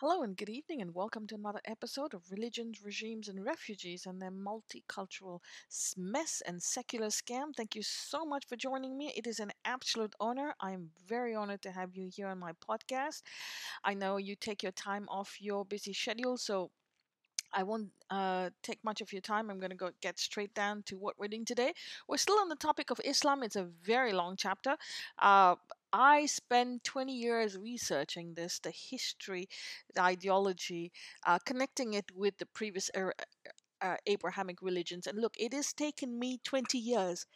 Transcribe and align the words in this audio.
Hello 0.00 0.22
and 0.22 0.34
good 0.34 0.48
evening, 0.48 0.80
and 0.80 0.94
welcome 0.94 1.26
to 1.26 1.34
another 1.34 1.60
episode 1.66 2.14
of 2.14 2.22
Religions, 2.30 2.80
Regimes, 2.82 3.28
and 3.28 3.44
Refugees 3.44 4.06
and 4.06 4.18
their 4.18 4.30
multicultural 4.30 5.40
mess 5.94 6.42
and 6.46 6.62
secular 6.62 7.08
scam. 7.08 7.54
Thank 7.54 7.74
you 7.74 7.82
so 7.82 8.24
much 8.24 8.46
for 8.48 8.56
joining 8.56 8.96
me. 8.96 9.12
It 9.14 9.26
is 9.26 9.40
an 9.40 9.52
absolute 9.66 10.14
honor. 10.18 10.54
I'm 10.58 10.88
very 11.06 11.34
honored 11.34 11.60
to 11.64 11.70
have 11.72 11.94
you 11.94 12.08
here 12.10 12.28
on 12.28 12.38
my 12.38 12.52
podcast. 12.66 13.20
I 13.84 13.92
know 13.92 14.16
you 14.16 14.36
take 14.36 14.62
your 14.62 14.72
time 14.72 15.06
off 15.10 15.36
your 15.38 15.66
busy 15.66 15.92
schedule, 15.92 16.38
so 16.38 16.70
I 17.52 17.62
won't 17.62 17.90
uh, 18.08 18.50
take 18.62 18.82
much 18.82 19.02
of 19.02 19.12
your 19.12 19.20
time. 19.20 19.50
I'm 19.50 19.58
going 19.58 19.70
to 19.70 19.76
go 19.76 19.90
get 20.00 20.18
straight 20.18 20.54
down 20.54 20.82
to 20.84 20.96
what 20.96 21.18
we're 21.18 21.28
doing 21.28 21.44
today. 21.44 21.74
We're 22.08 22.16
still 22.16 22.38
on 22.38 22.48
the 22.48 22.56
topic 22.56 22.90
of 22.90 23.02
Islam. 23.04 23.42
It's 23.42 23.56
a 23.56 23.64
very 23.64 24.14
long 24.14 24.36
chapter. 24.38 24.76
Uh, 25.18 25.56
I 25.92 26.26
spent 26.26 26.84
20 26.84 27.12
years 27.14 27.56
researching 27.56 28.34
this, 28.34 28.58
the 28.58 28.70
history, 28.72 29.48
the 29.94 30.02
ideology, 30.02 30.92
uh, 31.26 31.38
connecting 31.44 31.94
it 31.94 32.10
with 32.14 32.38
the 32.38 32.46
previous 32.46 32.90
era, 32.94 33.14
uh, 33.82 33.96
Abrahamic 34.06 34.62
religions. 34.62 35.06
And 35.06 35.20
look, 35.20 35.34
it 35.38 35.52
has 35.52 35.72
taken 35.72 36.18
me 36.18 36.38
20 36.44 36.78
years. 36.78 37.26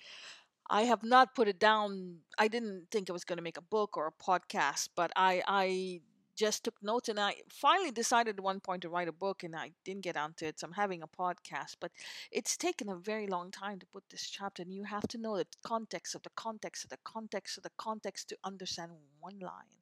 I 0.71 0.83
have 0.83 1.03
not 1.03 1.35
put 1.35 1.49
it 1.49 1.59
down. 1.59 2.21
I 2.39 2.49
didn't 2.49 2.89
think 2.91 3.11
I 3.11 3.13
was 3.13 3.25
going 3.25 3.39
to 3.39 3.43
make 3.43 3.59
a 3.59 3.63
book 3.63 3.97
or 3.97 4.07
a 4.09 4.13
podcast, 4.25 4.89
but 4.97 5.13
I, 5.17 5.43
I 5.47 6.01
just 6.37 6.65
took 6.65 6.75
notes 6.83 7.09
and 7.09 7.19
I 7.19 7.37
finally 7.49 7.91
decided 7.91 8.39
at 8.39 8.43
one 8.43 8.61
point 8.61 8.83
to 8.83 8.89
write 8.89 9.09
a 9.09 9.13
book 9.13 9.43
and 9.43 9.55
I 9.55 9.73
didn't 9.85 10.03
get 10.03 10.17
onto 10.17 10.47
it. 10.47 10.59
So 10.61 10.67
I'm 10.67 10.73
having 10.73 11.03
a 11.03 11.09
podcast, 11.09 11.77
but 11.81 11.93
it's 12.31 12.57
taken 12.57 12.89
a 12.89 12.97
very 12.97 13.27
long 13.27 13.51
time 13.51 13.79
to 13.81 13.87
put 13.87 14.05
this 14.11 14.29
chapter 14.29 14.63
and 14.63 14.73
you 14.73 14.85
have 14.85 15.07
to 15.09 15.19
know 15.19 15.37
the 15.37 15.47
context 15.65 16.15
of 16.15 16.23
the 16.23 16.31
context 16.37 16.85
of 16.85 16.91
the 16.91 16.99
context 17.05 17.57
of 17.57 17.63
the 17.63 17.71
context 17.77 18.29
to 18.31 18.37
understand 18.45 18.93
one 19.21 19.39
line. 19.39 19.79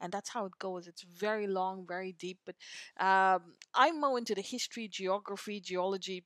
And 0.00 0.12
that's 0.12 0.30
how 0.30 0.44
it 0.46 0.58
goes. 0.58 0.86
It's 0.86 1.02
very 1.02 1.46
long, 1.46 1.86
very 1.86 2.12
deep, 2.12 2.38
but 2.46 2.56
um, 3.04 3.54
I'm 3.74 4.00
more 4.00 4.18
into 4.18 4.34
the 4.34 4.42
history, 4.42 4.88
geography, 4.88 5.60
geology, 5.60 6.24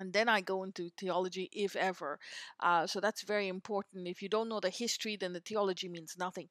and 0.00 0.12
then 0.12 0.28
I 0.28 0.40
go 0.40 0.64
into 0.64 0.90
theology 0.98 1.48
if 1.52 1.76
ever. 1.76 2.18
Uh, 2.60 2.86
so 2.86 3.00
that's 3.00 3.22
very 3.22 3.48
important. 3.48 4.08
If 4.08 4.22
you 4.22 4.28
don't 4.28 4.48
know 4.48 4.60
the 4.60 4.70
history, 4.70 5.16
then 5.16 5.32
the 5.32 5.40
theology 5.40 5.88
means 5.88 6.16
nothing. 6.18 6.48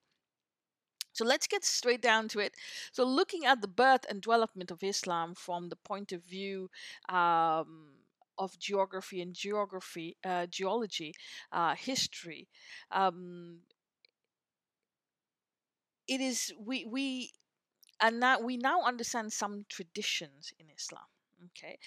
So 1.14 1.26
let's 1.26 1.48
get 1.48 1.64
straight 1.64 2.02
down 2.02 2.28
to 2.30 2.40
it. 2.40 2.54
So, 2.92 3.04
looking 3.06 3.46
at 3.46 3.62
the 3.62 3.68
birth 3.68 4.06
and 4.10 4.22
development 4.22 4.72
of 4.72 4.84
Islam 4.84 5.36
from 5.36 5.70
the 5.70 5.76
point 5.76 6.12
of 6.12 6.24
view 6.24 6.70
um, 7.10 7.94
of 8.38 8.58
geography 8.60 9.22
and 9.22 9.34
geography, 9.34 10.18
uh, 10.26 10.48
geology, 10.48 11.14
uh, 11.52 11.76
history, 11.76 12.48
um, 12.92 13.60
it 16.08 16.22
is 16.22 16.54
we 16.58 16.86
we 16.86 17.32
and 18.02 18.20
now 18.20 18.40
we 18.40 18.58
now 18.58 18.82
understand 18.84 19.34
some 19.34 19.66
traditions 19.70 20.54
in 20.60 20.70
Islam. 20.70 21.06
Okay, 21.46 21.78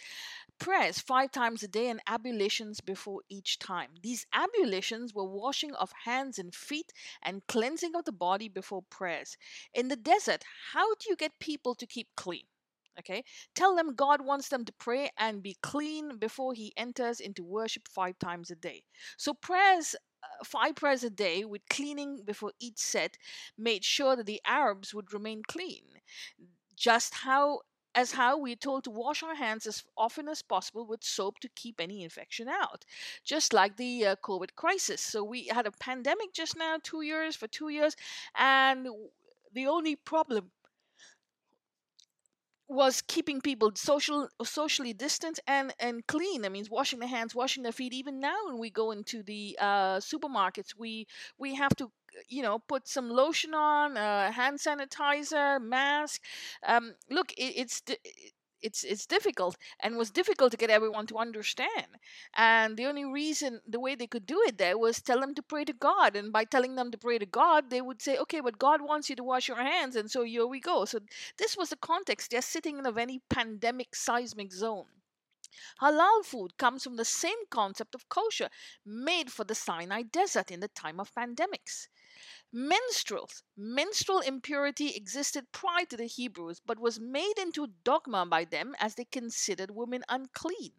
prayers 0.58 1.00
five 1.00 1.30
times 1.32 1.62
a 1.62 1.68
day 1.68 1.88
and 1.88 2.00
ablutions 2.06 2.80
before 2.80 3.22
each 3.28 3.58
time. 3.58 3.90
These 4.02 4.26
ablutions 4.32 5.14
were 5.14 5.24
washing 5.24 5.74
of 5.74 5.92
hands 6.04 6.38
and 6.38 6.54
feet 6.54 6.92
and 7.22 7.46
cleansing 7.46 7.94
of 7.96 8.04
the 8.04 8.12
body 8.12 8.48
before 8.48 8.82
prayers. 8.90 9.36
In 9.74 9.88
the 9.88 9.96
desert, 9.96 10.44
how 10.72 10.94
do 10.96 11.08
you 11.08 11.16
get 11.16 11.38
people 11.38 11.74
to 11.76 11.86
keep 11.86 12.08
clean? 12.16 12.44
Okay, 12.98 13.24
tell 13.54 13.76
them 13.76 13.94
God 13.94 14.22
wants 14.24 14.48
them 14.48 14.64
to 14.64 14.72
pray 14.72 15.10
and 15.18 15.42
be 15.42 15.56
clean 15.62 16.18
before 16.18 16.54
He 16.54 16.72
enters 16.76 17.20
into 17.20 17.44
worship 17.44 17.88
five 17.88 18.18
times 18.18 18.50
a 18.50 18.56
day. 18.56 18.84
So, 19.16 19.34
prayers 19.34 19.94
uh, 20.22 20.44
five 20.44 20.76
prayers 20.76 21.04
a 21.04 21.10
day 21.10 21.44
with 21.44 21.68
cleaning 21.68 22.22
before 22.24 22.52
each 22.58 22.78
set 22.78 23.16
made 23.58 23.84
sure 23.84 24.16
that 24.16 24.26
the 24.26 24.40
Arabs 24.46 24.94
would 24.94 25.12
remain 25.12 25.42
clean. 25.46 25.82
Just 26.74 27.14
how 27.14 27.60
as 27.96 28.12
how 28.12 28.38
we're 28.38 28.54
told 28.56 28.84
to 28.84 28.90
wash 28.90 29.22
our 29.24 29.34
hands 29.34 29.66
as 29.66 29.82
often 29.96 30.28
as 30.28 30.42
possible 30.42 30.86
with 30.86 31.02
soap 31.02 31.40
to 31.40 31.48
keep 31.56 31.80
any 31.80 32.04
infection 32.04 32.48
out, 32.48 32.84
just 33.24 33.52
like 33.52 33.76
the 33.76 34.06
uh, 34.06 34.16
COVID 34.22 34.54
crisis. 34.54 35.00
So 35.00 35.24
we 35.24 35.46
had 35.48 35.66
a 35.66 35.72
pandemic 35.72 36.32
just 36.34 36.56
now, 36.56 36.76
two 36.82 37.02
years 37.02 37.34
for 37.36 37.48
two 37.48 37.70
years, 37.70 37.96
and 38.36 38.86
the 39.54 39.66
only 39.66 39.96
problem 39.96 40.52
was 42.68 43.00
keeping 43.02 43.40
people 43.40 43.70
social 43.76 44.28
socially 44.42 44.92
distant 44.92 45.38
and 45.46 45.72
and 45.78 46.04
clean 46.08 46.42
that 46.42 46.50
means 46.50 46.68
washing 46.68 46.98
their 46.98 47.08
hands 47.08 47.34
washing 47.34 47.62
their 47.62 47.70
feet 47.72 47.92
even 47.92 48.18
now 48.18 48.36
when 48.46 48.58
we 48.58 48.70
go 48.70 48.90
into 48.90 49.22
the 49.22 49.56
uh, 49.60 49.98
supermarkets 49.98 50.74
we 50.76 51.06
we 51.38 51.54
have 51.54 51.74
to 51.76 51.92
you 52.28 52.42
know 52.42 52.58
put 52.58 52.88
some 52.88 53.10
lotion 53.10 53.54
on 53.54 53.96
uh, 53.96 54.32
hand 54.32 54.58
sanitizer 54.58 55.60
mask. 55.60 56.22
Um, 56.66 56.94
look 57.10 57.32
it, 57.32 57.54
it's 57.56 57.82
it's 58.62 58.84
it's 58.84 59.06
difficult 59.06 59.56
and 59.80 59.96
was 59.96 60.10
difficult 60.10 60.50
to 60.50 60.56
get 60.56 60.70
everyone 60.70 61.06
to 61.06 61.18
understand. 61.18 61.86
And 62.34 62.76
the 62.76 62.86
only 62.86 63.04
reason 63.04 63.60
the 63.66 63.80
way 63.80 63.94
they 63.94 64.06
could 64.06 64.26
do 64.26 64.42
it 64.46 64.58
there 64.58 64.78
was 64.78 65.00
tell 65.00 65.20
them 65.20 65.34
to 65.34 65.42
pray 65.42 65.64
to 65.64 65.72
god 65.72 66.16
and 66.16 66.32
by 66.32 66.44
telling 66.44 66.74
them 66.74 66.90
to 66.90 66.98
pray 66.98 67.18
to 67.18 67.26
god 67.26 67.70
they 67.70 67.80
would 67.80 68.00
say 68.02 68.16
okay 68.18 68.40
but 68.40 68.58
god 68.58 68.80
wants 68.82 69.08
you 69.10 69.16
to 69.16 69.24
wash 69.24 69.48
your 69.48 69.62
hands 69.62 69.96
and 69.96 70.10
so 70.10 70.24
here 70.24 70.46
we 70.46 70.60
go. 70.60 70.84
So 70.84 71.00
this 71.38 71.56
was 71.56 71.70
the 71.70 71.76
context 71.76 72.30
they're 72.30 72.42
sitting 72.42 72.78
in 72.78 72.86
a 72.86 72.92
very 72.92 73.20
pandemic 73.28 73.94
seismic 73.94 74.52
zone 74.52 74.86
Halal 75.80 76.24
food 76.24 76.56
comes 76.56 76.84
from 76.84 76.96
the 76.96 77.04
same 77.04 77.46
concept 77.50 77.94
of 77.94 78.08
kosher, 78.08 78.48
made 78.84 79.32
for 79.32 79.44
the 79.44 79.54
Sinai 79.54 80.02
desert 80.02 80.50
in 80.50 80.60
the 80.60 80.68
time 80.68 81.00
of 81.00 81.14
pandemics. 81.14 81.88
Menstruals. 82.54 83.42
Menstrual 83.56 84.20
impurity 84.20 84.94
existed 84.94 85.52
prior 85.52 85.84
to 85.86 85.96
the 85.96 86.06
Hebrews, 86.06 86.60
but 86.64 86.78
was 86.78 86.98
made 86.98 87.34
into 87.38 87.72
dogma 87.84 88.24
by 88.24 88.44
them 88.44 88.74
as 88.80 88.94
they 88.94 89.04
considered 89.04 89.70
women 89.70 90.04
unclean. 90.08 90.72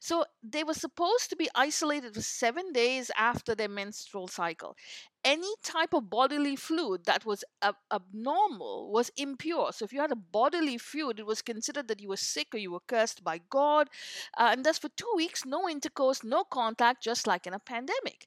So 0.00 0.26
they 0.42 0.64
were 0.64 0.74
supposed 0.74 1.30
to 1.30 1.36
be 1.36 1.48
isolated 1.54 2.14
for 2.14 2.22
seven 2.22 2.72
days 2.72 3.10
after 3.16 3.54
their 3.54 3.68
menstrual 3.68 4.28
cycle. 4.28 4.76
Any 5.24 5.54
type 5.62 5.94
of 5.94 6.10
bodily 6.10 6.56
fluid 6.56 7.04
that 7.04 7.24
was 7.24 7.44
ab- 7.62 7.76
abnormal 7.92 8.90
was 8.90 9.10
impure. 9.16 9.72
So 9.72 9.84
if 9.84 9.92
you 9.92 10.00
had 10.00 10.10
a 10.10 10.16
bodily 10.16 10.78
fluid, 10.78 11.20
it 11.20 11.26
was 11.26 11.42
considered 11.42 11.86
that 11.88 12.00
you 12.00 12.08
were 12.08 12.16
sick 12.16 12.54
or 12.54 12.58
you 12.58 12.72
were 12.72 12.80
cursed 12.88 13.22
by 13.22 13.38
God. 13.48 13.88
Uh, 14.36 14.48
and 14.52 14.64
thus, 14.64 14.78
for 14.78 14.88
two 14.88 15.12
weeks, 15.14 15.44
no 15.44 15.68
intercourse, 15.68 16.24
no 16.24 16.42
contact, 16.42 17.04
just 17.04 17.26
like 17.28 17.46
in 17.46 17.54
a 17.54 17.60
pandemic. 17.60 18.26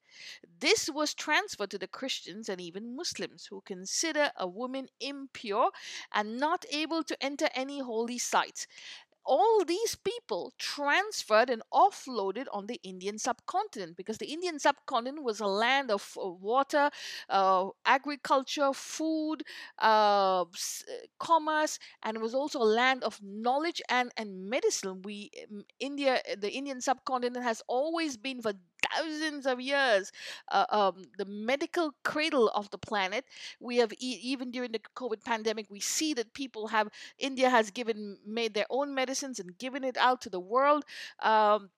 This 0.59 0.89
was 0.89 1.13
transferred 1.13 1.71
to 1.71 1.77
the 1.77 1.87
Christians 1.87 2.47
and 2.47 2.61
even 2.61 2.95
Muslims 2.95 3.45
who 3.47 3.61
consider 3.61 4.31
a 4.37 4.47
woman 4.47 4.87
impure 5.01 5.71
and 6.13 6.37
not 6.39 6.65
able 6.71 7.03
to 7.03 7.23
enter 7.23 7.49
any 7.53 7.79
holy 7.79 8.17
sites 8.17 8.67
all 9.25 9.63
these 9.65 9.95
people 9.95 10.53
transferred 10.57 11.49
and 11.49 11.61
offloaded 11.73 12.45
on 12.53 12.67
the 12.67 12.79
Indian 12.83 13.17
subcontinent 13.17 13.97
because 13.97 14.17
the 14.17 14.27
Indian 14.27 14.59
subcontinent 14.59 15.23
was 15.23 15.39
a 15.39 15.47
land 15.47 15.89
of 15.91 16.17
uh, 16.21 16.27
water, 16.29 16.89
uh, 17.29 17.69
agriculture, 17.85 18.71
food, 18.73 19.43
uh, 19.79 20.45
commerce, 21.19 21.79
and 22.03 22.17
it 22.17 22.21
was 22.21 22.35
also 22.35 22.61
a 22.61 22.63
land 22.63 23.03
of 23.03 23.19
knowledge 23.23 23.81
and, 23.89 24.11
and 24.17 24.49
medicine. 24.49 25.01
We 25.01 25.31
India, 25.79 26.21
the 26.37 26.51
Indian 26.51 26.81
subcontinent 26.81 27.43
has 27.43 27.61
always 27.67 28.17
been 28.17 28.41
for 28.41 28.53
thousands 28.91 29.45
of 29.45 29.59
years 29.61 30.11
uh, 30.51 30.65
um, 30.69 31.03
the 31.17 31.25
medical 31.25 31.93
cradle 32.03 32.49
of 32.49 32.69
the 32.71 32.77
planet. 32.77 33.25
We 33.59 33.77
have 33.77 33.91
e- 33.93 34.19
even 34.23 34.51
during 34.51 34.71
the 34.71 34.79
covid 34.95 35.23
pandemic 35.23 35.67
we 35.69 35.79
see 35.79 36.13
that 36.13 36.33
people 36.33 36.67
have 36.67 36.87
india 37.19 37.49
has 37.49 37.71
given 37.71 38.17
made 38.25 38.53
their 38.53 38.65
own 38.69 38.93
medicines 38.93 39.39
and 39.39 39.57
given 39.57 39.83
it 39.83 39.97
out 39.97 40.21
to 40.21 40.29
the 40.29 40.39
world 40.39 40.83
um, 41.21 41.69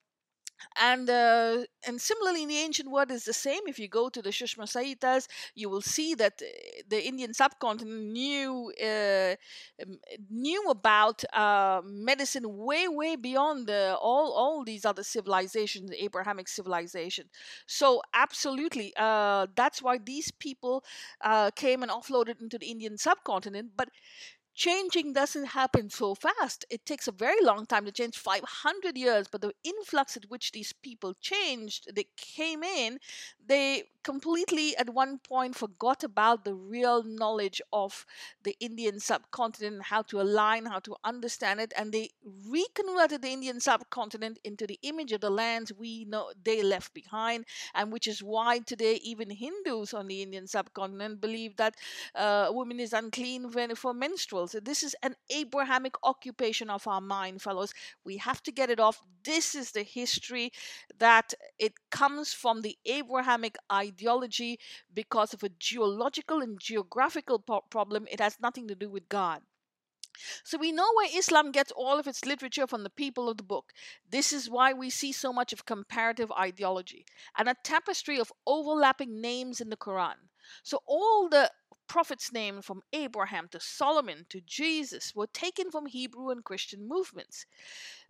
and 0.79 1.09
uh, 1.09 1.63
and 1.85 1.99
similarly 2.01 2.43
in 2.43 2.49
the 2.49 2.57
ancient 2.57 2.89
world 2.91 3.11
is 3.11 3.25
the 3.25 3.33
same. 3.33 3.61
If 3.67 3.79
you 3.79 3.87
go 3.87 4.09
to 4.09 4.21
the 4.21 4.29
Sushma 4.29 4.65
Samhitas 4.65 5.27
you 5.55 5.69
will 5.69 5.81
see 5.81 6.15
that 6.15 6.41
uh, 6.41 6.47
the 6.87 7.05
Indian 7.05 7.33
subcontinent 7.33 8.03
knew 8.11 8.71
uh, 8.83 9.35
knew 10.29 10.63
about 10.69 11.23
uh, 11.33 11.81
medicine 11.83 12.45
way 12.57 12.87
way 12.87 13.15
beyond 13.15 13.69
all 13.69 14.33
all 14.33 14.63
these 14.63 14.85
other 14.85 15.03
civilizations 15.03 15.89
the 15.89 16.03
Abrahamic 16.03 16.47
civilization. 16.47 17.25
So 17.65 18.01
absolutely 18.13 18.93
uh, 18.97 19.47
that's 19.55 19.81
why 19.81 19.97
these 19.97 20.31
people 20.31 20.83
uh, 21.21 21.51
came 21.51 21.83
and 21.83 21.91
offloaded 21.91 22.41
into 22.41 22.57
the 22.57 22.67
Indian 22.67 22.97
subcontinent. 22.97 23.71
But 23.75 23.89
changing 24.57 25.13
doesn't 25.13 25.45
happen 25.45 25.89
so 25.89 26.15
fast. 26.15 26.65
It 26.71 26.83
takes 26.85 27.07
a 27.07 27.11
very 27.11 27.41
long 27.43 27.67
time 27.67 27.85
to 27.85 27.91
change 27.91 28.17
500 28.17 28.97
years, 28.97 29.27
but 29.31 29.41
the 29.41 29.53
influx 29.63 30.17
at 30.17 30.25
which 30.29 30.51
these 30.51 30.73
people 30.73 31.13
changed, 31.21 31.95
they 31.95 32.07
came 32.17 32.63
in, 32.63 32.99
they 33.45 33.83
completely 34.03 34.75
at 34.77 34.89
one 34.89 35.19
point 35.19 35.53
forgot 35.55 36.03
about 36.03 36.43
the 36.43 36.55
real 36.55 37.03
knowledge 37.03 37.61
of 37.71 38.05
the 38.43 38.55
Indian 38.59 38.99
subcontinent, 38.99 39.83
how 39.83 40.01
to 40.01 40.19
align, 40.19 40.65
how 40.65 40.79
to 40.79 40.95
understand 41.03 41.59
it, 41.59 41.71
and 41.77 41.91
they 41.91 42.09
reconverted 42.49 43.21
the 43.21 43.29
Indian 43.29 43.59
subcontinent 43.59 44.39
into 44.43 44.65
the 44.65 44.79
image 44.81 45.11
of 45.11 45.21
the 45.21 45.29
lands 45.29 45.71
we 45.73 46.05
know 46.05 46.31
they 46.43 46.63
left 46.63 46.93
behind, 46.93 47.45
and 47.75 47.91
which 47.91 48.07
is 48.07 48.23
why 48.23 48.59
today 48.59 48.95
even 49.03 49.29
Hindus 49.29 49.93
on 49.93 50.07
the 50.07 50.21
Indian 50.23 50.47
subcontinent 50.47 51.21
believe 51.21 51.57
that 51.57 51.75
uh, 52.15 52.47
woman 52.51 52.79
is 52.79 52.93
unclean 52.93 53.51
when, 53.51 53.75
for 53.75 53.93
menstrual 53.93 54.46
fellows. 54.47 54.63
This 54.63 54.83
is 54.83 54.95
an 55.03 55.15
Abrahamic 55.29 55.93
occupation 56.03 56.69
of 56.69 56.87
our 56.87 57.01
mind, 57.01 57.41
fellows. 57.41 57.73
We 58.03 58.17
have 58.17 58.41
to 58.43 58.51
get 58.51 58.69
it 58.69 58.79
off. 58.79 59.01
This 59.23 59.55
is 59.55 59.71
the 59.71 59.83
history 59.83 60.51
that 60.99 61.33
it 61.59 61.73
comes 61.91 62.33
from 62.33 62.61
the 62.61 62.77
Abrahamic 62.85 63.57
ideology 63.71 64.59
because 64.93 65.33
of 65.33 65.43
a 65.43 65.49
geological 65.49 66.41
and 66.41 66.59
geographical 66.59 67.39
po- 67.39 67.65
problem. 67.69 68.07
It 68.09 68.19
has 68.19 68.37
nothing 68.41 68.67
to 68.67 68.75
do 68.75 68.89
with 68.89 69.09
God. 69.09 69.41
So 70.43 70.57
we 70.57 70.71
know 70.71 70.91
where 70.95 71.09
Islam 71.15 71.51
gets 71.51 71.71
all 71.71 71.99
of 71.99 72.07
its 72.07 72.25
literature 72.25 72.65
from 72.65 72.81
the 72.83 72.89
people 72.89 73.29
of 73.29 73.37
the 73.37 73.43
book. 73.43 73.71
This 74.09 74.33
is 74.33 74.49
why 74.49 74.73
we 74.73 74.89
see 74.89 75.11
so 75.11 75.31
much 75.31 75.53
of 75.53 75.65
comparative 75.65 76.31
ideology 76.31 77.05
and 77.37 77.47
a 77.47 77.55
tapestry 77.63 78.19
of 78.19 78.33
overlapping 78.47 79.21
names 79.21 79.61
in 79.61 79.69
the 79.69 79.77
Quran. 79.77 80.15
So 80.63 80.79
all 80.87 81.29
the 81.29 81.51
prophets' 81.87 82.31
names 82.31 82.65
from 82.65 82.81
Abraham 82.93 83.47
to 83.51 83.59
Solomon 83.59 84.25
to 84.29 84.41
Jesus 84.41 85.13
were 85.15 85.27
taken 85.27 85.71
from 85.71 85.85
Hebrew 85.85 86.29
and 86.29 86.43
Christian 86.43 86.87
movements. 86.87 87.45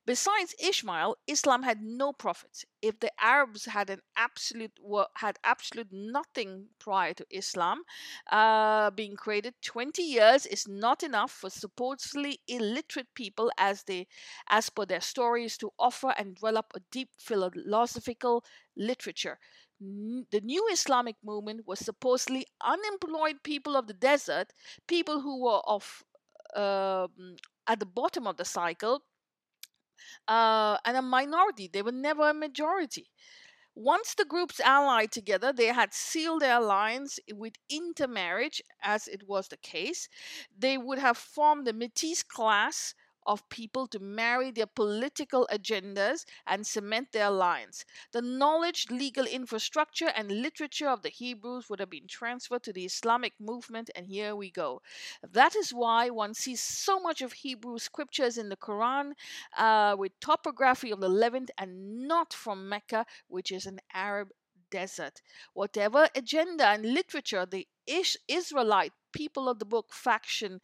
Besides 0.07 0.55
Ishmael, 0.57 1.17
Islam 1.27 1.63
had 1.63 1.81
no 1.83 2.13
prophets. 2.13 2.63
If 2.81 2.99
the 3.01 3.11
Arabs 3.21 3.65
had 3.65 3.89
an 3.89 4.01
absolute 4.15 4.71
had 5.17 5.37
absolute 5.43 5.89
nothing 5.91 6.69
prior 6.79 7.13
to 7.13 7.25
Islam 7.29 7.83
uh, 8.31 8.89
being 8.91 9.17
created, 9.17 9.55
20 9.61 10.01
years 10.01 10.45
is 10.45 10.65
not 10.65 11.03
enough 11.03 11.31
for 11.31 11.49
supposedly 11.49 12.39
illiterate 12.47 13.13
people 13.15 13.51
as 13.57 13.83
they 13.83 14.07
as 14.49 14.69
per 14.69 14.85
their 14.85 15.01
stories 15.01 15.57
to 15.57 15.71
offer 15.77 16.11
and 16.17 16.35
develop 16.35 16.67
a 16.73 16.79
deep 16.89 17.09
philosophical 17.19 18.45
literature. 18.77 19.37
The 19.79 20.41
new 20.41 20.67
Islamic 20.71 21.17
movement 21.21 21.67
was 21.67 21.79
supposedly 21.79 22.47
unemployed 22.61 23.43
people 23.43 23.75
of 23.75 23.87
the 23.87 23.93
desert, 23.93 24.53
people 24.87 25.19
who 25.21 25.43
were 25.43 25.61
of 25.67 26.03
uh, 26.55 27.07
at 27.67 27.79
the 27.79 27.85
bottom 27.85 28.25
of 28.25 28.37
the 28.37 28.45
cycle 28.45 29.03
uh, 30.27 30.77
and 30.85 30.97
a 30.97 31.01
minority. 31.01 31.69
They 31.71 31.81
were 31.81 31.91
never 31.91 32.29
a 32.29 32.33
majority. 32.33 33.09
Once 33.75 34.15
the 34.15 34.25
groups 34.25 34.59
allied 34.59 35.11
together, 35.11 35.53
they 35.53 35.67
had 35.67 35.93
sealed 35.93 36.41
their 36.41 36.57
alliance 36.57 37.19
with 37.33 37.53
intermarriage, 37.69 38.61
as 38.81 39.07
it 39.07 39.27
was 39.27 39.49
the 39.49 39.57
case. 39.57 40.09
They 40.57 40.77
would 40.77 40.99
have 40.99 41.17
formed 41.17 41.67
the 41.67 41.73
Metis 41.73 42.23
class 42.23 42.95
of 43.27 43.47
people 43.49 43.85
to 43.87 43.99
marry 43.99 44.49
their 44.49 44.65
political 44.65 45.47
agendas 45.51 46.25
and 46.47 46.65
cement 46.65 47.11
their 47.11 47.27
alliance. 47.27 47.85
The 48.13 48.21
knowledge, 48.21 48.87
legal 48.89 49.25
infrastructure, 49.25 50.07
and 50.15 50.31
literature 50.31 50.87
of 50.87 51.01
the 51.03 51.09
Hebrews 51.09 51.69
would 51.69 51.79
have 51.79 51.89
been 51.89 52.07
transferred 52.07 52.63
to 52.63 52.73
the 52.73 52.85
Islamic 52.85 53.33
movement, 53.39 53.89
and 53.95 54.07
here 54.07 54.35
we 54.35 54.49
go. 54.49 54.81
That 55.21 55.55
is 55.55 55.73
why 55.73 56.09
one 56.09 56.33
sees 56.33 56.61
so 56.61 56.99
much 56.99 57.21
of 57.21 57.33
Hebrew 57.33 57.77
scriptures 57.77 58.37
in 58.37 58.49
the 58.49 58.57
Quran 58.57 59.11
uh, 59.57 59.95
with 59.99 60.19
topography 60.21 60.91
of 60.91 61.01
the 61.01 61.09
Levant 61.09 61.51
and 61.57 62.07
not 62.07 62.33
from 62.33 62.69
Mecca, 62.69 63.05
which 63.27 63.51
is 63.51 63.65
an 63.65 63.79
Arab 63.93 64.29
desert. 64.69 65.21
Whatever 65.53 66.09
agenda 66.15 66.67
and 66.67 66.93
literature 66.93 67.45
the 67.45 67.67
Israelite 68.27 68.93
people 69.13 69.47
of 69.47 69.59
the 69.59 69.65
book 69.65 69.93
faction 69.93 70.59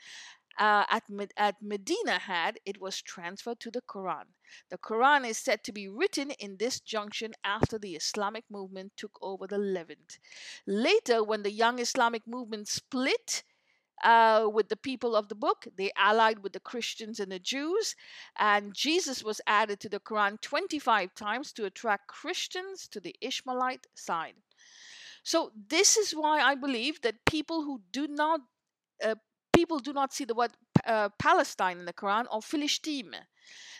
uh, 0.59 0.85
at, 0.89 1.03
at 1.37 1.55
Medina 1.61 2.19
had, 2.19 2.59
it 2.65 2.79
was 2.79 3.01
transferred 3.01 3.59
to 3.61 3.71
the 3.71 3.81
Quran. 3.81 4.25
The 4.69 4.77
Quran 4.77 5.27
is 5.27 5.37
said 5.37 5.63
to 5.63 5.71
be 5.71 5.87
written 5.87 6.31
in 6.31 6.57
this 6.57 6.79
junction 6.79 7.33
after 7.43 7.79
the 7.79 7.95
Islamic 7.95 8.45
movement 8.49 8.93
took 8.95 9.17
over 9.21 9.47
the 9.47 9.57
Levant. 9.57 10.19
Later, 10.67 11.23
when 11.23 11.43
the 11.43 11.51
young 11.51 11.79
Islamic 11.79 12.27
movement 12.27 12.67
split, 12.67 13.43
uh, 14.03 14.47
with 14.51 14.69
the 14.69 14.75
people 14.75 15.15
of 15.15 15.29
the 15.29 15.35
book. 15.35 15.65
They 15.77 15.91
allied 15.97 16.39
with 16.39 16.53
the 16.53 16.59
Christians 16.59 17.19
and 17.19 17.31
the 17.31 17.39
Jews. 17.39 17.95
And 18.37 18.73
Jesus 18.73 19.23
was 19.23 19.39
added 19.47 19.79
to 19.79 19.89
the 19.89 19.99
Quran 19.99 20.39
25 20.41 21.15
times 21.15 21.53
to 21.53 21.65
attract 21.65 22.07
Christians 22.07 22.87
to 22.89 22.99
the 22.99 23.15
Ishmaelite 23.21 23.87
side. 23.95 24.35
So, 25.23 25.51
this 25.69 25.95
is 25.95 26.11
why 26.11 26.41
I 26.41 26.55
believe 26.55 26.99
that 27.01 27.23
people 27.25 27.63
who 27.63 27.81
do 27.93 28.07
not 28.09 28.41
uh, 29.01 29.15
people 29.53 29.79
do 29.79 29.93
not 29.93 30.13
see 30.13 30.25
the 30.25 30.35
word 30.35 30.51
uh, 30.85 31.09
Palestine 31.19 31.79
in 31.79 31.85
the 31.85 31.93
Quran 31.93 32.25
or 32.31 32.41
Philistine. 32.41 33.15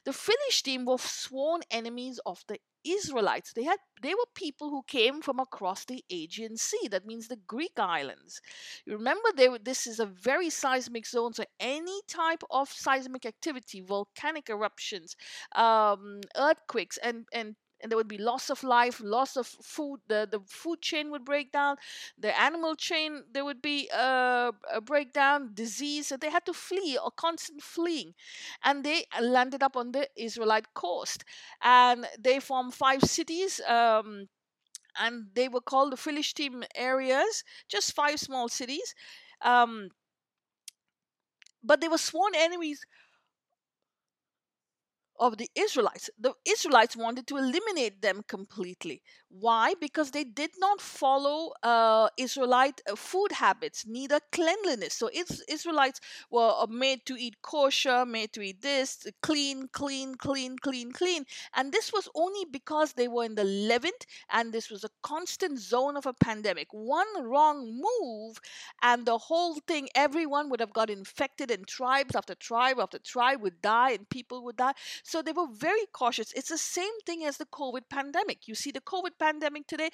The 0.06 0.14
Philistine 0.14 0.86
were 0.86 0.98
sworn 0.98 1.62
enemies 1.72 2.20
of 2.26 2.44
the 2.48 2.60
Israelites. 2.86 3.54
They 3.54 3.64
had 3.64 3.80
they 4.02 4.14
were 4.14 4.28
people 4.36 4.70
who 4.70 4.84
came 4.84 5.22
from 5.22 5.40
across 5.40 5.86
the 5.86 6.04
Aegean 6.10 6.58
Sea. 6.58 6.90
That 6.90 7.06
means 7.06 7.28
the 7.28 7.40
Greek 7.48 7.78
islands. 7.78 8.42
You 8.86 8.94
remember 8.94 9.30
they 9.36 9.48
were, 9.48 9.60
this 9.60 9.88
is 9.88 10.00
a 10.00 10.06
very 10.06 10.50
seismic 10.50 11.08
zone, 11.08 11.34
so 11.34 11.46
any 11.60 12.02
type 12.08 12.44
of 12.52 12.70
seismic 12.70 13.26
activity, 13.26 13.80
volcanic 13.82 14.50
eruptions, 14.50 15.16
um, 15.56 16.20
earthquakes, 16.36 16.98
and 16.98 17.26
and 17.32 17.56
and 17.84 17.92
there 17.92 17.98
would 17.98 18.08
be 18.08 18.18
loss 18.18 18.50
of 18.50 18.64
life, 18.64 19.02
loss 19.04 19.36
of 19.38 19.46
food. 19.46 20.00
The, 20.08 20.28
the 20.32 20.40
food 20.48 20.82
chain 20.82 21.12
would 21.12 21.26
break 21.26 21.52
down. 21.52 21.78
The 22.18 22.40
animal 22.40 22.76
chain, 22.76 23.24
there 23.34 23.46
would 23.46 23.62
be 23.62 23.90
a 23.90 24.54
breakdown, 24.84 25.52
disease. 25.54 26.08
So 26.08 26.18
they 26.18 26.32
had 26.32 26.46
to 26.48 26.54
flee, 26.54 26.98
a 27.06 27.12
constant 27.12 27.62
fleeing. 27.62 28.14
And 28.64 28.86
they 28.86 29.06
landed 29.22 29.62
up 29.64 29.78
on 29.78 29.92
the 29.92 30.10
Israelite 30.16 30.74
coast. 30.74 31.26
And 31.62 32.08
they 32.20 32.40
formed 32.40 32.74
five 32.74 33.04
cities. 33.04 33.62
Um, 33.68 34.30
and 34.98 35.28
they 35.36 35.48
were 35.50 35.62
called 35.62 35.92
the 35.94 35.98
Philistine 35.98 36.66
areas, 36.76 37.44
just 37.68 37.94
five 37.96 38.20
small 38.20 38.50
cities. 38.50 38.96
Um, 39.42 39.90
but 41.64 41.82
they 41.82 41.88
were 41.88 41.98
sworn 41.98 42.34
enemies 42.36 42.86
of 45.24 45.38
the 45.38 45.50
Israelites. 45.56 46.10
The 46.20 46.34
Israelites 46.46 46.98
wanted 46.98 47.28
to 47.28 47.38
eliminate 47.38 48.02
them 48.02 48.24
completely. 48.28 49.02
Why? 49.30 49.74
Because 49.80 50.12
they 50.12 50.26
did 50.26 50.52
not 50.60 50.80
follow 50.82 51.54
uh, 51.64 52.10
Israelite 52.18 52.82
uh, 52.88 52.96
food 52.96 53.32
habits, 53.32 53.86
neither 53.88 54.20
cleanliness. 54.32 54.94
So 54.94 55.10
Israelites 55.48 56.02
were 56.30 56.54
uh, 56.56 56.68
made 56.70 57.06
to 57.06 57.16
eat 57.18 57.42
kosher, 57.42 58.06
made 58.06 58.34
to 58.34 58.42
eat 58.42 58.62
this, 58.62 59.08
clean, 59.24 59.70
clean, 59.72 60.16
clean, 60.16 60.58
clean, 60.58 60.92
clean. 60.92 61.24
And 61.56 61.72
this 61.72 61.92
was 61.92 62.10
only 62.14 62.46
because 62.52 62.94
they 62.94 63.08
were 63.08 63.24
in 63.24 63.36
the 63.36 63.44
Levant 63.46 64.06
and 64.30 64.54
this 64.54 64.70
was 64.70 64.84
a 64.84 64.90
constant 65.02 65.58
zone 65.58 65.98
of 65.98 66.06
a 66.06 66.14
pandemic. 66.14 66.68
One 66.72 67.08
wrong 67.24 67.82
move 67.82 68.38
and 68.84 69.06
the 69.06 69.18
whole 69.18 69.56
thing, 69.68 69.88
everyone 69.96 70.50
would 70.50 70.60
have 70.60 70.74
got 70.74 70.90
infected 70.90 71.50
and 71.50 71.66
tribes 71.66 72.16
after 72.16 72.36
tribe 72.36 72.78
after 72.80 73.00
tribe 73.00 73.42
would 73.42 73.62
die 73.62 73.92
and 73.92 74.08
people 74.10 74.44
would 74.44 74.58
die. 74.58 74.74
So 75.14 75.22
they 75.22 75.32
were 75.32 75.46
very 75.70 75.86
cautious. 75.92 76.34
It's 76.34 76.50
the 76.50 76.58
same 76.58 76.98
thing 77.06 77.24
as 77.24 77.38
the 77.38 77.46
COVID 77.46 77.84
pandemic. 77.88 78.48
You 78.48 78.56
see, 78.56 78.72
the 78.72 78.82
COVID 78.82 79.20
pandemic 79.20 79.68
today, 79.68 79.92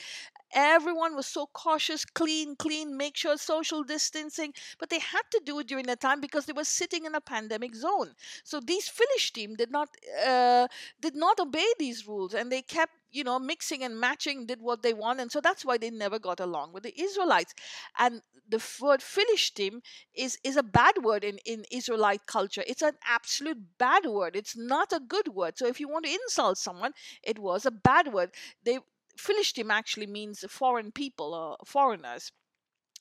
everyone 0.54 1.14
was 1.14 1.28
so 1.28 1.46
cautious, 1.52 2.06
clean, 2.06 2.56
clean, 2.56 2.96
make 2.96 3.18
sure 3.18 3.36
social 3.36 3.84
distancing, 3.84 4.54
but 4.80 4.90
they 4.90 5.00
had 5.00 5.24
to 5.32 5.42
do 5.46 5.60
it 5.60 5.68
during 5.68 5.88
that 5.88 6.00
time 6.00 6.22
because 6.22 6.46
they 6.46 6.54
were 6.54 6.64
sitting 6.64 7.04
in 7.04 7.16
a 7.16 7.20
pandemic 7.20 7.76
zone. 7.76 8.14
So 8.46 8.62
these 8.62 8.88
Philistine 8.88 9.56
did 9.58 9.72
not 9.72 9.90
uh, 10.26 10.70
did 11.02 11.16
not 11.18 11.38
obey 11.42 11.68
these 11.78 12.08
rules, 12.08 12.34
and 12.34 12.50
they 12.50 12.62
kept 12.62 12.94
you 13.12 13.24
know 13.24 13.40
mixing 13.40 13.84
and 13.84 14.00
matching 14.00 14.46
did 14.46 14.62
what 14.62 14.82
they 14.84 14.94
want 14.94 15.20
and 15.20 15.32
so 15.32 15.42
that's 15.42 15.66
why 15.66 15.78
they 15.78 15.90
never 15.90 16.20
got 16.20 16.40
along 16.40 16.74
with 16.74 16.84
the 16.84 17.00
israelites. 17.02 17.54
And 17.98 18.22
the 18.48 18.64
word 18.82 19.02
philistine 19.02 19.82
is 20.16 20.38
is 20.44 20.58
a 20.58 20.64
bad 20.64 21.04
word 21.04 21.24
in 21.24 21.38
in 21.46 21.66
israelite 21.72 22.26
culture. 22.26 22.64
It's 22.68 22.82
an 22.82 22.96
absolute 23.06 23.78
bad 23.78 24.06
word. 24.06 24.36
It's 24.36 24.58
not 24.58 24.92
a 24.92 25.00
good 25.00 25.30
word. 25.30 25.58
So 25.58 25.68
if 25.68 25.80
you 25.80 25.88
want 25.88 26.06
to 26.06 26.12
insult 26.12 26.58
someone 26.58 26.94
it 27.24 27.40
was 27.40 27.66
a 27.66 27.72
bad 27.72 28.14
word. 28.14 28.32
They 28.64 28.80
philistine 29.18 29.72
actually 29.72 30.08
means 30.08 30.44
foreign 30.50 30.92
people 30.92 31.34
or 31.34 31.58
foreigners 31.66 32.32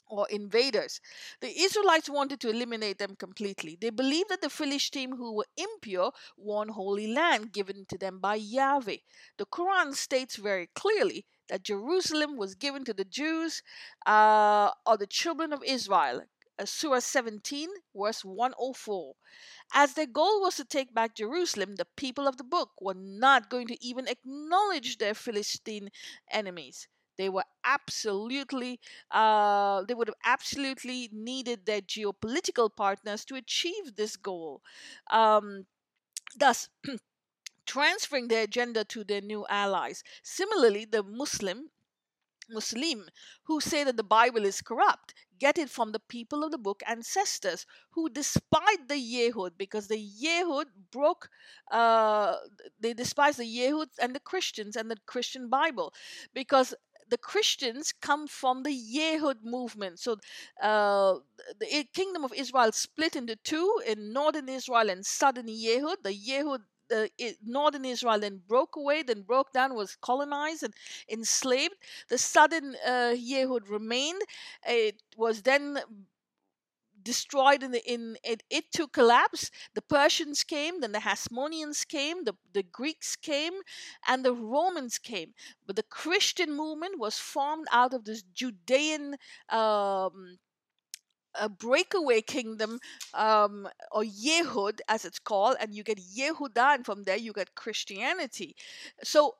or 0.08 0.26
invaders. 0.28 1.00
The 1.40 1.60
Israelites 1.60 2.08
wanted 2.08 2.40
to 2.40 2.50
eliminate 2.50 2.98
them 2.98 3.16
completely. 3.16 3.76
They 3.80 3.90
believed 3.90 4.30
that 4.30 4.40
the 4.40 4.50
Philistines 4.50 5.14
who 5.16 5.34
were 5.34 5.46
impure 5.56 6.12
won 6.36 6.68
holy 6.68 7.12
land 7.12 7.52
given 7.52 7.86
to 7.86 7.98
them 7.98 8.18
by 8.18 8.36
Yahweh. 8.36 8.98
The 9.36 9.46
Quran 9.46 9.94
states 9.94 10.36
very 10.36 10.68
clearly 10.74 11.26
that 11.48 11.62
Jerusalem 11.62 12.36
was 12.36 12.54
given 12.54 12.84
to 12.84 12.94
the 12.94 13.04
Jews 13.04 13.62
uh, 14.06 14.70
or 14.86 14.96
the 14.96 15.06
children 15.06 15.52
of 15.52 15.62
Israel. 15.64 16.22
Uh, 16.58 16.64
Surah 16.64 16.98
17, 16.98 17.68
verse 17.94 18.24
104. 18.24 19.14
As 19.72 19.94
their 19.94 20.06
goal 20.06 20.40
was 20.40 20.56
to 20.56 20.64
take 20.64 20.92
back 20.92 21.14
Jerusalem, 21.14 21.76
the 21.76 21.86
people 21.96 22.26
of 22.26 22.36
the 22.36 22.44
book 22.44 22.70
were 22.80 22.94
not 22.94 23.48
going 23.48 23.68
to 23.68 23.84
even 23.84 24.08
acknowledge 24.08 24.98
their 24.98 25.14
Philistine 25.14 25.90
enemies. 26.30 26.88
They 27.18 27.28
were 27.28 27.44
absolutely, 27.64 28.80
uh, 29.10 29.82
they 29.84 29.94
would 29.94 30.08
have 30.08 30.16
absolutely 30.25 31.10
needed 31.12 31.66
their 31.66 31.82
geopolitical 31.82 32.75
partners 32.75 33.25
to 33.26 33.34
achieve 33.34 33.96
this 33.96 34.16
goal. 34.16 34.62
Um, 35.10 35.66
thus, 36.37 36.68
transferring 37.66 38.28
their 38.28 38.44
agenda 38.44 38.84
to 38.84 39.04
their 39.04 39.20
new 39.20 39.46
allies. 39.48 40.04
Similarly, 40.22 40.84
the 40.87 41.02
Muslim 41.02 41.70
Muslim 42.50 43.08
who 43.44 43.60
say 43.60 43.84
that 43.84 43.96
the 43.96 44.02
Bible 44.04 44.44
is 44.44 44.62
corrupt 44.62 45.14
get 45.38 45.58
it 45.58 45.70
from 45.70 45.92
the 45.92 46.00
people 46.00 46.42
of 46.42 46.50
the 46.50 46.58
book 46.58 46.82
ancestors 46.87 47.66
who 47.90 48.08
despite 48.08 48.88
the 48.88 48.94
Yehud 48.96 49.52
because 49.58 49.87
the 49.88 50.02
Yehud 50.25 50.64
broke 50.90 51.28
uh, 51.70 52.37
they 52.80 52.94
despise 52.94 53.37
the 53.37 53.44
Yehud 53.44 53.88
and 54.00 54.14
the 54.14 54.20
Christians 54.20 54.76
and 54.76 54.90
the 54.90 54.96
Christian 55.06 55.48
Bible 55.48 55.92
because 56.34 56.75
the 57.10 57.18
Christians 57.18 57.92
come 57.92 58.26
from 58.26 58.62
the 58.62 58.70
Yehud 58.70 59.42
movement. 59.44 59.98
So 59.98 60.16
uh, 60.62 61.14
the 61.58 61.86
kingdom 61.92 62.24
of 62.24 62.32
Israel 62.34 62.72
split 62.72 63.16
into 63.16 63.36
two 63.36 63.80
in 63.86 64.12
northern 64.12 64.48
Israel 64.48 64.90
and 64.90 65.04
southern 65.04 65.46
Yehud. 65.46 65.96
The 66.02 66.14
Yehud 66.14 66.60
the 66.88 67.10
northern 67.44 67.84
Israel 67.84 68.18
then 68.18 68.40
broke 68.48 68.76
away, 68.76 69.02
then 69.02 69.22
broke 69.22 69.52
down, 69.52 69.74
was 69.74 69.96
colonized 70.00 70.62
and 70.62 70.74
enslaved. 71.08 71.74
The 72.08 72.18
southern 72.18 72.76
uh, 72.86 73.14
Yehud 73.14 73.68
remained. 73.68 74.22
It 74.66 75.02
was 75.16 75.42
then 75.42 75.78
destroyed 77.12 77.62
in 77.62 77.70
the 77.76 77.82
in 77.94 78.02
it, 78.32 78.42
it 78.50 78.66
to 78.72 78.86
collapse 78.98 79.50
the 79.74 79.82
persians 79.96 80.40
came 80.54 80.80
then 80.80 80.92
the 80.92 81.06
hasmoneans 81.10 81.80
came 81.96 82.24
the, 82.24 82.34
the 82.52 82.62
greeks 82.80 83.16
came 83.16 83.56
and 84.08 84.24
the 84.24 84.32
romans 84.58 84.98
came 84.98 85.30
but 85.66 85.76
the 85.76 85.88
christian 86.02 86.50
movement 86.62 86.94
was 86.98 87.16
formed 87.18 87.66
out 87.72 87.92
of 87.94 88.04
this 88.04 88.22
judean 88.40 89.16
um, 89.60 90.38
a 91.34 91.48
breakaway 91.48 92.20
kingdom 92.20 92.78
um, 93.14 93.68
or 93.92 94.02
Yehud 94.02 94.80
as 94.88 95.04
it's 95.04 95.18
called, 95.18 95.56
and 95.60 95.74
you 95.74 95.84
get 95.84 95.98
Yehuda, 95.98 96.74
and 96.74 96.84
from 96.84 97.04
there 97.04 97.16
you 97.16 97.32
get 97.32 97.54
Christianity. 97.54 98.56
So 99.04 99.36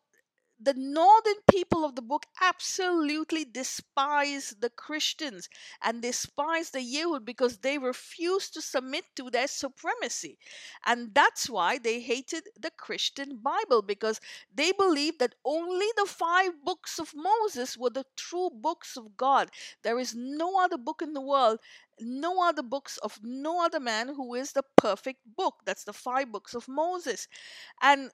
the 0.60 0.74
northern 0.74 1.40
people 1.50 1.84
of 1.84 1.94
the 1.94 2.02
book 2.02 2.26
absolutely 2.40 3.44
despise 3.44 4.54
the 4.60 4.70
Christians 4.70 5.48
and 5.82 6.02
despise 6.02 6.70
the 6.70 6.80
Yehud 6.80 7.24
because 7.24 7.58
they 7.58 7.78
refused 7.78 8.54
to 8.54 8.62
submit 8.62 9.04
to 9.16 9.30
their 9.30 9.46
supremacy. 9.46 10.38
And 10.84 11.14
that's 11.14 11.48
why 11.48 11.78
they 11.78 12.00
hated 12.00 12.44
the 12.58 12.72
Christian 12.72 13.38
Bible 13.38 13.82
because 13.82 14.20
they 14.52 14.72
believed 14.72 15.20
that 15.20 15.36
only 15.44 15.86
the 15.96 16.06
five 16.06 16.64
books 16.64 16.98
of 16.98 17.12
Moses 17.14 17.76
were 17.76 17.90
the 17.90 18.04
true 18.16 18.50
books 18.52 18.96
of 18.96 19.16
God. 19.16 19.50
There 19.82 19.98
is 19.98 20.14
no 20.14 20.60
other 20.60 20.78
book 20.78 21.02
in 21.02 21.12
the 21.12 21.20
world 21.20 21.60
no 22.00 22.42
other 22.46 22.62
books 22.62 22.96
of 22.98 23.18
no 23.22 23.64
other 23.64 23.80
man 23.80 24.08
who 24.08 24.34
is 24.34 24.52
the 24.52 24.62
perfect 24.76 25.20
book. 25.36 25.56
That's 25.64 25.82
the 25.82 25.92
five 25.92 26.30
books 26.30 26.54
of 26.54 26.68
Moses. 26.68 27.26
And 27.82 28.10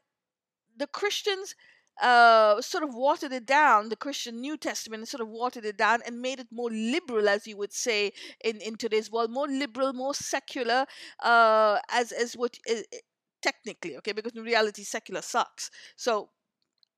the 0.77 0.87
Christians 0.87 1.55
uh, 2.03 2.61
sort 2.61 2.85
of 2.85 2.95
watered 2.95 3.33
it 3.33 3.47
down, 3.47 3.89
the 3.89 3.97
Christian 3.97 4.41
New 4.41 4.57
Testament 4.57 5.09
sort 5.09 5.21
of 5.21 5.29
watered 5.29 5.65
it 5.65 5.77
down 5.77 6.01
and 6.07 6.21
made 6.21 6.41
it 6.41 6.49
more 6.51 6.71
liberal, 6.71 7.29
as 7.29 7.47
you 7.47 7.57
would 7.57 7.73
say 7.73 8.13
in, 8.45 8.57
in 8.61 8.77
today's 8.77 9.11
world, 9.11 9.31
more 9.31 9.49
liberal, 9.49 9.93
more 9.93 10.15
secular, 10.15 10.87
uh, 11.23 11.79
as 11.91 12.13
as 12.13 12.35
what 12.35 12.57
uh, 12.71 12.81
technically, 13.43 13.97
okay, 13.99 14.13
because 14.13 14.33
in 14.35 14.43
reality, 14.43 14.83
secular 14.83 15.23
sucks. 15.23 15.71
So 15.97 16.31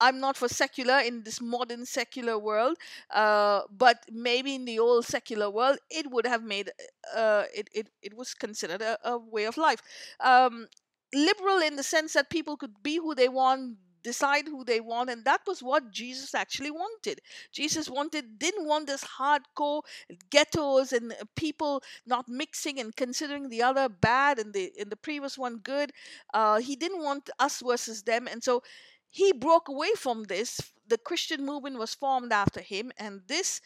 I'm 0.00 0.20
not 0.20 0.36
for 0.36 0.48
secular 0.48 0.98
in 1.00 1.22
this 1.22 1.40
modern 1.40 1.86
secular 1.86 2.38
world, 2.38 2.76
uh, 3.14 3.62
but 3.70 4.04
maybe 4.10 4.54
in 4.54 4.66
the 4.66 4.78
old 4.78 5.06
secular 5.06 5.50
world, 5.50 5.78
it 5.90 6.10
would 6.10 6.26
have 6.26 6.42
made 6.42 6.70
uh, 7.14 7.44
it, 7.54 7.68
it 7.74 7.90
it 8.02 8.14
was 8.14 8.34
considered 8.34 8.82
a, 8.82 8.98
a 9.04 9.18
way 9.18 9.44
of 9.46 9.56
life. 9.56 9.80
Um, 10.20 10.66
liberal 11.14 11.58
in 11.60 11.76
the 11.76 11.82
sense 11.82 12.12
that 12.12 12.28
people 12.30 12.56
could 12.56 12.82
be 12.82 12.96
who 12.96 13.14
they 13.14 13.28
want, 13.28 13.76
decide 14.10 14.46
who 14.46 14.62
they 14.64 14.80
want 14.92 15.10
and 15.10 15.25
that 15.25 15.40
was 15.48 15.60
what 15.70 15.90
jesus 15.90 16.32
actually 16.42 16.70
wanted. 16.70 17.16
Jesus 17.52 17.86
wanted 17.98 18.25
didn't 18.38 18.66
want 18.72 18.86
this 18.86 19.04
hardcore 19.18 19.82
ghettos 20.30 20.92
and 20.92 21.12
uh, 21.12 21.25
people 21.44 21.82
not 22.06 22.25
mixing 22.28 22.78
and 22.78 22.94
considering 23.04 23.48
the 23.48 23.62
other 23.68 23.88
bad 23.88 24.38
and 24.38 24.54
the 24.54 24.64
in 24.82 24.88
the 24.90 25.02
previous 25.06 25.34
one 25.46 25.56
good. 25.72 25.90
Uh, 26.38 26.58
he 26.68 26.75
didn't 26.76 27.02
want 27.08 27.25
us 27.46 27.56
versus 27.70 27.98
them 28.10 28.28
and 28.32 28.40
so 28.48 28.62
he 29.08 29.32
broke 29.32 29.68
away 29.68 29.92
from 30.04 30.18
this. 30.25 30.50
The 30.92 30.98
christian 30.98 31.44
movement 31.50 31.76
was 31.84 31.92
formed 31.94 32.32
after 32.32 32.60
him 32.60 32.92
and 33.04 33.22
this 33.26 33.60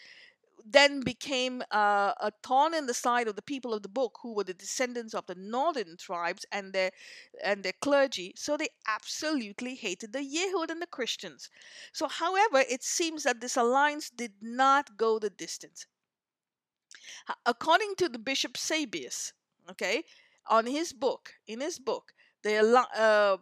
then 0.72 1.00
became 1.00 1.62
uh, 1.70 2.12
a 2.20 2.32
thorn 2.42 2.74
in 2.74 2.86
the 2.86 2.94
side 2.94 3.28
of 3.28 3.36
the 3.36 3.42
people 3.42 3.74
of 3.74 3.82
the 3.82 3.88
book 3.88 4.18
who 4.22 4.34
were 4.34 4.44
the 4.44 4.54
descendants 4.54 5.14
of 5.14 5.26
the 5.26 5.34
northern 5.34 5.96
tribes 5.96 6.46
and 6.52 6.72
their 6.72 6.90
and 7.42 7.62
their 7.62 7.72
clergy 7.80 8.32
so 8.36 8.56
they 8.56 8.68
absolutely 8.86 9.74
hated 9.74 10.12
the 10.12 10.20
yehud 10.20 10.70
and 10.70 10.80
the 10.80 10.86
christians. 10.86 11.50
So 11.92 12.08
however 12.08 12.64
it 12.68 12.82
seems 12.82 13.24
that 13.24 13.40
this 13.40 13.56
alliance 13.56 14.10
did 14.10 14.32
not 14.40 14.96
go 14.96 15.18
the 15.18 15.30
distance. 15.30 15.86
According 17.46 17.94
to 17.96 18.08
the 18.08 18.18
bishop 18.18 18.54
Sebeos 18.56 19.32
okay 19.70 20.04
on 20.48 20.66
his 20.66 20.92
book 20.92 21.34
in 21.46 21.60
his 21.60 21.78
book 21.78 22.12
the 22.42 22.58
uh, 22.96 23.36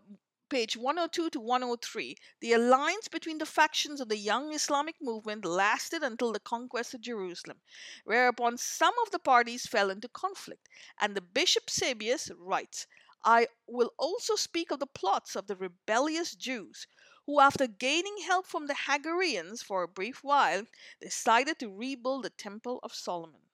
page 0.49 0.77
102 0.77 1.31
to 1.31 1.41
103, 1.41 2.17
the 2.41 2.53
alliance 2.53 3.09
between 3.09 3.39
the 3.39 3.47
factions 3.47 4.01
of 4.01 4.09
the 4.09 4.17
young 4.17 4.53
Islamic 4.53 4.97
movement 5.01 5.45
lasted 5.45 6.03
until 6.03 6.33
the 6.33 6.41
conquest 6.41 6.95
of 6.95 7.01
Jerusalem, 7.01 7.61
whereupon 8.05 8.57
some 8.59 8.95
of 9.05 9.11
the 9.11 9.19
parties 9.19 9.67
fell 9.67 9.91
into 9.91 10.09
conflict. 10.09 10.69
And 11.01 11.15
the 11.15 11.21
Bishop 11.21 11.71
Sebeos 11.71 12.31
writes, 12.39 12.87
I 13.25 13.49
will 13.67 13.93
also 13.99 14.37
speak 14.37 14.71
of 14.71 14.79
the 14.79 14.87
plots 14.87 15.35
of 15.35 15.49
the 15.49 15.57
rebellious 15.57 16.35
Jews, 16.35 16.87
who, 17.27 17.41
after 17.41 17.67
gaining 17.67 18.19
help 18.19 18.47
from 18.47 18.67
the 18.69 18.75
Hagarians 18.75 19.63
for 19.63 19.83
a 19.83 19.89
brief 19.89 20.25
while, 20.25 20.65
decided 21.01 21.59
to 21.59 21.69
rebuild 21.69 22.25
the 22.25 22.31
Temple 22.31 22.81
of 22.83 22.95
Solomon. 22.95 23.48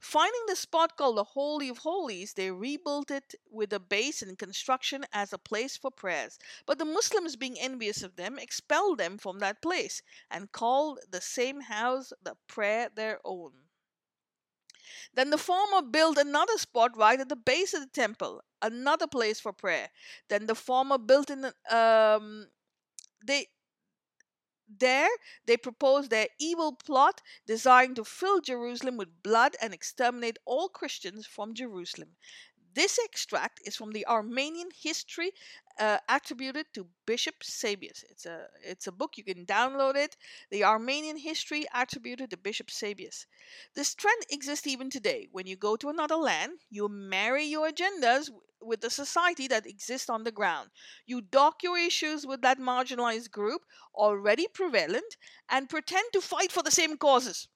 Finding 0.00 0.42
the 0.46 0.56
spot 0.56 0.96
called 0.96 1.16
the 1.16 1.24
Holy 1.24 1.68
of 1.68 1.78
Holies, 1.78 2.34
they 2.34 2.50
rebuilt 2.50 3.10
it 3.10 3.34
with 3.50 3.72
a 3.72 3.80
base 3.80 4.22
and 4.22 4.38
construction 4.38 5.04
as 5.12 5.32
a 5.32 5.38
place 5.38 5.76
for 5.76 5.90
prayers. 5.90 6.38
But 6.66 6.78
the 6.78 6.84
Muslims, 6.84 7.36
being 7.36 7.58
envious 7.58 8.02
of 8.02 8.16
them, 8.16 8.38
expelled 8.38 8.98
them 8.98 9.18
from 9.18 9.38
that 9.40 9.62
place 9.62 10.02
and 10.30 10.52
called 10.52 11.00
the 11.10 11.20
same 11.20 11.62
house 11.62 12.12
the 12.22 12.36
prayer 12.46 12.90
their 12.94 13.20
own. 13.24 13.52
Then 15.14 15.30
the 15.30 15.38
former 15.38 15.82
built 15.82 16.18
another 16.18 16.58
spot 16.58 16.96
right 16.96 17.18
at 17.18 17.28
the 17.28 17.36
base 17.36 17.74
of 17.74 17.80
the 17.80 17.88
temple, 17.88 18.42
another 18.62 19.06
place 19.06 19.40
for 19.40 19.52
prayer. 19.52 19.90
Then 20.28 20.46
the 20.46 20.54
former 20.54 20.98
built 20.98 21.30
in 21.30 21.52
um, 21.70 22.48
they 23.26 23.48
there, 24.68 25.08
they 25.46 25.56
proposed 25.56 26.10
their 26.10 26.28
evil 26.38 26.72
plot 26.72 27.22
designed 27.46 27.96
to 27.96 28.04
fill 28.04 28.40
Jerusalem 28.40 28.96
with 28.96 29.22
blood 29.22 29.56
and 29.60 29.72
exterminate 29.72 30.38
all 30.44 30.68
Christians 30.68 31.26
from 31.26 31.54
Jerusalem. 31.54 32.16
This 32.74 32.98
extract 32.98 33.62
is 33.64 33.74
from 33.74 33.92
the 33.92 34.06
Armenian 34.06 34.68
history 34.70 35.32
uh, 35.78 35.96
attributed 36.10 36.66
to 36.74 36.86
Bishop 37.06 37.36
Sebeos. 37.42 38.04
It's 38.10 38.26
a 38.26 38.48
it's 38.62 38.86
a 38.86 38.92
book 38.92 39.16
you 39.16 39.24
can 39.24 39.46
download 39.46 39.96
it. 39.96 40.14
The 40.50 40.64
Armenian 40.64 41.16
history 41.16 41.64
attributed 41.72 42.28
to 42.30 42.36
Bishop 42.36 42.68
Sebeos. 42.68 43.24
This 43.74 43.94
trend 43.94 44.22
exists 44.30 44.66
even 44.66 44.90
today. 44.90 45.28
When 45.32 45.46
you 45.46 45.56
go 45.56 45.76
to 45.76 45.88
another 45.88 46.16
land, 46.16 46.60
you 46.68 46.88
marry 46.88 47.44
your 47.44 47.70
agendas 47.70 48.30
with 48.66 48.80
the 48.80 48.90
society 48.90 49.48
that 49.48 49.66
exists 49.66 50.10
on 50.10 50.24
the 50.24 50.32
ground. 50.32 50.70
You 51.06 51.20
dock 51.20 51.62
your 51.62 51.78
issues 51.78 52.26
with 52.26 52.42
that 52.42 52.58
marginalized 52.58 53.30
group 53.30 53.62
already 53.94 54.48
prevalent 54.48 55.16
and 55.48 55.68
pretend 55.68 56.12
to 56.12 56.20
fight 56.20 56.52
for 56.52 56.62
the 56.62 56.70
same 56.70 56.96
causes. 56.96 57.48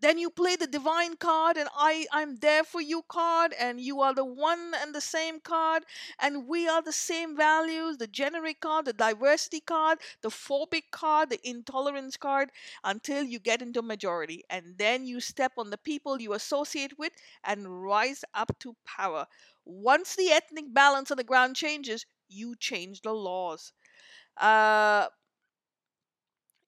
Then 0.00 0.18
you 0.18 0.28
play 0.30 0.54
the 0.54 0.66
divine 0.66 1.16
card 1.16 1.56
and 1.56 1.68
i 1.74 2.06
i'm 2.12 2.36
there 2.36 2.62
for 2.62 2.80
you 2.80 3.02
card 3.08 3.54
and 3.54 3.80
you 3.80 4.02
are 4.02 4.12
the 4.12 4.24
one 4.24 4.72
and 4.74 4.94
the 4.94 5.00
same 5.00 5.40
card 5.40 5.84
and 6.18 6.46
we 6.46 6.68
are 6.68 6.82
the 6.82 6.92
same 6.92 7.34
values 7.36 7.96
the 7.96 8.06
generic 8.06 8.60
card 8.60 8.84
the 8.84 8.92
diversity 8.92 9.60
card 9.60 9.98
the 10.20 10.28
phobic 10.28 10.90
card 10.90 11.30
the 11.30 11.40
intolerance 11.48 12.16
card 12.16 12.50
until 12.84 13.24
you 13.24 13.38
get 13.38 13.62
into 13.62 13.82
majority. 13.82 14.44
And 14.50 14.76
then 14.78 15.06
you 15.06 15.20
step 15.20 15.52
on 15.56 15.70
the 15.70 15.78
people 15.78 16.20
you 16.20 16.34
associate 16.34 16.98
with 16.98 17.12
and 17.42 17.82
rise 17.82 18.24
up 18.34 18.58
to 18.60 18.76
power 18.84 19.26
once 19.64 20.16
the 20.16 20.30
ethnic 20.30 20.66
balance 20.72 21.10
on 21.10 21.16
the 21.16 21.24
ground 21.24 21.56
changes 21.56 22.06
you 22.28 22.54
change 22.56 23.00
the 23.02 23.12
laws 23.12 23.72
uh, 24.40 25.06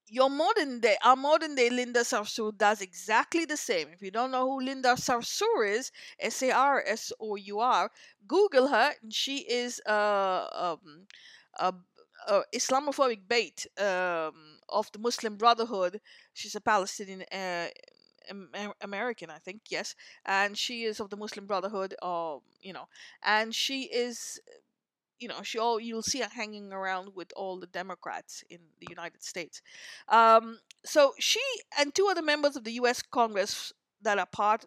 your 0.09 0.29
modern 0.29 0.79
day, 0.79 0.95
our 1.03 1.15
modern 1.17 1.55
day 1.55 1.69
Linda 1.69 1.99
Sarsour 2.01 2.57
does 2.57 2.81
exactly 2.81 3.45
the 3.45 3.57
same. 3.57 3.89
If 3.93 4.01
you 4.01 4.09
don't 4.11 4.31
know 4.31 4.49
who 4.49 4.61
Linda 4.61 4.95
Sarsour 4.95 5.67
is, 5.69 5.91
S 6.19 6.41
A 6.43 6.51
R 6.51 6.83
S 6.87 7.11
O 7.19 7.35
U 7.35 7.59
R, 7.59 7.91
Google 8.25 8.67
her. 8.67 8.93
and 9.03 9.13
She 9.13 9.39
is 9.39 9.81
uh, 9.85 10.47
um, 10.53 11.07
a, 11.59 11.73
a 12.27 12.41
Islamophobic 12.55 13.27
bait 13.27 13.67
um, 13.77 14.59
of 14.69 14.89
the 14.93 14.99
Muslim 14.99 15.35
Brotherhood. 15.35 15.99
She's 16.33 16.55
a 16.55 16.61
Palestinian. 16.61 17.23
Uh, 17.31 17.67
American, 18.81 19.29
I 19.29 19.37
think, 19.37 19.61
yes, 19.69 19.95
and 20.25 20.57
she 20.57 20.83
is 20.83 20.99
of 20.99 21.09
the 21.09 21.17
Muslim 21.17 21.45
Brotherhood, 21.47 21.95
uh, 22.01 22.37
you 22.61 22.73
know, 22.73 22.87
and 23.23 23.53
she 23.53 23.83
is 23.83 24.39
you 25.19 25.27
know 25.27 25.41
she 25.41 25.57
all 25.57 25.79
you'll 25.79 26.03
see 26.03 26.19
her 26.19 26.29
hanging 26.29 26.71
around 26.71 27.15
with 27.15 27.31
all 27.35 27.59
the 27.59 27.67
Democrats 27.67 28.43
in 28.49 28.59
the 28.79 28.87
United 28.89 29.23
States. 29.23 29.61
Um, 30.07 30.59
so 30.85 31.13
she 31.19 31.41
and 31.77 31.93
two 31.93 32.07
other 32.09 32.21
members 32.21 32.55
of 32.55 32.63
the 32.63 32.73
U.S. 32.73 33.01
Congress 33.01 33.73
that 34.01 34.19
are 34.19 34.27
part 34.27 34.65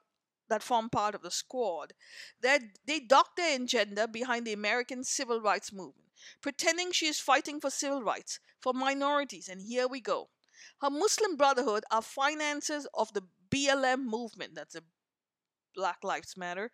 that 0.48 0.62
form 0.62 0.90
part 0.90 1.14
of 1.14 1.22
the 1.22 1.30
squad. 1.30 1.94
That 2.42 2.62
they 2.86 3.00
dock 3.00 3.36
their 3.36 3.56
agenda 3.56 4.06
behind 4.06 4.46
the 4.46 4.52
American 4.52 5.04
civil 5.04 5.40
rights 5.40 5.72
movement, 5.72 6.10
pretending 6.42 6.92
she 6.92 7.06
is 7.06 7.20
fighting 7.20 7.60
for 7.60 7.70
civil 7.70 8.02
rights 8.02 8.40
for 8.60 8.74
minorities. 8.74 9.48
And 9.48 9.62
here 9.62 9.88
we 9.88 10.00
go. 10.00 10.28
Her 10.82 10.90
Muslim 10.90 11.36
Brotherhood 11.36 11.84
are 11.90 12.02
financiers 12.02 12.86
of 12.92 13.12
the 13.14 13.22
BLM 13.50 14.04
movement. 14.06 14.54
That's 14.54 14.74
a 14.74 14.82
Black 15.74 16.04
Lives 16.04 16.36
Matter. 16.36 16.70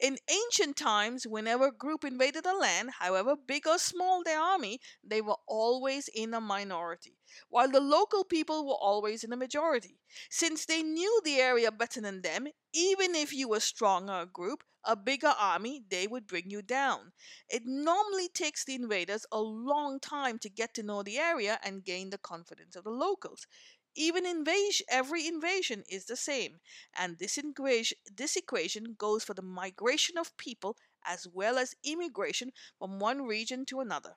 In 0.00 0.18
ancient 0.28 0.76
times, 0.76 1.26
whenever 1.26 1.68
a 1.68 1.72
group 1.72 2.04
invaded 2.04 2.46
a 2.46 2.56
land, 2.56 2.90
however 2.98 3.36
big 3.36 3.66
or 3.66 3.78
small 3.78 4.24
their 4.24 4.40
army, 4.40 4.80
they 5.04 5.20
were 5.20 5.36
always 5.46 6.08
in 6.08 6.34
a 6.34 6.40
minority, 6.40 7.16
while 7.48 7.70
the 7.70 7.80
local 7.80 8.24
people 8.24 8.66
were 8.66 8.74
always 8.74 9.22
in 9.22 9.32
a 9.32 9.36
majority. 9.36 10.00
Since 10.30 10.66
they 10.66 10.82
knew 10.82 11.20
the 11.24 11.36
area 11.36 11.70
better 11.70 12.00
than 12.00 12.22
them, 12.22 12.48
even 12.72 13.14
if 13.14 13.32
you 13.32 13.48
were 13.48 13.60
stronger 13.60 14.22
a 14.22 14.26
group, 14.26 14.64
a 14.84 14.96
bigger 14.96 15.34
army, 15.38 15.84
they 15.88 16.06
would 16.06 16.26
bring 16.26 16.50
you 16.50 16.60
down. 16.60 17.12
It 17.48 17.62
normally 17.64 18.28
takes 18.28 18.64
the 18.64 18.74
invaders 18.74 19.24
a 19.32 19.40
long 19.40 20.00
time 20.00 20.38
to 20.40 20.50
get 20.50 20.74
to 20.74 20.82
know 20.82 21.02
the 21.02 21.18
area 21.18 21.58
and 21.62 21.84
gain 21.84 22.10
the 22.10 22.18
confidence 22.18 22.76
of 22.76 22.84
the 22.84 22.90
locals. 22.90 23.46
Even 23.94 24.26
invasion, 24.26 24.86
every 24.88 25.26
invasion 25.26 25.84
is 25.88 26.06
the 26.06 26.16
same, 26.16 26.60
and 26.94 27.18
this, 27.18 27.38
equation, 27.38 27.98
this 28.16 28.36
equation 28.36 28.94
goes 28.98 29.24
for 29.24 29.34
the 29.34 29.42
migration 29.42 30.18
of 30.18 30.36
people 30.36 30.76
as 31.06 31.26
well 31.32 31.58
as 31.58 31.74
immigration 31.84 32.52
from 32.78 32.98
one 32.98 33.22
region 33.22 33.64
to 33.66 33.80
another. 33.80 34.16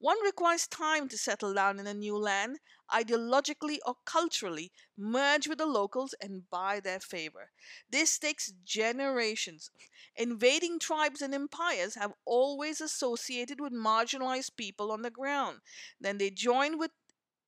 One 0.00 0.22
requires 0.24 0.68
time 0.68 1.08
to 1.08 1.18
settle 1.18 1.52
down 1.54 1.80
in 1.80 1.86
a 1.88 1.94
new 1.94 2.16
land, 2.16 2.60
ideologically 2.88 3.78
or 3.84 3.96
culturally, 4.04 4.70
merge 4.96 5.48
with 5.48 5.58
the 5.58 5.66
locals 5.66 6.14
and 6.20 6.48
buy 6.48 6.78
their 6.78 7.00
favor. 7.00 7.50
This 7.90 8.16
takes 8.16 8.52
generations. 8.64 9.70
Invading 10.14 10.78
tribes 10.78 11.20
and 11.20 11.34
empires 11.34 11.96
have 11.96 12.12
always 12.24 12.80
associated 12.80 13.60
with 13.60 13.72
marginalized 13.72 14.56
people 14.56 14.92
on 14.92 15.02
the 15.02 15.10
ground. 15.10 15.58
Then 16.00 16.18
they 16.18 16.30
join 16.30 16.78
with 16.78 16.92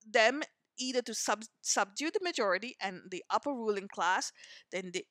them 0.05 0.43
either 0.81 1.03
to 1.03 1.15
sub- 1.15 1.45
subdue 1.61 2.11
the 2.11 2.21
majority 2.23 2.77
and 2.81 3.03
the 3.11 3.23
upper 3.31 3.51
ruling 3.51 3.89
class, 3.89 4.33
then 4.73 4.91
they, 4.93 5.05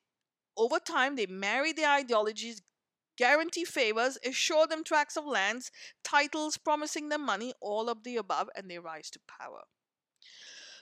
over 0.56 0.78
time 0.78 1.16
they 1.16 1.26
marry 1.26 1.72
their 1.72 1.90
ideologies, 1.90 2.62
guarantee 3.16 3.64
favors, 3.64 4.18
assure 4.24 4.66
them 4.66 4.82
tracts 4.84 5.16
of 5.16 5.24
lands, 5.24 5.70
titles, 6.02 6.56
promising 6.56 7.08
them 7.08 7.24
money, 7.24 7.52
all 7.60 7.88
of 7.88 8.02
the 8.02 8.16
above, 8.16 8.48
and 8.56 8.70
they 8.70 8.78
rise 8.78 9.10
to 9.10 9.20
power. 9.38 9.62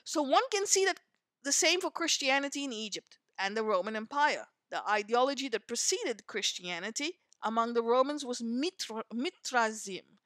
So 0.03 0.21
one 0.21 0.43
can 0.51 0.65
see 0.65 0.85
that 0.85 0.99
the 1.43 1.51
same 1.51 1.81
for 1.81 1.91
Christianity 1.91 2.63
in 2.63 2.73
Egypt 2.73 3.19
and 3.37 3.55
the 3.55 3.63
Roman 3.63 3.95
Empire. 3.95 4.45
The 4.71 4.87
ideology 4.87 5.49
that 5.49 5.67
preceded 5.67 6.27
Christianity 6.27 7.19
among 7.43 7.73
the 7.73 7.83
Romans 7.83 8.25
was 8.25 8.41
Mitra, 8.41 9.03
Mithraism. 9.13 10.19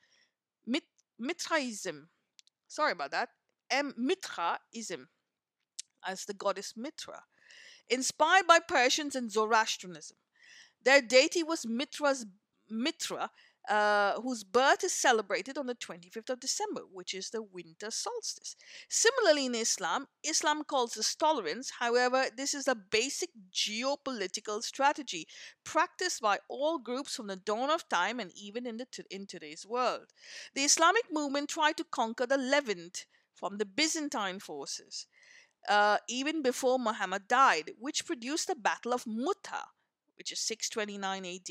Mit, 0.66 0.84
Mithraism. 1.20 2.10
Sorry 2.68 2.92
about 2.92 3.12
that. 3.12 3.30
M. 3.74 3.94
As 6.06 6.26
the 6.26 6.34
goddess 6.34 6.74
Mitra, 6.76 7.24
inspired 7.90 8.46
by 8.48 8.60
Persians 8.60 9.16
and 9.16 9.32
Zoroastrianism. 9.32 10.18
Their 10.84 11.02
deity 11.02 11.44
was 11.44 11.66
Mitra's 11.66 12.26
Mitra, 12.70 13.32
uh, 13.70 14.20
whose 14.22 14.44
birth 14.44 14.84
is 14.84 14.94
celebrated 14.94 15.58
on 15.58 15.68
the 15.68 15.76
25th 15.76 16.30
of 16.30 16.40
December, 16.40 16.82
which 16.92 17.14
is 17.14 17.30
the 17.30 17.42
winter 17.42 17.90
solstice. 17.90 18.58
Similarly, 18.90 19.46
in 19.46 19.56
Islam, 19.56 20.08
Islam 20.24 20.64
calls 20.66 20.94
this 20.94 21.16
tolerance. 21.16 21.72
However, 21.80 22.26
this 22.36 22.54
is 22.54 22.68
a 22.68 22.76
basic 22.76 23.30
geopolitical 23.54 24.62
strategy 24.62 25.28
practiced 25.64 26.22
by 26.22 26.40
all 26.50 26.78
groups 26.78 27.16
from 27.16 27.28
the 27.28 27.38
dawn 27.38 27.70
of 27.70 27.88
time 27.88 28.20
and 28.20 28.32
even 28.36 28.68
in, 28.68 28.78
the 28.78 28.86
t- 28.86 29.04
in 29.10 29.28
today's 29.28 29.66
world. 29.66 30.08
The 30.56 30.64
Islamic 30.64 31.06
movement 31.12 31.50
tried 31.50 31.78
to 31.78 31.86
conquer 31.86 32.26
the 32.26 32.38
Levant 32.38 33.06
from 33.44 33.58
the 33.58 33.66
Byzantine 33.66 34.40
forces, 34.40 35.06
uh, 35.68 35.98
even 36.08 36.42
before 36.42 36.80
Muhammad 36.80 37.28
died, 37.28 37.72
which 37.78 38.06
produced 38.06 38.48
the 38.48 38.56
Battle 38.56 38.94
of 38.94 39.04
Mu'tah, 39.06 39.66
which 40.16 40.32
is 40.32 40.40
629 40.40 41.26
AD. 41.26 41.50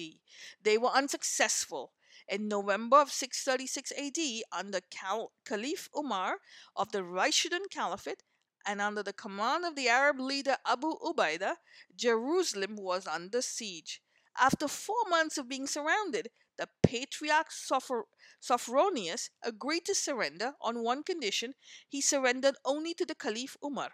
They 0.63 0.79
were 0.79 0.89
unsuccessful. 0.89 1.93
In 2.27 2.49
November 2.49 2.97
of 2.97 3.13
636 3.13 3.93
AD, 3.93 4.43
under 4.59 4.81
Cal- 4.81 5.33
Caliph 5.45 5.91
Umar 5.95 6.39
of 6.75 6.93
the 6.93 7.03
Rashidun 7.03 7.69
Caliphate 7.71 8.23
and 8.65 8.81
under 8.81 9.03
the 9.03 9.13
command 9.13 9.67
of 9.67 9.77
the 9.77 9.91
Arab 9.91 10.19
leader 10.19 10.57
Abu 10.65 10.95
Ubaidah, 10.99 11.57
Jerusalem 11.95 12.77
was 12.77 13.07
under 13.07 13.43
siege. 13.43 14.01
After 14.39 14.69
four 14.69 15.05
months 15.09 15.39
of 15.39 15.49
being 15.49 15.67
surrounded, 15.67 16.31
the 16.57 16.69
patriarch 16.83 17.51
Sophr- 17.51 18.09
Sophronius 18.41 19.31
agreed 19.43 19.85
to 19.87 19.95
surrender 19.95 20.55
on 20.61 20.83
one 20.83 21.03
condition 21.03 21.55
he 21.89 22.01
surrendered 22.01 22.57
only 22.65 22.95
to 22.95 23.07
the 23.07 23.15
Caliph 23.15 23.57
Umar. 23.63 23.93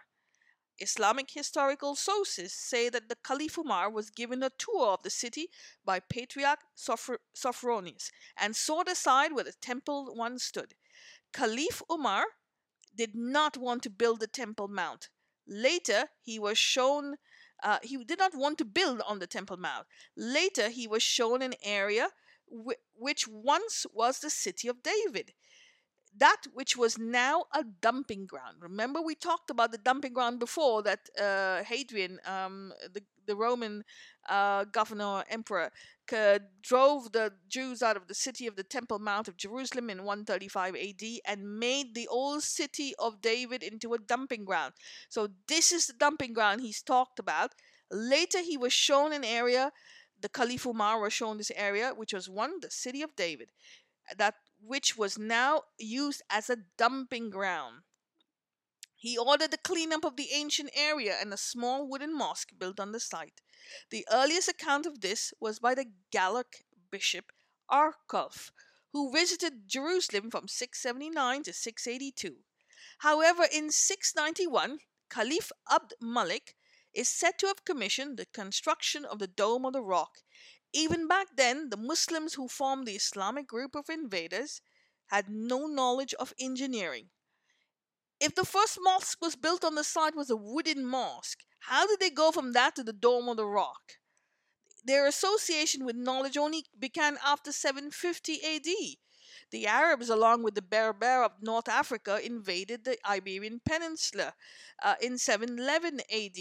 Islamic 0.79 1.31
historical 1.31 1.95
sources 1.95 2.53
say 2.53 2.89
that 2.89 3.09
the 3.09 3.17
Caliph 3.17 3.57
Umar 3.57 3.89
was 3.89 4.09
given 4.09 4.41
a 4.41 4.49
tour 4.49 4.87
of 4.87 5.03
the 5.03 5.09
city 5.09 5.49
by 5.83 5.99
Patriarch 5.99 6.61
Sophr- 6.75 7.19
Sophronius 7.33 8.11
and 8.37 8.55
saw 8.55 8.83
the 8.83 8.91
aside 8.91 9.33
where 9.33 9.43
the 9.43 9.53
temple 9.53 10.15
once 10.15 10.43
stood. 10.43 10.75
Caliph 11.33 11.81
Umar 11.91 12.25
did 12.95 13.15
not 13.15 13.57
want 13.57 13.83
to 13.83 13.89
build 13.89 14.19
the 14.19 14.27
Temple 14.27 14.67
Mount. 14.67 15.09
Later, 15.47 16.09
he 16.21 16.39
was 16.39 16.57
shown 16.57 17.17
uh, 17.63 17.79
he 17.83 17.97
did 18.03 18.19
not 18.19 18.35
want 18.35 18.57
to 18.59 18.65
build 18.65 19.01
on 19.07 19.19
the 19.19 19.27
Temple 19.27 19.57
Mount. 19.57 19.87
Later, 20.15 20.69
he 20.69 20.87
was 20.87 21.03
shown 21.03 21.41
an 21.41 21.53
area 21.63 22.09
which 22.95 23.27
once 23.27 23.85
was 23.93 24.19
the 24.19 24.29
city 24.29 24.67
of 24.67 24.81
David. 24.83 25.33
That 26.17 26.41
which 26.53 26.75
was 26.75 26.97
now 26.97 27.45
a 27.53 27.63
dumping 27.63 28.25
ground. 28.25 28.57
Remember, 28.61 28.99
we 28.99 29.13
talked 29.13 29.51
about 29.51 29.71
the 29.71 29.77
dumping 29.77 30.13
ground 30.13 30.39
before 30.39 30.81
that 30.83 31.01
uh, 31.21 31.63
Hadrian, 31.63 32.19
um, 32.25 32.73
the, 32.91 33.03
the 33.27 33.35
Roman 33.35 33.83
uh, 34.27 34.65
governor 34.65 35.05
or 35.05 35.25
emperor, 35.29 35.69
uh, 36.13 36.39
drove 36.61 37.11
the 37.11 37.33
Jews 37.47 37.81
out 37.81 37.97
of 37.97 38.07
the 38.07 38.13
city 38.13 38.47
of 38.47 38.55
the 38.55 38.63
Temple 38.63 38.99
Mount 38.99 39.27
of 39.27 39.37
Jerusalem 39.37 39.89
in 39.89 39.99
135 39.99 40.75
AD 40.75 41.03
and 41.25 41.59
made 41.59 41.95
the 41.95 42.07
old 42.07 42.43
city 42.43 42.93
of 42.99 43.21
David 43.21 43.63
into 43.63 43.93
a 43.93 43.99
dumping 43.99 44.45
ground. 44.45 44.73
So, 45.09 45.29
this 45.47 45.71
is 45.71 45.87
the 45.87 45.93
dumping 45.93 46.33
ground 46.33 46.61
he's 46.61 46.81
talked 46.81 47.19
about. 47.19 47.53
Later, 47.91 48.41
he 48.41 48.57
was 48.57 48.73
shown 48.73 49.13
an 49.13 49.23
area 49.23 49.71
the 50.21 50.29
Caliph 50.29 50.65
Umar 50.65 50.99
was 50.99 51.13
shown 51.13 51.37
this 51.37 51.51
area, 51.55 51.93
which 51.95 52.13
was 52.13 52.29
one, 52.29 52.59
the 52.61 52.71
city 52.71 53.01
of 53.01 53.15
David, 53.15 53.51
that 54.17 54.35
which 54.61 54.97
was 54.97 55.17
now 55.17 55.63
used 55.77 56.21
as 56.29 56.49
a 56.49 56.57
dumping 56.77 57.29
ground. 57.29 57.83
He 59.01 59.17
ordered 59.17 59.51
the 59.51 59.57
cleanup 59.57 60.03
of 60.03 60.17
the 60.17 60.33
ancient 60.33 60.71
area 60.73 61.17
and 61.17 61.33
a 61.33 61.37
small 61.37 61.87
wooden 61.87 62.13
mosque 62.13 62.51
built 62.57 62.81
on 62.81 62.91
the 62.91 62.99
site. 62.99 63.39
The 63.91 64.05
earliest 64.11 64.49
account 64.49 64.85
of 64.85 64.99
this 64.99 65.33
was 65.39 65.57
by 65.57 65.73
the 65.73 65.93
Gallic 66.11 66.65
bishop 66.91 67.31
Arculf, 67.71 68.51
who 68.91 69.09
visited 69.09 69.69
Jerusalem 69.69 70.29
from 70.29 70.49
679 70.49 71.43
to 71.43 71.53
682. 71.53 72.43
However, 72.97 73.45
in 73.49 73.71
691, 73.71 74.79
Caliph 75.09 75.53
Abd 75.71 75.93
Malik 76.01 76.57
is 76.93 77.07
said 77.07 77.39
to 77.39 77.47
have 77.47 77.63
commissioned 77.63 78.17
the 78.17 78.25
construction 78.25 79.05
of 79.05 79.19
the 79.19 79.27
Dome 79.27 79.65
of 79.65 79.71
the 79.71 79.81
Rock. 79.81 80.23
Even 80.73 81.07
back 81.07 81.37
then, 81.37 81.69
the 81.69 81.77
Muslims 81.77 82.33
who 82.33 82.49
formed 82.49 82.85
the 82.85 82.97
Islamic 82.97 83.47
group 83.47 83.75
of 83.75 83.89
invaders 83.89 84.59
had 85.05 85.29
no 85.29 85.67
knowledge 85.67 86.13
of 86.15 86.33
engineering. 86.37 87.11
If 88.19 88.35
the 88.35 88.45
first 88.45 88.77
mosque 88.81 89.19
was 89.21 89.35
built 89.35 89.63
on 89.63 89.75
the 89.75 89.83
site 89.83 90.15
was 90.15 90.29
a 90.29 90.35
wooden 90.35 90.85
mosque, 90.85 91.39
how 91.61 91.87
did 91.87 91.99
they 91.99 92.09
go 92.09 92.31
from 92.31 92.53
that 92.53 92.75
to 92.75 92.83
the 92.83 92.93
Dome 92.93 93.29
of 93.29 93.37
the 93.37 93.45
Rock? 93.45 93.93
Their 94.83 95.07
association 95.07 95.85
with 95.85 95.95
knowledge 95.95 96.37
only 96.37 96.65
began 96.77 97.17
after 97.25 97.51
750 97.51 98.41
AD. 98.43 98.97
The 99.51 99.67
Arabs, 99.67 100.09
along 100.09 100.43
with 100.43 100.55
the 100.55 100.61
Berber 100.61 101.23
of 101.23 101.41
North 101.41 101.67
Africa, 101.67 102.19
invaded 102.23 102.83
the 102.83 102.97
Iberian 103.07 103.61
Peninsula 103.65 104.33
uh, 104.83 104.95
in 105.01 105.17
711 105.17 106.01
AD. 106.11 106.37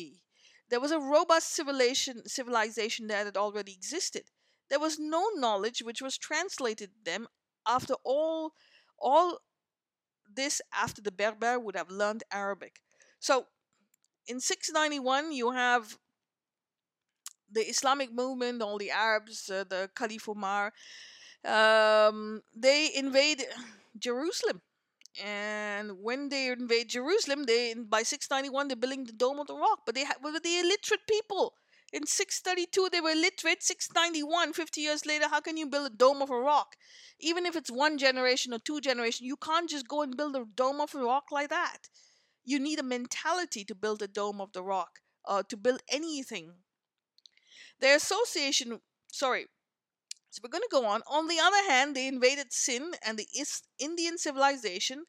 There 0.69 0.81
was 0.81 0.91
a 0.91 1.01
robust 1.01 1.55
civilization, 1.55 2.29
civilization 2.29 3.07
there 3.07 3.25
that 3.25 3.37
already 3.37 3.73
existed. 3.73 4.25
There 4.69 4.81
was 4.81 4.99
no 4.99 5.29
knowledge 5.35 5.81
which 5.83 6.03
was 6.03 6.19
translated 6.19 6.91
to 6.91 7.11
them 7.11 7.29
after 7.67 7.95
all 8.05 8.53
all 9.01 9.39
this 10.39 10.63
after 10.73 11.03
the 11.03 11.13
Berber 11.13 11.59
would 11.59 11.77
have 11.77 11.91
learned 11.91 12.25
Arabic. 12.33 12.81
So 13.21 13.47
in 14.29 14.41
691 14.41 15.33
you 15.33 15.53
have 15.53 15.99
the 17.51 17.61
Islamic 17.63 18.13
movement, 18.13 18.63
all 18.63 18.79
the 18.79 18.91
Arabs, 18.91 19.51
uh, 19.51 19.65
the 19.69 19.91
Caliph 19.97 20.29
Umar, 20.29 20.73
um, 21.45 22.43
they 22.57 22.91
invade 22.95 23.45
Jerusalem 23.99 24.63
and 25.23 26.03
when 26.03 26.29
they 26.31 26.49
invade 26.49 26.89
Jerusalem, 26.91 27.45
they 27.45 27.75
by 27.75 28.03
691 28.03 28.69
they're 28.69 28.77
building 28.77 29.05
the 29.05 29.13
Dome 29.13 29.41
of 29.41 29.49
the 29.49 29.57
Rock, 29.57 29.81
but 29.87 29.95
they 29.95 30.05
ha- 30.05 30.21
were 30.23 30.39
the 30.41 30.59
illiterate 30.61 31.07
people. 31.09 31.55
In 31.93 32.07
632, 32.07 32.91
they 32.93 33.01
were 33.01 33.15
literate. 33.15 33.63
691, 33.63 34.53
50 34.53 34.81
years 34.81 35.07
later, 35.07 35.29
how 35.29 35.41
can 35.41 35.57
you 35.57 35.67
build 35.67 35.87
a 35.91 35.95
dome 35.95 36.21
of 36.21 36.31
a 36.31 36.39
rock? 36.39 36.77
Even 37.19 37.47
if 37.47 37.57
it's 37.57 37.71
one 37.71 37.97
generation 37.97 38.53
or 38.53 38.59
two 38.59 38.81
generation, 38.81 39.27
you 39.27 39.37
can't 39.37 39.71
just 39.71 39.89
go 39.89 40.03
and 40.03 40.17
build 40.17 40.37
a 40.37 40.45
dome 40.55 40.81
of 40.81 40.95
a 40.95 40.99
rock 40.99 41.33
like 41.33 41.49
that. 41.49 41.89
You 42.45 42.59
need 42.59 42.79
a 42.79 42.83
mentality 42.83 43.65
to 43.65 43.75
build 43.75 44.03
a 44.03 44.09
dome 44.09 44.41
of 44.41 44.53
the 44.53 44.63
rock, 44.63 45.01
uh, 45.27 45.43
to 45.49 45.57
build 45.57 45.83
anything. 45.91 46.53
Their 47.81 47.97
association, 47.97 48.81
sorry, 49.11 49.47
so 50.31 50.41
we're 50.43 50.51
going 50.51 50.63
to 50.63 50.69
go 50.71 50.85
on. 50.85 51.03
On 51.07 51.27
the 51.27 51.41
other 51.41 51.71
hand, 51.71 51.97
they 51.97 52.07
invaded 52.07 52.53
Sindh 52.53 52.99
and 53.05 53.19
the 53.19 53.29
East 53.35 53.67
Indian 53.79 54.19
civilization, 54.19 55.07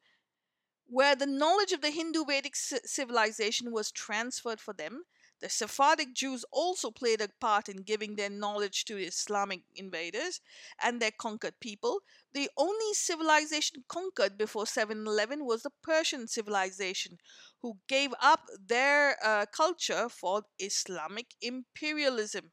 where 0.86 1.14
the 1.14 1.26
knowledge 1.26 1.72
of 1.72 1.82
the 1.82 1.90
Hindu 1.90 2.24
Vedic 2.24 2.56
civilization 2.56 3.70
was 3.70 3.90
transferred 3.90 4.60
for 4.60 4.72
them. 4.72 5.04
The 5.40 5.48
Sephardic 5.48 6.14
Jews 6.14 6.44
also 6.52 6.90
played 6.90 7.20
a 7.20 7.28
part 7.40 7.68
in 7.68 7.82
giving 7.82 8.16
their 8.16 8.28
knowledge 8.28 8.84
to 8.86 8.98
Islamic 8.98 9.62
invaders 9.74 10.40
and 10.82 11.00
their 11.00 11.10
conquered 11.10 11.58
people. 11.60 12.00
The 12.34 12.50
only 12.56 12.92
civilization 12.92 13.84
conquered 13.88 14.36
before 14.36 14.66
711 14.66 15.44
was 15.46 15.62
the 15.62 15.70
Persian 15.82 16.28
civilization, 16.28 17.18
who 17.62 17.78
gave 17.88 18.12
up 18.20 18.42
their 18.58 19.16
uh, 19.24 19.46
culture 19.46 20.08
for 20.10 20.42
Islamic 20.58 21.34
imperialism. 21.40 22.52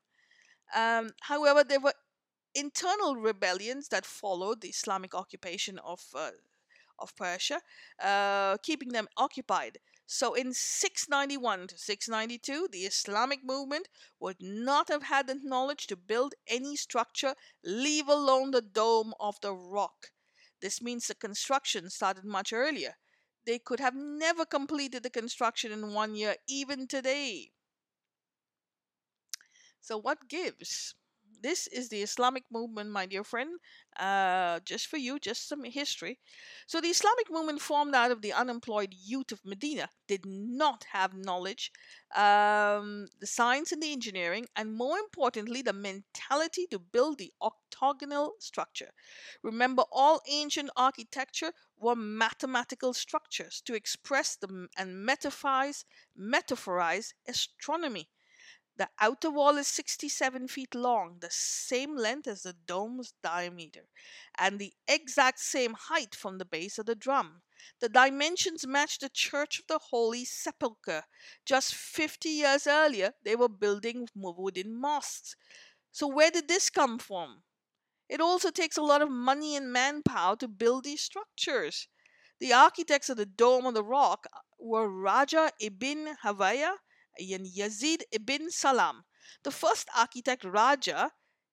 Um, 0.75 1.11
however, 1.21 1.63
there 1.63 1.79
were 1.81 1.93
internal 2.55 3.15
rebellions 3.15 3.89
that 3.89 4.05
followed 4.05 4.61
the 4.61 4.69
Islamic 4.69 5.13
occupation 5.13 5.79
of 5.79 6.01
uh, 6.15 6.31
of 6.99 7.15
Persia, 7.15 7.61
uh, 8.03 8.57
keeping 8.63 8.89
them 8.89 9.07
occupied. 9.17 9.77
So 10.07 10.33
in 10.33 10.55
691 10.55 11.67
to 11.67 11.77
692, 11.77 12.67
the 12.71 12.87
Islamic 12.87 13.43
movement 13.43 13.89
would 14.19 14.41
not 14.41 14.87
have 14.87 15.03
had 15.03 15.27
the 15.27 15.35
knowledge 15.35 15.85
to 15.85 15.95
build 15.95 16.33
any 16.47 16.75
structure, 16.75 17.35
leave 17.63 18.07
alone 18.07 18.49
the 18.49 18.63
dome 18.63 19.13
of 19.19 19.39
the 19.41 19.53
rock. 19.53 20.13
This 20.61 20.81
means 20.81 21.05
the 21.05 21.13
construction 21.13 21.91
started 21.91 22.25
much 22.25 22.51
earlier. 22.51 22.97
They 23.45 23.59
could 23.59 23.79
have 23.79 23.93
never 23.93 24.47
completed 24.47 25.03
the 25.03 25.11
construction 25.11 25.71
in 25.71 25.93
one 25.93 26.15
year, 26.15 26.37
even 26.47 26.87
today. 26.87 27.51
So, 29.81 29.97
what 29.97 30.27
gives? 30.27 30.93
This 31.41 31.67
is 31.67 31.89
the 31.89 32.01
Islamic 32.01 32.43
movement, 32.51 32.89
my 32.91 33.05
dear 33.05 33.23
friend. 33.23 33.59
Uh, 33.97 34.59
just 34.65 34.87
for 34.87 34.97
you, 34.97 35.19
just 35.19 35.47
some 35.47 35.63
history. 35.63 36.19
So, 36.67 36.81
the 36.81 36.89
Islamic 36.89 37.29
movement 37.31 37.61
formed 37.61 37.95
out 37.95 38.11
of 38.11 38.21
the 38.21 38.33
unemployed 38.33 38.93
youth 38.93 39.31
of 39.31 39.45
Medina, 39.45 39.89
did 40.07 40.25
not 40.25 40.85
have 40.91 41.13
knowledge, 41.13 41.71
um, 42.15 43.07
the 43.19 43.27
science 43.27 43.71
and 43.71 43.81
the 43.81 43.91
engineering, 43.93 44.47
and 44.55 44.73
more 44.73 44.97
importantly, 44.97 45.61
the 45.61 45.73
mentality 45.73 46.67
to 46.71 46.79
build 46.79 47.17
the 47.17 47.33
octagonal 47.41 48.33
structure. 48.39 48.91
Remember, 49.41 49.83
all 49.91 50.21
ancient 50.27 50.69
architecture 50.75 51.53
were 51.77 51.95
mathematical 51.95 52.93
structures 52.93 53.61
to 53.61 53.73
express 53.73 54.35
the, 54.35 54.67
and 54.77 55.07
metaphorize, 55.07 55.85
metaphorize 56.15 57.13
astronomy. 57.27 58.09
The 58.77 58.89
outer 58.99 59.31
wall 59.31 59.57
is 59.57 59.67
67 59.67 60.47
feet 60.47 60.75
long, 60.75 61.17
the 61.19 61.31
same 61.31 61.95
length 61.95 62.27
as 62.27 62.43
the 62.43 62.53
dome's 62.53 63.13
diameter, 63.23 63.89
and 64.37 64.59
the 64.59 64.73
exact 64.87 65.39
same 65.39 65.73
height 65.73 66.15
from 66.15 66.37
the 66.37 66.45
base 66.45 66.77
of 66.77 66.85
the 66.85 66.95
drum. 66.95 67.41
The 67.79 67.89
dimensions 67.89 68.65
match 68.67 68.99
the 68.99 69.09
Church 69.09 69.59
of 69.59 69.67
the 69.67 69.79
Holy 69.79 70.25
Sepulchre. 70.25 71.03
Just 71.43 71.73
50 71.73 72.29
years 72.29 72.67
earlier, 72.67 73.13
they 73.23 73.35
were 73.35 73.49
building 73.49 74.07
wooden 74.15 74.79
mosques. 74.79 75.35
So, 75.91 76.07
where 76.07 76.29
did 76.31 76.47
this 76.47 76.69
come 76.69 76.99
from? 76.99 77.43
It 78.09 78.21
also 78.21 78.51
takes 78.51 78.77
a 78.77 78.83
lot 78.83 79.01
of 79.01 79.09
money 79.09 79.55
and 79.55 79.73
manpower 79.73 80.35
to 80.37 80.47
build 80.47 80.83
these 80.83 81.01
structures. 81.01 81.87
The 82.39 82.53
architects 82.53 83.09
of 83.09 83.17
the 83.17 83.25
Dome 83.25 83.65
of 83.65 83.73
the 83.73 83.83
Rock 83.83 84.27
uh, 84.31 84.39
were 84.59 84.87
Raja 84.87 85.51
ibn 85.59 86.15
Havaya 86.23 86.69
and 86.69 86.79
Yazid 87.19 88.01
ibn 88.11 88.49
Salam. 88.49 89.03
The 89.43 89.51
first 89.51 89.87
architect, 89.95 90.43
Raja, 90.43 91.11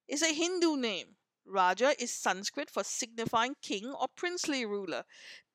is 0.08 0.22
a 0.22 0.32
Hindu 0.32 0.76
name. 0.76 1.16
Raja 1.46 1.94
is 2.00 2.12
Sanskrit 2.12 2.70
for 2.70 2.84
signifying 2.84 3.54
king 3.60 3.86
or 3.92 4.08
princely 4.16 4.64
ruler. 4.64 5.04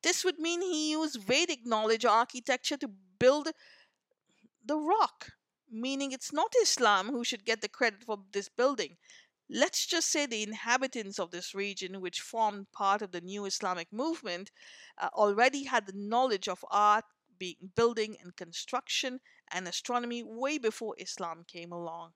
This 0.03 0.23
would 0.23 0.39
mean 0.39 0.61
he 0.61 0.91
used 0.91 1.21
Vedic 1.21 1.65
knowledge 1.65 2.05
or 2.05 2.09
architecture 2.09 2.77
to 2.77 2.91
build 3.19 3.49
the 4.63 4.77
rock, 4.77 5.31
meaning 5.69 6.11
it's 6.11 6.31
not 6.31 6.53
Islam 6.61 7.07
who 7.09 7.23
should 7.23 7.45
get 7.45 7.61
the 7.61 7.67
credit 7.67 8.03
for 8.03 8.19
this 8.31 8.49
building. 8.49 8.97
Let's 9.49 9.87
just 9.87 10.09
say 10.11 10.27
the 10.27 10.43
inhabitants 10.43 11.17
of 11.17 11.31
this 11.31 11.55
region, 11.55 12.01
which 12.01 12.21
formed 12.21 12.71
part 12.71 13.01
of 13.01 13.11
the 13.11 13.21
new 13.21 13.45
Islamic 13.45 13.91
movement, 13.91 14.51
uh, 14.99 15.09
already 15.13 15.63
had 15.63 15.87
the 15.87 15.93
knowledge 15.95 16.47
of 16.47 16.63
art, 16.69 17.05
being 17.39 17.71
building 17.75 18.17
and 18.21 18.35
construction 18.35 19.19
and 19.51 19.67
astronomy 19.67 20.23
way 20.23 20.57
before 20.57 20.95
Islam 20.97 21.43
came 21.47 21.71
along. 21.71 22.13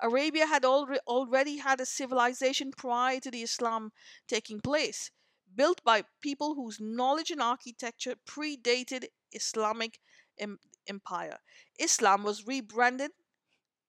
Arabia 0.00 0.46
had 0.46 0.64
al- 0.64 0.88
already 1.06 1.58
had 1.58 1.80
a 1.80 1.86
civilization 1.86 2.72
prior 2.72 3.20
to 3.20 3.30
the 3.30 3.42
Islam 3.42 3.92
taking 4.28 4.60
place, 4.60 5.10
built 5.54 5.82
by 5.84 6.04
people 6.20 6.54
whose 6.54 6.80
knowledge 6.80 7.30
and 7.30 7.40
architecture 7.42 8.16
predated 8.26 9.06
Islamic 9.32 10.00
em- 10.38 10.58
empire. 10.86 11.38
Islam 11.78 12.22
was 12.24 12.46
rebranded, 12.46 13.12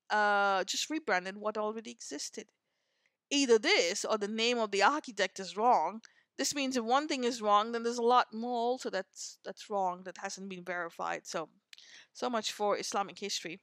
uh, 0.10 0.64
just 0.64 0.90
rebranded 0.90 1.38
what 1.38 1.58
already 1.58 1.92
existed. 1.92 2.48
Either 3.30 3.60
this 3.60 4.06
or 4.06 4.18
the 4.18 4.28
name 4.28 4.58
of 4.58 4.72
the 4.72 4.84
architect 4.84 5.40
is 5.40 5.58
wrong. 5.58 6.02
This 6.38 6.56
means 6.56 6.78
if 6.78 6.84
one 6.84 7.08
thing 7.08 7.24
is 7.24 7.42
wrong, 7.42 7.72
then 7.72 7.84
there's 7.84 7.98
a 8.00 8.04
lot 8.04 8.34
more 8.34 8.58
also 8.58 8.90
that's 8.90 9.40
that's 9.46 9.70
wrong 9.70 10.04
that 10.04 10.18
hasn't 10.20 10.50
been 10.50 10.64
verified. 10.66 11.26
So 11.28 11.50
so 12.14 12.30
much 12.30 12.52
for 12.52 12.78
Islamic 12.78 13.20
history. 13.20 13.60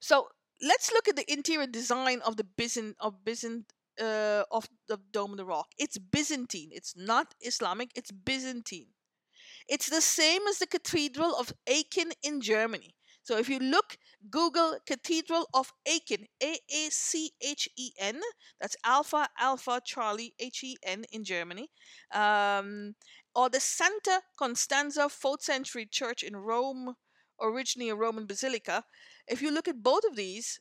So 0.00 0.28
let's 0.62 0.92
look 0.92 1.08
at 1.08 1.16
the 1.16 1.30
interior 1.32 1.66
design 1.66 2.20
of 2.24 2.36
the 2.36 2.44
Byzant 2.44 2.94
of 3.00 3.24
Byzant 3.24 3.64
uh, 4.00 4.44
of 4.50 4.68
the 4.88 4.98
Dome 5.12 5.32
of 5.32 5.38
the 5.38 5.44
Rock. 5.44 5.68
It's 5.78 5.98
Byzantine. 5.98 6.70
It's 6.72 6.94
not 6.96 7.34
Islamic. 7.40 7.90
It's 7.94 8.10
Byzantine. 8.10 8.88
It's 9.68 9.88
the 9.88 10.00
same 10.00 10.42
as 10.48 10.58
the 10.58 10.66
Cathedral 10.66 11.34
of 11.34 11.52
Aachen 11.66 12.12
in 12.22 12.40
Germany. 12.40 12.94
So 13.22 13.36
if 13.38 13.48
you 13.48 13.58
look, 13.58 13.98
Google 14.30 14.78
Cathedral 14.86 15.48
of 15.52 15.72
Aachen, 15.84 16.26
A 16.40 16.58
A 16.70 16.90
C 16.90 17.32
H 17.42 17.68
E 17.76 17.90
N. 17.98 18.20
That's 18.60 18.76
Alpha 18.84 19.28
Alpha 19.36 19.80
Charlie 19.84 20.32
H 20.38 20.62
E 20.62 20.76
N 20.84 21.04
in 21.10 21.24
Germany. 21.24 21.68
Um, 22.14 22.94
or 23.36 23.50
the 23.50 23.60
Santa 23.60 24.22
Constanza 24.38 25.10
4th 25.10 25.42
century 25.42 25.84
church 25.84 26.22
in 26.22 26.34
Rome, 26.34 26.96
originally 27.38 27.90
a 27.90 27.94
Roman 27.94 28.24
basilica. 28.24 28.82
If 29.28 29.42
you 29.42 29.50
look 29.50 29.68
at 29.68 29.82
both 29.82 30.04
of 30.04 30.16
these, 30.16 30.58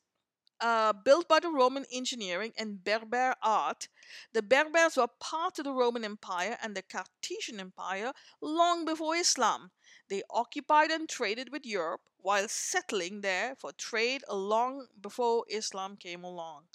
uh, 0.59 0.91
built 0.91 1.29
by 1.29 1.39
the 1.39 1.49
Roman 1.49 1.85
engineering 1.89 2.51
and 2.57 2.83
Berber 2.83 3.35
art, 3.41 3.87
the 4.33 4.41
Berbers 4.41 4.97
were 4.97 5.07
part 5.07 5.57
of 5.57 5.63
the 5.63 5.71
Roman 5.71 6.03
Empire 6.03 6.57
and 6.61 6.75
the 6.75 6.81
Carthaginian 6.81 7.61
Empire 7.61 8.11
long 8.41 8.83
before 8.83 9.15
Islam. 9.15 9.71
They 10.09 10.23
occupied 10.29 10.91
and 10.91 11.07
traded 11.07 11.53
with 11.53 11.65
Europe 11.65 12.01
while 12.17 12.49
settling 12.49 13.21
there 13.21 13.55
for 13.55 13.71
trade 13.71 14.23
long 14.29 14.87
before 14.99 15.45
Islam 15.49 15.95
came 15.95 16.25
along. 16.25 16.65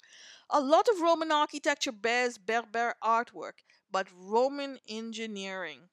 A 0.49 0.61
lot 0.61 0.87
of 0.89 0.99
Roman 0.99 1.31
architecture 1.31 1.91
bears 1.91 2.39
Berber 2.39 2.95
artwork, 3.03 3.61
but 3.91 4.07
Roman 4.13 4.79
engineering. 4.87 5.89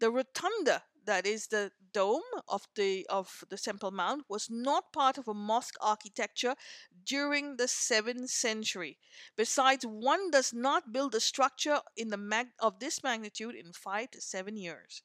The 0.00 0.10
rotunda, 0.10 0.84
that 1.04 1.26
is 1.26 1.46
the 1.46 1.72
dome 1.92 2.22
of 2.48 2.66
the 2.74 3.06
of 3.08 3.44
the 3.48 3.58
Temple 3.58 3.92
Mount, 3.92 4.24
was 4.28 4.50
not 4.50 4.92
part 4.92 5.18
of 5.18 5.28
a 5.28 5.34
mosque 5.34 5.76
architecture 5.80 6.56
during 7.04 7.56
the 7.56 7.68
7th 7.68 8.30
century. 8.30 8.98
Besides, 9.36 9.86
one 9.86 10.30
does 10.30 10.52
not 10.52 10.92
build 10.92 11.14
a 11.14 11.20
structure 11.20 11.82
in 11.96 12.08
the 12.10 12.16
mag- 12.16 12.52
of 12.58 12.80
this 12.80 13.02
magnitude 13.02 13.54
in 13.54 13.72
5 13.72 14.10
to 14.10 14.20
7 14.20 14.56
years. 14.56 15.02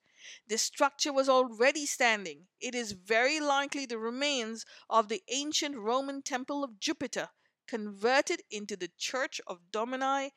This 0.47 0.63
structure 0.63 1.13
was 1.13 1.29
already 1.29 1.85
standing. 1.85 2.47
It 2.59 2.73
is 2.73 2.93
very 2.93 3.39
likely 3.39 3.85
the 3.85 3.99
remains 3.99 4.65
of 4.89 5.07
the 5.09 5.23
ancient 5.27 5.75
Roman 5.77 6.23
temple 6.23 6.63
of 6.63 6.79
Jupiter, 6.79 7.29
converted 7.67 8.41
into 8.49 8.75
the 8.75 8.89
Church 8.97 9.39
of 9.45 9.71
Domini, 9.71 10.33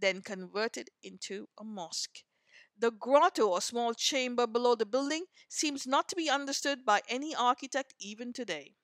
then 0.00 0.22
converted 0.22 0.90
into 1.02 1.48
a 1.58 1.64
mosque. 1.64 2.24
The 2.78 2.90
grotto 2.90 3.48
or 3.48 3.60
small 3.60 3.94
chamber 3.94 4.46
below 4.46 4.74
the 4.74 4.86
building 4.86 5.26
seems 5.48 5.86
not 5.86 6.08
to 6.08 6.16
be 6.16 6.30
understood 6.30 6.84
by 6.84 7.02
any 7.08 7.34
architect 7.34 7.94
even 7.98 8.32
today. 8.32 8.74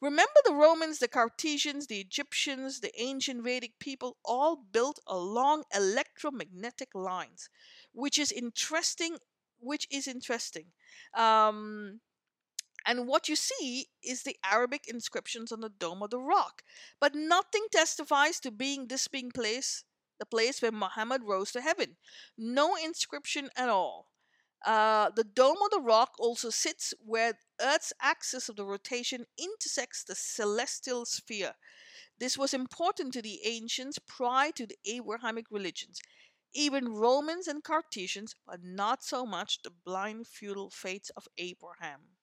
Remember 0.00 0.40
the 0.44 0.54
Romans, 0.54 0.98
the 0.98 1.08
Cartesians, 1.08 1.86
the 1.86 2.00
Egyptians, 2.00 2.80
the 2.80 2.92
ancient 3.00 3.42
Vedic 3.42 3.78
people 3.78 4.16
all 4.24 4.56
built 4.56 5.00
along 5.06 5.64
electromagnetic 5.74 6.94
lines, 6.94 7.48
which 7.92 8.18
is 8.18 8.32
interesting. 8.32 9.18
Which 9.58 9.86
is 9.90 10.06
interesting. 10.06 10.72
Um, 11.14 12.00
And 12.86 13.06
what 13.08 13.28
you 13.28 13.36
see 13.36 13.88
is 14.02 14.22
the 14.22 14.36
Arabic 14.44 14.86
inscriptions 14.88 15.52
on 15.52 15.60
the 15.60 15.68
dome 15.68 16.02
of 16.02 16.10
the 16.10 16.20
rock. 16.20 16.62
But 17.00 17.14
nothing 17.14 17.66
testifies 17.70 18.40
to 18.40 18.50
being 18.50 18.86
this 18.88 19.08
being 19.08 19.30
place 19.32 19.84
the 20.18 20.26
place 20.26 20.60
where 20.62 20.72
Muhammad 20.72 21.22
rose 21.24 21.52
to 21.52 21.60
heaven. 21.60 21.96
No 22.36 22.74
inscription 22.76 23.50
at 23.56 23.68
all. 23.68 24.08
Uh, 24.64 25.10
the 25.14 25.24
dome 25.24 25.58
of 25.62 25.70
the 25.70 25.80
rock 25.80 26.14
also 26.18 26.50
sits 26.50 26.94
where 27.04 27.34
Earth's 27.60 27.92
axis 28.00 28.48
of 28.48 28.56
the 28.56 28.64
rotation 28.64 29.26
intersects 29.38 30.02
the 30.02 30.14
celestial 30.14 31.04
sphere. 31.04 31.54
This 32.18 32.38
was 32.38 32.54
important 32.54 33.12
to 33.12 33.22
the 33.22 33.40
ancients 33.44 33.98
prior 33.98 34.50
to 34.52 34.66
the 34.66 34.78
Abrahamic 34.86 35.46
religions. 35.50 36.00
Even 36.54 36.94
Romans 36.94 37.46
and 37.46 37.62
Cartesians, 37.62 38.34
but 38.46 38.60
not 38.64 39.04
so 39.04 39.26
much 39.26 39.62
the 39.62 39.70
blind 39.70 40.26
feudal 40.26 40.70
faiths 40.70 41.10
of 41.10 41.28
Abraham. 41.36 42.15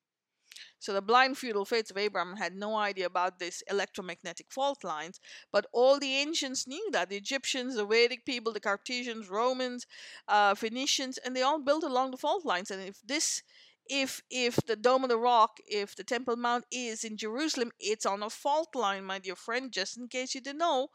So 0.84 0.92
the 0.92 1.02
blind 1.02 1.38
feudal 1.38 1.64
faiths 1.64 1.92
of 1.92 1.98
Abraham 1.98 2.36
had 2.36 2.56
no 2.56 2.76
idea 2.76 3.06
about 3.06 3.40
this 3.40 3.64
electromagnetic 3.70 4.48
fault 4.52 4.84
lines, 4.84 5.22
but 5.50 5.66
all 5.72 5.98
the 5.98 6.14
ancients 6.16 6.68
knew 6.68 6.90
that 6.92 7.08
the 7.08 7.16
Egyptians, 7.16 7.76
the 7.76 7.86
Vedic 7.86 8.26
people, 8.26 8.52
the 8.52 8.60
Cartesians, 8.60 9.30
Romans, 9.30 9.88
uh, 10.28 10.56
Phoenicians, 10.56 11.18
and 11.18 11.34
they 11.38 11.42
all 11.42 11.60
built 11.64 11.86
along 11.86 12.12
the 12.12 12.18
fault 12.18 12.44
lines. 12.46 12.70
And 12.70 12.82
if 12.82 13.00
this 13.02 13.44
if 13.90 14.22
if 14.30 14.58
the 14.66 14.76
dome 14.76 15.04
of 15.04 15.10
the 15.10 15.18
rock 15.18 15.58
if 15.68 15.96
the 15.96 16.04
temple 16.04 16.38
mount 16.38 16.64
is 16.72 17.04
in 17.04 17.18
jerusalem 17.18 17.70
it's 17.82 18.06
on 18.06 18.24
a 18.24 18.30
fault 18.30 18.74
line 18.76 19.04
my 19.04 19.20
dear 19.20 19.36
friend 19.36 19.74
just 19.74 19.98
in 19.98 20.08
case 20.08 20.34
you 20.34 20.40
didn't 20.40 20.60
know 20.60 20.88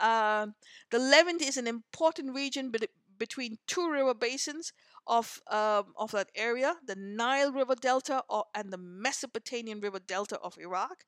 uh, 0.00 0.46
the 0.90 0.98
levant 0.98 1.40
is 1.40 1.56
an 1.56 1.66
important 1.66 2.34
region 2.34 2.70
be- 2.70 2.88
between 3.18 3.58
two 3.66 3.90
river 3.90 4.14
basins 4.14 4.72
of 5.06 5.40
um, 5.50 5.92
of 5.96 6.12
that 6.12 6.30
area, 6.34 6.76
the 6.86 6.96
Nile 6.96 7.52
River 7.52 7.74
Delta 7.74 8.22
or, 8.28 8.44
and 8.54 8.72
the 8.72 8.78
Mesopotamian 8.78 9.80
River 9.80 9.98
Delta 9.98 10.38
of 10.40 10.56
Iraq. 10.58 11.04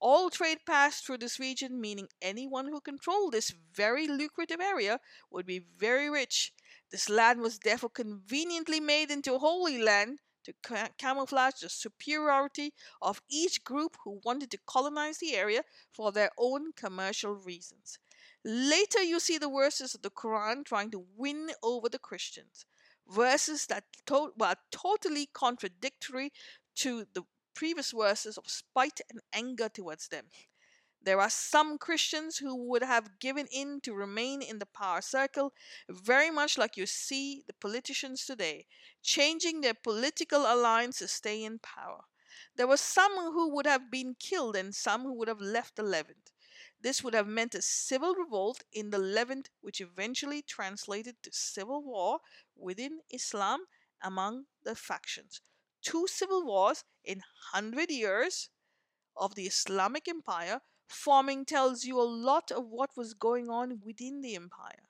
All 0.00 0.30
trade 0.30 0.58
passed 0.66 1.06
through 1.06 1.18
this 1.18 1.38
region, 1.38 1.80
meaning 1.80 2.08
anyone 2.20 2.66
who 2.66 2.80
controlled 2.80 3.32
this 3.32 3.54
very 3.72 4.06
lucrative 4.06 4.60
area 4.60 5.00
would 5.30 5.46
be 5.46 5.66
very 5.78 6.10
rich. 6.10 6.52
This 6.90 7.08
land 7.08 7.40
was 7.40 7.58
therefore 7.58 7.90
conveniently 7.90 8.80
made 8.80 9.10
into 9.10 9.34
a 9.34 9.38
holy 9.38 9.78
land 9.78 10.20
to 10.44 10.52
ca- 10.62 10.90
camouflage 10.98 11.60
the 11.60 11.68
superiority 11.68 12.72
of 13.00 13.22
each 13.30 13.64
group 13.64 13.96
who 14.04 14.20
wanted 14.24 14.50
to 14.50 14.58
colonize 14.66 15.18
the 15.18 15.34
area 15.34 15.62
for 15.92 16.12
their 16.12 16.30
own 16.38 16.72
commercial 16.72 17.32
reasons. 17.32 17.98
Later, 18.44 19.02
you 19.02 19.20
see 19.20 19.38
the 19.38 19.48
verses 19.48 19.94
of 19.94 20.02
the 20.02 20.10
Quran 20.10 20.64
trying 20.64 20.90
to 20.90 21.06
win 21.16 21.50
over 21.62 21.88
the 21.88 21.98
Christians 21.98 22.66
verses 23.08 23.66
that 23.66 23.84
to- 24.06 24.32
were 24.36 24.56
totally 24.70 25.26
contradictory 25.26 26.32
to 26.76 27.06
the 27.12 27.22
previous 27.54 27.92
verses 27.92 28.36
of 28.36 28.50
spite 28.50 29.00
and 29.10 29.20
anger 29.32 29.68
towards 29.68 30.08
them. 30.08 30.28
There 31.00 31.20
are 31.20 31.30
some 31.30 31.76
Christians 31.76 32.38
who 32.38 32.54
would 32.70 32.82
have 32.82 33.18
given 33.18 33.46
in 33.48 33.82
to 33.82 33.92
remain 33.92 34.40
in 34.40 34.58
the 34.58 34.66
power 34.66 35.02
circle, 35.02 35.52
very 35.88 36.30
much 36.30 36.56
like 36.56 36.78
you 36.78 36.86
see 36.86 37.42
the 37.46 37.52
politicians 37.52 38.24
today, 38.24 38.66
changing 39.02 39.60
their 39.60 39.74
political 39.74 40.40
alliance 40.40 40.98
to 40.98 41.08
stay 41.08 41.44
in 41.44 41.58
power. 41.58 42.04
There 42.56 42.66
were 42.66 42.78
some 42.78 43.12
who 43.12 43.50
would 43.50 43.66
have 43.66 43.90
been 43.90 44.14
killed 44.18 44.56
and 44.56 44.74
some 44.74 45.02
who 45.02 45.12
would 45.14 45.28
have 45.28 45.42
left 45.42 45.76
the 45.76 45.82
Levant. 45.82 46.32
This 46.80 47.02
would 47.02 47.14
have 47.14 47.26
meant 47.26 47.54
a 47.54 47.62
civil 47.62 48.14
revolt 48.14 48.64
in 48.72 48.90
the 48.90 48.98
Levant, 48.98 49.50
which 49.60 49.80
eventually 49.80 50.42
translated 50.42 51.22
to 51.22 51.32
civil 51.32 51.82
war 51.82 52.20
within 52.56 53.00
Islam 53.10 53.64
among 54.02 54.46
the 54.64 54.74
factions. 54.74 55.40
Two 55.82 56.06
civil 56.06 56.44
wars 56.44 56.84
in 57.04 57.18
100 57.52 57.90
years 57.90 58.48
of 59.16 59.34
the 59.34 59.46
Islamic 59.46 60.08
Empire 60.08 60.60
forming 60.86 61.44
tells 61.44 61.84
you 61.84 62.00
a 62.00 62.02
lot 62.02 62.50
of 62.50 62.66
what 62.66 62.96
was 62.96 63.14
going 63.14 63.48
on 63.48 63.80
within 63.84 64.20
the 64.20 64.34
empire. 64.34 64.88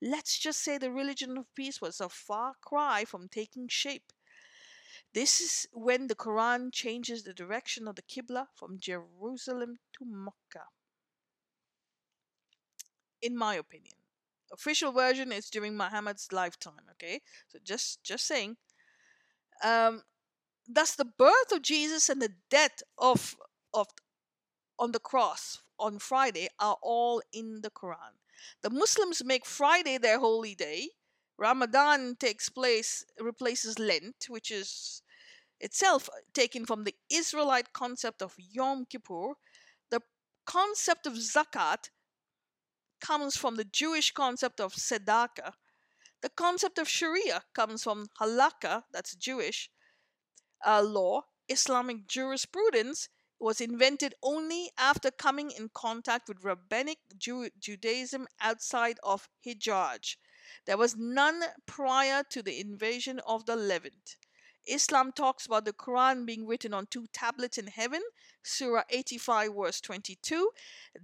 Let's 0.00 0.38
just 0.38 0.62
say 0.62 0.78
the 0.78 0.92
religion 0.92 1.38
of 1.38 1.54
peace 1.54 1.80
was 1.80 2.00
a 2.00 2.08
far 2.08 2.54
cry 2.60 3.04
from 3.04 3.28
taking 3.28 3.68
shape. 3.68 4.12
This 5.14 5.40
is 5.40 5.66
when 5.72 6.08
the 6.08 6.14
Quran 6.14 6.72
changes 6.72 7.22
the 7.22 7.32
direction 7.32 7.88
of 7.88 7.96
the 7.96 8.02
Qibla 8.02 8.48
from 8.54 8.78
Jerusalem 8.78 9.78
to 9.98 10.04
Mecca 10.04 10.66
in 13.22 13.36
my 13.36 13.54
opinion. 13.54 13.96
Official 14.52 14.92
version 14.92 15.32
is 15.32 15.50
during 15.50 15.76
Muhammad's 15.76 16.32
lifetime. 16.32 16.86
Okay, 16.92 17.20
so 17.48 17.58
just 17.62 18.02
just 18.02 18.26
saying. 18.26 18.56
Um, 19.64 20.02
thus, 20.68 20.94
the 20.94 21.04
birth 21.04 21.52
of 21.52 21.62
Jesus 21.62 22.08
and 22.08 22.20
the 22.20 22.34
death 22.50 22.82
of 22.98 23.36
of 23.74 23.88
on 24.78 24.92
the 24.92 25.00
cross 25.00 25.62
on 25.78 25.98
Friday 25.98 26.48
are 26.58 26.76
all 26.82 27.22
in 27.32 27.60
the 27.62 27.70
Quran. 27.70 28.14
The 28.62 28.70
Muslims 28.70 29.24
make 29.24 29.46
Friday 29.46 29.98
their 29.98 30.18
holy 30.18 30.54
day. 30.54 30.90
Ramadan 31.38 32.16
takes 32.16 32.48
place 32.48 33.04
replaces 33.20 33.78
Lent, 33.78 34.26
which 34.28 34.50
is 34.50 35.02
itself 35.60 36.08
taken 36.32 36.66
from 36.66 36.84
the 36.84 36.94
Israelite 37.10 37.72
concept 37.72 38.22
of 38.22 38.34
Yom 38.38 38.86
Kippur. 38.86 39.34
The 39.90 40.00
concept 40.46 41.06
of 41.06 41.14
zakat 41.14 41.90
comes 43.00 43.36
from 43.36 43.56
the 43.56 43.64
Jewish 43.64 44.12
concept 44.12 44.60
of 44.60 44.74
tzedakah. 44.74 45.52
The 46.22 46.30
concept 46.30 46.78
of 46.78 46.88
Sharia 46.88 47.44
comes 47.54 47.82
from 47.84 48.06
halakha, 48.20 48.84
that's 48.92 49.14
Jewish 49.14 49.70
uh, 50.64 50.82
law. 50.82 51.22
Islamic 51.48 52.06
jurisprudence 52.06 53.08
was 53.38 53.60
invented 53.60 54.14
only 54.22 54.70
after 54.78 55.10
coming 55.10 55.50
in 55.50 55.68
contact 55.74 56.28
with 56.28 56.42
rabbinic 56.42 56.98
Jew- 57.18 57.50
Judaism 57.58 58.26
outside 58.40 58.98
of 59.02 59.28
Hijaz. 59.46 60.16
There 60.64 60.76
was 60.76 60.96
none 60.96 61.42
prior 61.66 62.22
to 62.30 62.42
the 62.42 62.58
invasion 62.58 63.20
of 63.26 63.46
the 63.46 63.56
Levant. 63.56 64.16
Islam 64.66 65.12
talks 65.12 65.46
about 65.46 65.64
the 65.64 65.72
Quran 65.72 66.26
being 66.26 66.46
written 66.46 66.74
on 66.74 66.86
two 66.86 67.06
tablets 67.12 67.58
in 67.58 67.68
heaven, 67.68 68.02
Surah 68.46 68.84
85, 68.90 69.50
verse 69.54 69.80
22. 69.80 70.50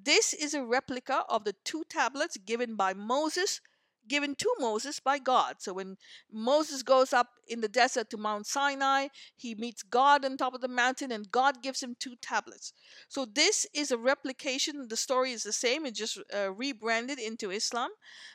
This 0.05 0.33
is 0.33 0.55
a 0.55 0.65
replica 0.65 1.25
of 1.29 1.45
the 1.45 1.55
two 1.65 1.85
tablets 1.89 2.37
given 2.37 2.77
by 2.77 2.95
Moses, 2.95 3.61
given 4.09 4.35
to 4.37 4.55
Moses 4.59 5.01
by 5.01 5.19
God. 5.19 5.57
So 5.59 5.73
when 5.73 5.97
Moses 6.31 6.83
goes 6.83 7.13
up 7.13 7.29
in 7.49 7.61
the 7.61 7.69
desert 7.69 8.11
to 8.11 8.17
Mount 8.17 8.47
Sinai, 8.47 9.09
he 9.37 9.55
meets 9.55 9.83
God 9.83 10.25
on 10.25 10.37
top 10.37 10.55
of 10.55 10.61
the 10.61 10.69
mountain, 10.69 11.11
and 11.13 11.31
God 11.31 11.63
gives 11.63 11.83
him 11.83 11.97
two 11.99 12.15
tablets. 12.23 12.73
So 13.09 13.25
this 13.25 13.67
is 13.75 13.91
a 13.91 13.99
replication. 13.99 14.87
The 14.89 14.97
story 14.97 15.33
is 15.33 15.43
the 15.43 15.53
same, 15.53 15.85
it's 15.85 15.99
just 15.99 16.19
uh, 16.35 16.53
rebranded 16.53 17.19
into 17.19 17.51
Islam. 17.51 17.91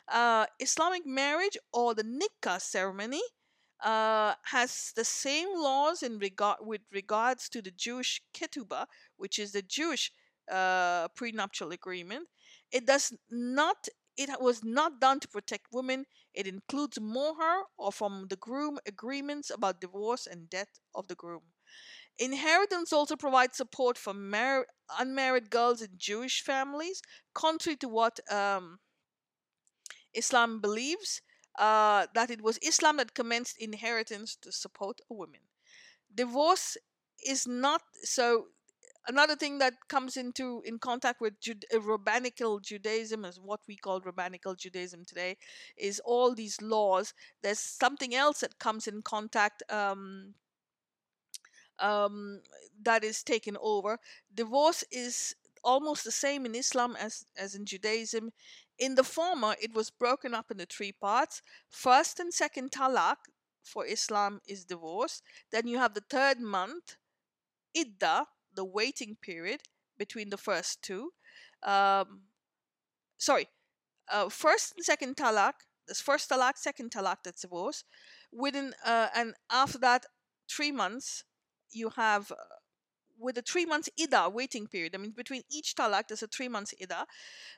Uh, 0.08 0.46
Islamic 0.60 1.06
marriage 1.06 1.58
or 1.74 1.96
the 1.96 2.04
nikah 2.04 2.62
ceremony 2.62 3.22
uh, 3.84 4.34
has 4.46 4.92
the 4.96 5.06
same 5.06 5.50
laws 5.56 6.04
in 6.04 6.20
regard 6.20 6.58
with 6.62 6.82
regards 6.92 7.50
to 7.50 7.62
the 7.62 7.72
Jewish 7.72 8.22
ketubah, 8.34 8.86
which 9.18 9.40
is 9.40 9.52
the 9.52 9.62
Jewish 9.62 10.12
uh, 10.52 11.08
prenuptial 11.16 11.72
agreement. 11.72 12.28
It 12.72 12.86
does 12.86 13.14
not. 13.30 13.88
It 14.18 14.30
was 14.42 14.64
not 14.64 15.00
done 15.00 15.20
to 15.20 15.28
protect 15.28 15.68
women. 15.72 16.06
It 16.34 16.48
includes 16.48 17.00
moher 17.00 17.64
or 17.78 17.92
from 17.92 18.26
the 18.30 18.36
groom 18.36 18.80
agreements 18.88 19.52
about 19.52 19.80
divorce 19.80 20.26
and 20.26 20.50
death 20.50 20.80
of 20.96 21.08
the 21.08 21.14
groom. 21.16 21.44
Inheritance 22.20 22.94
also 22.94 23.16
provides 23.16 23.58
support 23.58 23.98
for 23.98 24.14
mar- 24.14 24.68
unmarried 25.00 25.50
girls 25.50 25.82
in 25.82 25.92
Jewish 25.98 26.42
families, 26.44 27.02
contrary 27.34 27.78
to 27.78 27.88
what 27.90 28.20
um, 28.32 28.80
Islam 30.14 30.60
believes 30.60 31.22
uh, 31.58 32.08
that 32.14 32.30
it 32.30 32.42
was 32.42 32.58
Islam 32.60 32.98
that 32.98 33.14
commenced 33.14 33.58
inheritance 33.60 34.36
to 34.42 34.52
support 34.52 35.02
a 35.10 35.14
woman. 35.14 35.42
Divorce 36.14 36.78
is 37.26 37.48
not 37.48 37.82
so. 38.04 38.48
Another 39.10 39.38
thing 39.38 39.60
that 39.60 39.74
comes 39.88 40.18
into 40.18 40.62
in 40.66 40.80
contact 40.80 41.22
with 41.22 41.40
Jude, 41.40 41.66
uh, 41.74 41.80
rabbinical 41.80 42.60
Judaism, 42.60 43.24
is 43.24 43.40
what 43.40 43.62
we 43.66 43.78
call 43.78 44.02
rabbinical 44.02 44.54
Judaism 44.54 45.06
today, 45.06 45.38
is 45.78 46.02
all 46.04 46.36
these 46.36 46.62
laws. 46.62 47.14
There's 47.42 47.60
something 47.60 48.14
else 48.14 48.42
that 48.42 48.60
comes 48.60 48.86
in 48.86 49.02
contact 49.02 49.64
um, 49.72 50.34
um, 51.80 52.42
that 52.84 53.04
is 53.04 53.24
taken 53.24 53.56
over. 53.62 53.98
Divorce 54.34 54.84
is 54.92 55.36
almost 55.64 56.04
the 56.04 56.12
same 56.12 56.46
in 56.46 56.56
Islam 56.56 56.96
as, 57.00 57.26
as 57.38 57.56
in 57.56 57.66
Judaism. 57.66 58.32
In 58.78 58.96
the 58.96 59.04
former, 59.04 59.56
it 59.62 59.74
was 59.74 59.90
broken 59.90 60.34
up 60.34 60.52
into 60.52 60.66
three 60.66 60.92
parts. 60.92 61.42
First 61.70 62.20
and 62.20 62.34
second 62.34 62.72
talaq 62.72 63.18
for 63.64 63.86
Islam 63.86 64.40
is 64.48 64.66
divorce. 64.66 65.22
Then 65.52 65.68
you 65.68 65.80
have 65.80 65.94
the 65.94 66.04
third 66.10 66.40
month, 66.40 66.96
idda, 67.76 68.26
the 68.54 68.66
waiting 68.66 69.18
period 69.22 69.62
between 69.98 70.30
the 70.30 70.38
first 70.38 70.82
two. 70.82 71.12
Um, 71.64 72.22
sorry, 73.18 73.48
uh, 74.12 74.30
first 74.30 74.74
and 74.78 74.86
second 74.86 75.18
talaq. 75.18 75.54
This 75.88 76.02
first 76.02 76.30
talaq, 76.30 76.58
second 76.58 76.92
talaq, 76.92 77.18
that's 77.24 77.42
divorce. 77.42 77.84
Within 78.32 78.74
uh, 78.86 79.08
and 79.16 79.34
after 79.50 79.78
that, 79.80 80.06
three 80.50 80.72
months, 80.72 81.24
you 81.72 81.90
have 81.96 82.32
uh, 82.32 82.36
with 83.18 83.38
a 83.38 83.42
three 83.42 83.66
months 83.66 83.90
ida 84.00 84.30
waiting 84.30 84.68
period. 84.68 84.96
I 84.96 84.98
mean, 84.98 85.12
between 85.12 85.44
each 85.50 85.76
talak, 85.76 86.08
there's 86.08 86.24
a 86.24 86.28
three 86.28 86.48
months 86.48 86.74
ida 86.82 87.06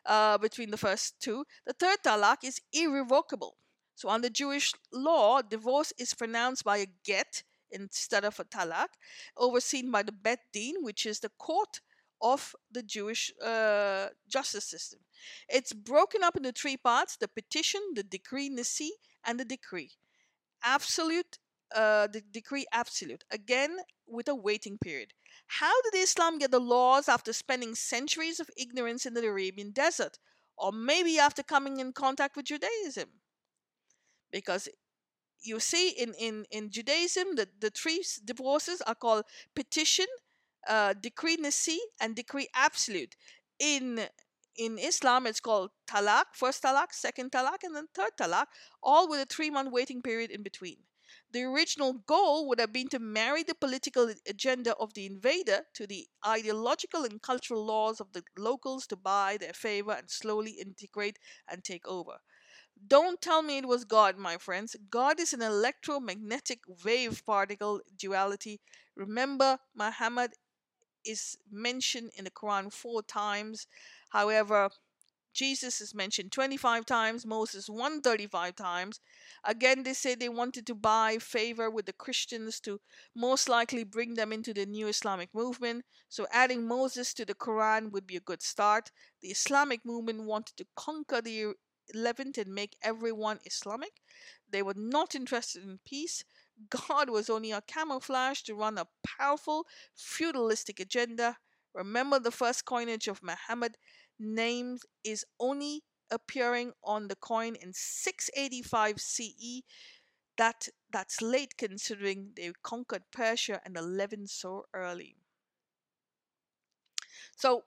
uh, 0.05 0.37
between 0.37 0.71
the 0.71 0.77
first 0.77 1.19
two. 1.19 1.45
The 1.65 1.73
third 1.73 1.99
talak 2.03 2.43
is 2.43 2.61
irrevocable. 2.73 3.57
So, 3.95 4.09
under 4.09 4.29
Jewish 4.29 4.73
law, 4.93 5.41
divorce 5.41 5.91
is 5.97 6.13
pronounced 6.13 6.63
by 6.63 6.77
a 6.77 6.87
get 7.03 7.43
instead 7.71 8.23
of 8.23 8.39
a 8.39 8.45
talak, 8.45 8.87
overseen 9.37 9.91
by 9.91 10.03
the 10.03 10.11
Bet 10.11 10.39
Din, 10.53 10.75
which 10.81 11.05
is 11.05 11.19
the 11.19 11.31
court 11.37 11.81
of 12.21 12.55
the 12.71 12.83
Jewish 12.83 13.31
uh, 13.43 14.07
justice 14.27 14.65
system. 14.65 14.99
It's 15.47 15.73
broken 15.73 16.23
up 16.23 16.35
into 16.35 16.51
three 16.51 16.77
parts 16.77 17.17
the 17.17 17.27
petition, 17.27 17.81
the 17.95 18.03
decree 18.03 18.49
nisi, 18.49 18.91
and 19.25 19.39
the 19.39 19.45
decree. 19.45 19.91
Absolute, 20.63 21.37
uh, 21.75 22.07
the 22.07 22.21
decree 22.31 22.65
absolute. 22.71 23.23
Again, 23.31 23.77
with 24.07 24.27
a 24.27 24.35
waiting 24.35 24.77
period. 24.77 25.13
How 25.49 25.81
did 25.81 25.95
Islam 25.95 26.37
get 26.37 26.49
the 26.51 26.61
laws 26.61 27.09
after 27.09 27.33
spending 27.33 27.75
centuries 27.75 28.39
of 28.39 28.49
ignorance 28.55 29.05
in 29.05 29.15
the 29.15 29.27
Arabian 29.27 29.71
desert? 29.71 30.17
Or 30.57 30.71
maybe 30.71 31.19
after 31.19 31.43
coming 31.43 31.79
in 31.79 31.91
contact 31.91 32.37
with 32.37 32.45
Judaism? 32.45 33.19
Because 34.31 34.67
you 35.41 35.59
see, 35.59 35.89
in, 35.89 36.13
in, 36.15 36.45
in 36.51 36.71
Judaism, 36.71 37.35
the, 37.35 37.49
the 37.59 37.69
three 37.71 38.03
divorces 38.25 38.81
are 38.81 38.95
called 38.95 39.25
petition, 39.55 40.07
uh, 40.67 40.93
decree 40.93 41.37
nisi, 41.37 41.79
and 42.01 42.15
decree 42.15 42.49
absolute. 42.55 43.15
In 43.59 44.07
in 44.57 44.77
Islam, 44.79 45.27
it's 45.27 45.39
called 45.39 45.71
talak, 45.87 46.25
first 46.33 46.63
talak, 46.63 46.93
second 46.93 47.31
talak, 47.31 47.63
and 47.63 47.75
then 47.75 47.87
third 47.95 48.11
talak, 48.19 48.47
all 48.83 49.09
with 49.09 49.21
a 49.21 49.25
three 49.25 49.49
month 49.49 49.71
waiting 49.71 50.01
period 50.01 50.31
in 50.31 50.43
between. 50.43 50.77
The 51.31 51.43
original 51.43 51.93
goal 51.93 52.47
would 52.47 52.59
have 52.59 52.73
been 52.73 52.87
to 52.89 52.99
marry 52.99 53.43
the 53.43 53.53
political 53.53 54.11
agenda 54.27 54.75
of 54.77 54.93
the 54.95 55.05
invader 55.05 55.61
to 55.75 55.85
the 55.85 56.07
ideological 56.25 57.03
and 57.03 57.21
cultural 57.21 57.63
laws 57.63 57.99
of 57.99 58.13
the 58.13 58.23
locals 58.37 58.87
to 58.87 58.95
buy 58.95 59.37
their 59.37 59.53
favor 59.53 59.91
and 59.91 60.09
slowly 60.09 60.51
integrate 60.51 61.19
and 61.47 61.63
take 61.63 61.87
over. 61.87 62.19
Don't 62.87 63.21
tell 63.21 63.41
me 63.41 63.57
it 63.57 63.67
was 63.67 63.83
God, 63.83 64.17
my 64.17 64.37
friends. 64.37 64.75
God 64.89 65.19
is 65.19 65.33
an 65.33 65.41
electromagnetic 65.41 66.61
wave 66.83 67.23
particle 67.25 67.81
duality. 67.95 68.61
Remember, 68.95 69.59
Muhammad 69.75 70.31
is 71.05 71.37
mentioned 71.51 72.11
in 72.15 72.23
the 72.23 72.31
Quran 72.31 72.71
four 72.71 73.03
times. 73.03 73.67
However, 74.09 74.69
Jesus 75.39 75.79
is 75.79 75.95
mentioned 75.95 76.33
25 76.33 76.85
times, 76.85 77.25
Moses 77.25 77.69
135 77.69 78.57
times. 78.57 78.99
Again, 79.45 79.83
they 79.83 79.93
say 79.93 80.13
they 80.13 80.27
wanted 80.27 80.67
to 80.67 80.75
buy 80.75 81.17
favor 81.17 81.69
with 81.69 81.85
the 81.85 81.93
Christians 81.93 82.59
to 82.59 82.81
most 83.15 83.47
likely 83.47 83.85
bring 83.85 84.15
them 84.15 84.33
into 84.33 84.53
the 84.53 84.65
new 84.65 84.87
Islamic 84.87 85.29
movement. 85.33 85.85
So, 86.09 86.27
adding 86.29 86.67
Moses 86.67 87.13
to 87.13 87.23
the 87.23 87.35
Quran 87.35 87.89
would 87.93 88.05
be 88.05 88.17
a 88.17 88.27
good 88.29 88.41
start. 88.41 88.91
The 89.21 89.29
Islamic 89.29 89.85
movement 89.85 90.25
wanted 90.25 90.57
to 90.57 90.65
conquer 90.75 91.21
the 91.21 91.53
Levant 91.93 92.37
and 92.37 92.53
make 92.53 92.75
everyone 92.81 93.39
Islamic. 93.45 94.01
They 94.51 94.61
were 94.61 94.75
not 94.75 95.15
interested 95.15 95.63
in 95.63 95.79
peace. 95.85 96.25
God 96.69 97.09
was 97.09 97.29
only 97.29 97.53
a 97.53 97.61
camouflage 97.61 98.41
to 98.41 98.55
run 98.55 98.77
a 98.77 98.89
powerful 99.17 99.65
feudalistic 99.95 100.81
agenda. 100.81 101.37
Remember 101.73 102.19
the 102.19 102.29
first 102.31 102.65
coinage 102.65 103.07
of 103.07 103.23
Muhammad 103.23 103.77
names 104.19 104.81
is 105.03 105.25
only 105.39 105.83
appearing 106.11 106.73
on 106.83 107.07
the 107.07 107.15
coin 107.15 107.55
in 107.55 107.71
685 107.73 108.99
CE. 108.99 109.61
That 110.37 110.69
that's 110.91 111.21
late 111.21 111.57
considering 111.57 112.31
they 112.35 112.51
conquered 112.63 113.03
Persia 113.11 113.61
and 113.65 113.75
the 113.75 113.81
Levant 113.81 114.29
so 114.29 114.65
early. 114.73 115.15
So 117.35 117.63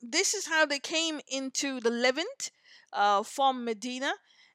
this 0.00 0.34
is 0.34 0.46
how 0.46 0.66
they 0.66 0.78
came 0.78 1.20
into 1.28 1.80
the 1.80 1.90
Levant 1.90 2.50
uh, 2.92 3.22
from 3.22 3.64
Medina, 3.64 4.12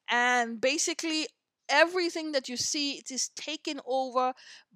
and 0.10 0.62
basically 0.62 1.28
everything 1.68 2.32
that 2.32 2.50
you 2.50 2.58
see 2.58 2.94
it 2.94 3.12
is 3.12 3.30
taken 3.30 3.80
over 3.86 4.34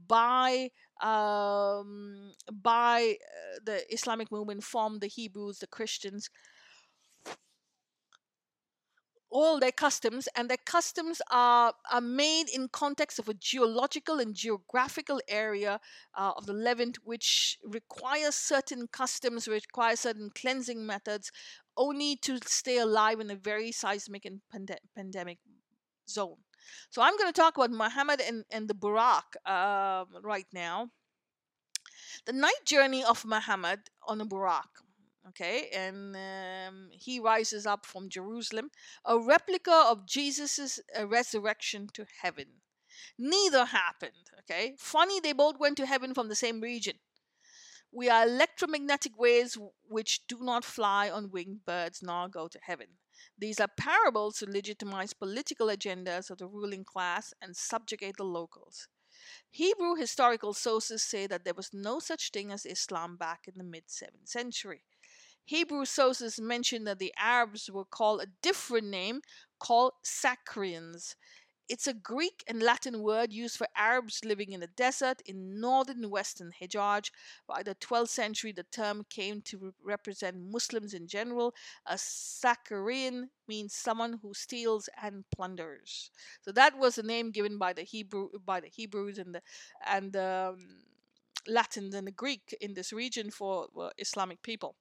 by 0.07 0.69
um, 1.01 2.31
by 2.51 3.15
uh, 3.19 3.59
the 3.65 3.81
Islamic 3.93 4.31
movement 4.31 4.63
from 4.63 4.99
the 4.99 5.07
Hebrews, 5.07 5.59
the 5.59 5.67
Christians, 5.67 6.29
all 9.33 9.59
their 9.59 9.71
customs 9.71 10.29
and 10.35 10.47
their 10.47 10.63
customs 10.63 11.19
are, 11.31 11.73
are 11.91 12.01
made 12.01 12.45
in 12.53 12.67
context 12.67 13.17
of 13.17 13.27
a 13.27 13.33
geological 13.33 14.19
and 14.19 14.35
geographical 14.35 15.19
area 15.27 15.79
uh, 16.15 16.31
of 16.37 16.45
the 16.45 16.53
levant 16.53 16.99
which 17.03 17.57
requires 17.63 18.35
certain 18.35 18.87
customs 18.87 19.47
requires 19.47 20.01
certain 20.01 20.29
cleansing 20.35 20.85
methods 20.85 21.31
only 21.75 22.15
to 22.15 22.37
stay 22.45 22.77
alive 22.77 23.19
in 23.19 23.31
a 23.31 23.35
very 23.35 23.71
seismic 23.71 24.23
and 24.23 24.41
pande- 24.53 24.77
pandemic 24.95 25.39
zone. 26.07 26.37
So 26.91 27.01
i'm 27.01 27.17
going 27.17 27.33
to 27.33 27.41
talk 27.41 27.57
about 27.57 27.71
muhammad 27.71 28.21
and, 28.21 28.45
and 28.51 28.67
the 28.67 28.75
Buraq 28.75 29.35
uh, 29.47 30.05
right 30.21 30.47
now. 30.53 30.89
The 32.27 32.33
night 32.33 32.63
journey 32.65 33.03
of 33.03 33.25
muhammad 33.25 33.79
on 34.07 34.19
the 34.19 34.25
Buraq 34.25 34.69
okay 35.27 35.69
and 35.73 36.15
um, 36.15 36.89
he 36.91 37.19
rises 37.19 37.65
up 37.65 37.85
from 37.85 38.09
jerusalem 38.09 38.69
a 39.05 39.17
replica 39.17 39.85
of 39.89 40.05
jesus' 40.05 40.79
uh, 40.97 41.07
resurrection 41.07 41.87
to 41.93 42.05
heaven. 42.21 42.45
Neither 43.17 43.65
happened 43.65 44.29
okay? 44.39 44.75
Funny 44.77 45.19
they 45.19 45.33
both 45.33 45.59
went 45.59 45.77
to 45.77 45.85
heaven 45.85 46.13
from 46.13 46.29
the 46.29 46.35
same 46.35 46.61
region. 46.61 46.95
We 47.91 48.09
are 48.09 48.23
electromagnetic 48.23 49.17
waves 49.17 49.57
which 49.87 50.25
do 50.27 50.39
not 50.41 50.65
fly 50.65 51.09
on 51.09 51.29
winged 51.29 51.65
birds 51.65 52.01
nor 52.01 52.27
go 52.27 52.47
to 52.47 52.59
heaven. 52.61 52.87
These 53.37 53.59
are 53.59 53.67
parables 53.67 54.39
to 54.39 54.49
legitimize 54.49 55.13
political 55.13 55.67
agendas 55.67 56.31
of 56.31 56.39
the 56.39 56.47
ruling 56.47 56.83
class 56.83 57.33
and 57.41 57.55
subjugate 57.55 58.17
the 58.17 58.23
locals. 58.23 58.87
Hebrew 59.49 59.95
historical 59.95 60.53
sources 60.53 61.03
say 61.03 61.27
that 61.27 61.45
there 61.45 61.53
was 61.53 61.71
no 61.71 61.99
such 61.99 62.31
thing 62.31 62.51
as 62.51 62.65
Islam 62.65 63.15
back 63.15 63.47
in 63.47 63.53
the 63.57 63.63
mid 63.63 63.87
7th 63.87 64.27
century. 64.27 64.83
Hebrew 65.45 65.85
sources 65.85 66.39
mention 66.39 66.85
that 66.85 66.99
the 66.99 67.13
Arabs 67.17 67.69
were 67.69 67.85
called 67.85 68.21
a 68.21 68.27
different 68.41 68.87
name 68.87 69.21
called 69.59 69.93
Sacrians. 70.03 71.15
It's 71.69 71.87
a 71.87 71.93
Greek 71.93 72.43
and 72.47 72.61
Latin 72.61 73.01
word 73.01 73.31
used 73.31 73.57
for 73.57 73.67
Arabs 73.75 74.21
living 74.23 74.51
in 74.51 74.59
the 74.59 74.67
desert 74.67 75.21
in 75.25 75.59
northern 75.59 76.09
western 76.09 76.51
Hijaz. 76.61 77.09
By 77.47 77.63
the 77.63 77.75
12th 77.75 78.09
century, 78.09 78.51
the 78.51 78.63
term 78.63 79.05
came 79.09 79.41
to 79.43 79.57
re- 79.57 79.71
represent 79.83 80.37
Muslims 80.37 80.93
in 80.93 81.07
general. 81.07 81.53
A 81.85 81.95
Saccarian 81.95 83.29
means 83.47 83.73
someone 83.73 84.19
who 84.21 84.33
steals 84.33 84.89
and 85.01 85.23
plunders. 85.33 86.11
So 86.41 86.51
that 86.51 86.77
was 86.77 86.95
the 86.95 87.03
name 87.03 87.31
given 87.31 87.57
by 87.57 87.73
the 87.73 87.83
Hebrew 87.83 88.29
by 88.45 88.59
the 88.59 88.69
Hebrews 88.69 89.17
and 89.17 89.33
the 89.35 89.41
and 89.85 90.11
the 90.11 90.53
um, 90.53 90.79
Latins 91.47 91.95
and 91.95 92.07
the 92.07 92.11
Greek 92.11 92.55
in 92.61 92.73
this 92.73 92.93
region 92.93 93.31
for 93.31 93.67
well, 93.73 93.91
Islamic 93.97 94.41
people. 94.41 94.75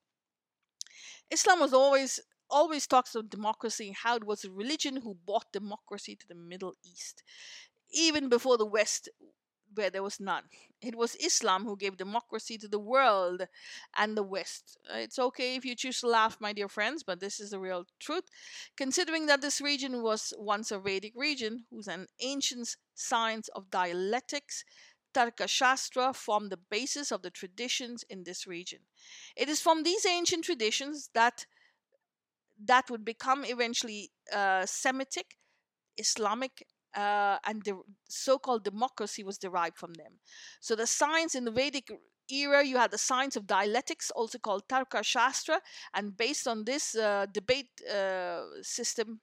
Islam 1.31 1.61
was 1.61 1.73
always 1.73 2.21
always 2.51 2.87
talks 2.87 3.15
of 3.15 3.31
democracy, 3.31 3.89
and 3.89 3.97
how 3.97 4.17
it 4.17 4.25
was 4.25 4.45
a 4.45 4.51
religion 4.51 4.97
who 4.97 5.15
brought 5.15 5.51
democracy 5.53 6.15
to 6.15 6.29
the 6.29 6.35
Middle 6.35 6.75
East, 6.85 7.23
even 7.91 8.29
before 8.29 8.59
the 8.59 8.67
West, 8.67 9.09
where 9.75 9.89
there 9.89 10.03
was 10.03 10.21
none. 10.21 10.45
It 10.83 10.97
was 10.97 11.15
Islam 11.17 11.65
who 11.65 11.77
gave 11.77 11.97
democracy 11.97 12.59
to 12.59 12.69
the 12.69 12.79
world 12.79 13.47
and 13.97 14.17
the 14.17 14.23
West. 14.23 14.77
It's 14.93 15.19
okay 15.19 15.57
if 15.57 15.65
you 15.65 15.75
choose 15.75 16.01
to 16.01 16.09
laugh, 16.09 16.37
my 16.41 16.53
dear 16.53 16.69
friends, 16.69 17.03
but 17.03 17.21
this 17.21 17.41
is 17.41 17.51
the 17.51 17.59
real 17.59 17.87
truth. 17.99 18.25
Considering 18.77 19.27
that 19.27 19.41
this 19.41 19.61
region 19.61 20.03
was 20.03 20.35
once 20.37 20.71
a 20.71 20.79
Vedic 20.79 21.15
region, 21.17 21.65
whose 21.71 21.89
an 21.89 22.07
ancient 22.21 22.77
science 22.95 23.49
of 23.49 23.71
dialectics, 23.71 24.65
Tarka 25.13 25.49
Shastra 25.49 26.13
formed 26.13 26.51
the 26.51 26.59
basis 26.71 27.11
of 27.13 27.23
the 27.23 27.31
traditions 27.31 28.05
in 28.09 28.25
this 28.25 28.47
region. 28.47 28.81
It 29.37 29.49
is 29.49 29.61
from 29.61 29.83
these 29.83 30.07
ancient 30.07 30.45
traditions 30.45 31.11
that 31.15 31.47
that 32.65 32.91
would 32.91 33.05
become 33.05 33.45
eventually 33.45 34.11
uh, 34.33 34.65
Semitic, 34.67 35.39
Islamic, 35.97 36.67
uh, 36.97 37.39
and 37.45 37.63
the 37.65 37.81
so-called 38.09 38.65
democracy 38.65 39.25
was 39.25 39.39
derived 39.39 39.79
from 39.79 39.95
them. 39.95 40.19
So 40.61 40.77
the 40.77 40.87
science 40.87 41.35
in 41.35 41.45
the 41.45 41.51
Vedic 41.51 41.91
era, 42.31 42.65
you 42.65 42.77
had 42.77 42.91
the 42.91 42.99
science 42.99 43.37
of 43.37 43.47
dialectics, 43.47 44.11
also 44.11 44.39
called 44.39 44.69
Tarka 44.69 45.03
Shastra, 45.03 45.61
and 45.95 46.17
based 46.17 46.47
on 46.47 46.65
this 46.65 46.95
uh, 46.95 47.27
debate 47.33 47.71
uh, 47.93 48.43
system, 48.63 49.21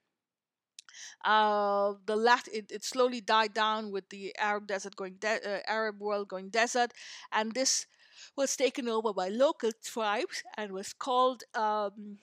uh, 1.26 1.94
the 2.06 2.16
lat 2.16 2.48
it, 2.54 2.72
it 2.72 2.84
slowly 2.84 3.22
died 3.22 3.54
down 3.54 3.92
with 3.92 4.10
the 4.10 4.36
Arab 4.38 4.68
desert 4.68 4.96
going 4.96 5.16
de- 5.20 5.46
uh, 5.46 5.60
Arab 5.68 6.00
world 6.00 6.28
going 6.28 6.50
desert, 6.50 6.92
and 7.32 7.54
this 7.54 7.86
was 8.36 8.56
taken 8.56 8.88
over 8.90 9.14
by 9.14 9.30
local 9.30 9.72
tribes 9.84 10.44
and 10.58 10.72
was 10.72 10.94
called 10.94 11.44
um, 11.56 12.18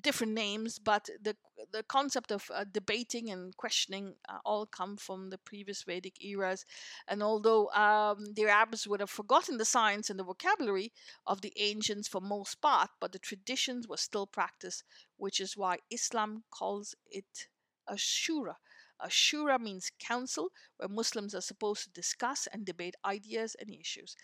different 0.00 0.32
names, 0.32 0.78
but 0.78 1.08
the 1.22 1.36
the 1.72 1.82
concept 1.82 2.30
of 2.30 2.50
uh, 2.54 2.64
debating 2.70 3.30
and 3.30 3.56
questioning 3.56 4.14
uh, 4.28 4.38
all 4.44 4.66
come 4.66 4.96
from 4.96 5.30
the 5.30 5.38
previous 5.38 5.82
Vedic 5.82 6.22
eras. 6.22 6.64
And 7.08 7.22
although 7.22 7.70
um, 7.70 8.26
the 8.34 8.46
Arabs 8.46 8.86
would 8.86 9.00
have 9.00 9.10
forgotten 9.10 9.56
the 9.56 9.64
science 9.64 10.10
and 10.10 10.18
the 10.18 10.24
vocabulary 10.24 10.92
of 11.26 11.40
the 11.40 11.52
ancients 11.56 12.08
for 12.08 12.20
most 12.20 12.60
part, 12.60 12.90
but 13.00 13.12
the 13.12 13.18
traditions 13.18 13.88
were 13.88 13.96
still 13.96 14.26
practiced, 14.26 14.84
which 15.16 15.40
is 15.40 15.56
why 15.56 15.78
Islam 15.90 16.44
calls 16.50 16.94
it 17.10 17.48
a 17.88 17.94
shura. 17.94 18.56
A 19.00 19.08
shura 19.08 19.60
means 19.60 19.92
council, 19.98 20.50
where 20.76 20.88
Muslims 20.88 21.34
are 21.34 21.42
supposed 21.42 21.84
to 21.84 21.90
discuss 21.90 22.48
and 22.50 22.64
debate 22.64 22.94
ideas 23.04 23.54
and 23.60 23.74
issues. 23.74 24.16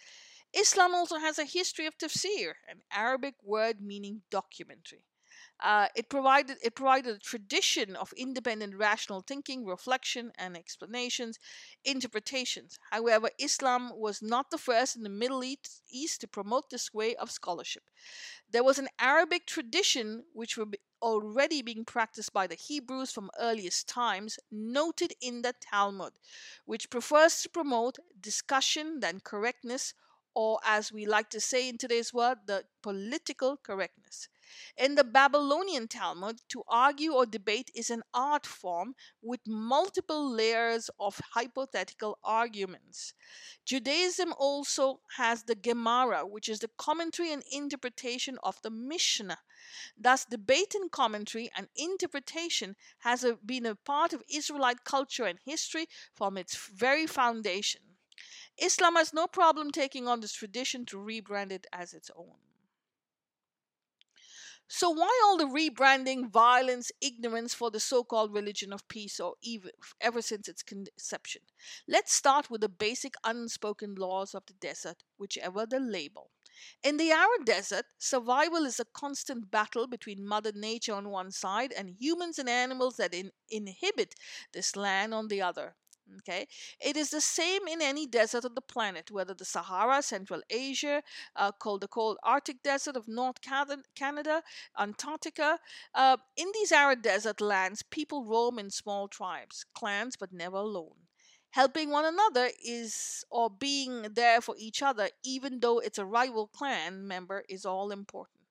Islam 0.54 0.94
also 0.94 1.18
has 1.18 1.38
a 1.38 1.44
history 1.44 1.86
of 1.86 1.96
tafsir, 1.96 2.54
an 2.68 2.82
Arabic 2.90 3.34
word 3.42 3.80
meaning 3.80 4.22
documentary. 4.30 5.04
Uh, 5.60 5.86
it 5.94 6.08
provided 6.08 6.56
it 6.62 6.74
provided 6.74 7.14
a 7.14 7.18
tradition 7.18 7.94
of 7.94 8.12
independent 8.16 8.74
rational 8.76 9.20
thinking, 9.20 9.64
reflection, 9.64 10.32
and 10.36 10.56
explanations, 10.56 11.38
interpretations. 11.84 12.78
However, 12.90 13.30
Islam 13.38 13.92
was 13.94 14.20
not 14.20 14.50
the 14.50 14.58
first 14.58 14.96
in 14.96 15.04
the 15.04 15.08
Middle 15.08 15.44
East 15.44 16.20
to 16.20 16.28
promote 16.28 16.70
this 16.70 16.92
way 16.92 17.14
of 17.14 17.30
scholarship. 17.30 17.84
There 18.50 18.64
was 18.64 18.78
an 18.78 18.88
Arabic 18.98 19.46
tradition 19.46 20.24
which 20.32 20.58
already 21.02 21.62
being 21.62 21.84
practiced 21.84 22.32
by 22.32 22.46
the 22.46 22.54
Hebrews 22.54 23.12
from 23.12 23.30
earliest 23.38 23.88
times, 23.88 24.38
noted 24.50 25.14
in 25.20 25.42
the 25.42 25.54
Talmud, 25.60 26.12
which 26.64 26.90
prefers 26.90 27.42
to 27.42 27.50
promote 27.50 27.98
discussion 28.20 29.00
than 29.00 29.20
correctness 29.20 29.94
or 30.34 30.58
as 30.64 30.92
we 30.92 31.04
like 31.06 31.28
to 31.30 31.40
say 31.40 31.68
in 31.68 31.76
today's 31.78 32.12
word, 32.14 32.38
the 32.46 32.64
political 32.82 33.56
correctness. 33.56 34.28
In 34.76 34.94
the 34.94 35.04
Babylonian 35.04 35.88
Talmud, 35.88 36.40
to 36.48 36.62
argue 36.68 37.12
or 37.12 37.26
debate 37.26 37.70
is 37.74 37.90
an 37.90 38.02
art 38.12 38.46
form 38.46 38.94
with 39.20 39.40
multiple 39.46 40.30
layers 40.30 40.90
of 40.98 41.20
hypothetical 41.34 42.18
arguments. 42.22 43.14
Judaism 43.64 44.32
also 44.36 45.00
has 45.16 45.44
the 45.44 45.54
Gemara, 45.54 46.26
which 46.26 46.48
is 46.48 46.60
the 46.60 46.70
commentary 46.76 47.32
and 47.32 47.42
interpretation 47.50 48.38
of 48.42 48.60
the 48.62 48.70
Mishnah. 48.70 49.38
Thus, 49.96 50.24
debate 50.24 50.74
and 50.74 50.90
commentary 50.90 51.50
and 51.56 51.68
interpretation 51.76 52.76
has 52.98 53.24
a, 53.24 53.36
been 53.36 53.66
a 53.66 53.76
part 53.76 54.12
of 54.12 54.22
Israelite 54.28 54.84
culture 54.84 55.24
and 55.24 55.38
history 55.44 55.86
from 56.14 56.36
its 56.36 56.56
very 56.56 57.06
foundation. 57.06 57.80
Islam 58.58 58.96
has 58.96 59.14
no 59.14 59.26
problem 59.26 59.70
taking 59.70 60.06
on 60.06 60.20
this 60.20 60.32
tradition 60.32 60.84
to 60.86 60.96
rebrand 60.96 61.52
it 61.52 61.66
as 61.72 61.94
its 61.94 62.10
own. 62.16 62.51
So, 64.74 64.90
why 64.90 65.20
all 65.24 65.36
the 65.36 65.44
rebranding, 65.44 66.28
violence, 66.30 66.90
ignorance 67.00 67.52
for 67.54 67.70
the 67.70 67.78
so 67.78 68.02
called 68.02 68.32
religion 68.32 68.72
of 68.72 68.88
peace, 68.88 69.20
or 69.20 69.36
even 69.42 69.70
ever 70.00 70.20
since 70.22 70.48
its 70.48 70.62
conception? 70.64 71.42
Let's 71.86 72.12
start 72.12 72.50
with 72.50 72.62
the 72.62 72.68
basic 72.68 73.14
unspoken 73.22 73.94
laws 73.94 74.34
of 74.34 74.46
the 74.46 74.54
desert, 74.54 75.04
whichever 75.18 75.64
the 75.66 75.78
label. 75.78 76.32
In 76.82 76.96
the 76.96 77.12
arid 77.12 77.44
desert, 77.44 77.86
survival 77.98 78.64
is 78.64 78.80
a 78.80 78.84
constant 78.86 79.50
battle 79.50 79.86
between 79.86 80.26
Mother 80.26 80.52
Nature 80.52 80.94
on 80.94 81.10
one 81.10 81.30
side 81.30 81.72
and 81.72 81.94
humans 82.00 82.38
and 82.38 82.48
animals 82.48 82.96
that 82.96 83.14
in- 83.14 83.32
inhabit 83.50 84.14
this 84.52 84.74
land 84.74 85.14
on 85.14 85.28
the 85.28 85.42
other. 85.42 85.76
Okay, 86.18 86.46
it 86.80 86.96
is 86.96 87.10
the 87.10 87.20
same 87.20 87.66
in 87.66 87.80
any 87.80 88.06
desert 88.06 88.44
of 88.44 88.54
the 88.54 88.60
planet, 88.60 89.10
whether 89.10 89.34
the 89.34 89.44
Sahara, 89.44 90.02
Central 90.02 90.42
Asia, 90.50 91.02
uh, 91.36 91.52
called 91.52 91.80
the 91.80 91.88
cold 91.88 92.18
Arctic 92.22 92.62
desert 92.62 92.96
of 92.96 93.08
North 93.08 93.38
Canada, 93.40 94.42
Antarctica. 94.78 95.58
Uh, 95.94 96.16
in 96.36 96.48
these 96.54 96.70
arid 96.70 97.02
desert 97.02 97.40
lands, 97.40 97.82
people 97.82 98.24
roam 98.24 98.58
in 98.58 98.70
small 98.70 99.08
tribes, 99.08 99.64
clans, 99.74 100.16
but 100.16 100.32
never 100.32 100.56
alone. 100.58 101.08
Helping 101.50 101.90
one 101.90 102.04
another 102.04 102.50
is, 102.64 103.24
or 103.30 103.48
being 103.50 104.02
there 104.14 104.40
for 104.40 104.54
each 104.58 104.82
other, 104.82 105.08
even 105.24 105.60
though 105.60 105.78
it's 105.78 105.98
a 105.98 106.04
rival 106.06 106.46
clan 106.48 107.06
member, 107.06 107.44
is 107.48 107.64
all 107.64 107.90
important. 107.90 108.42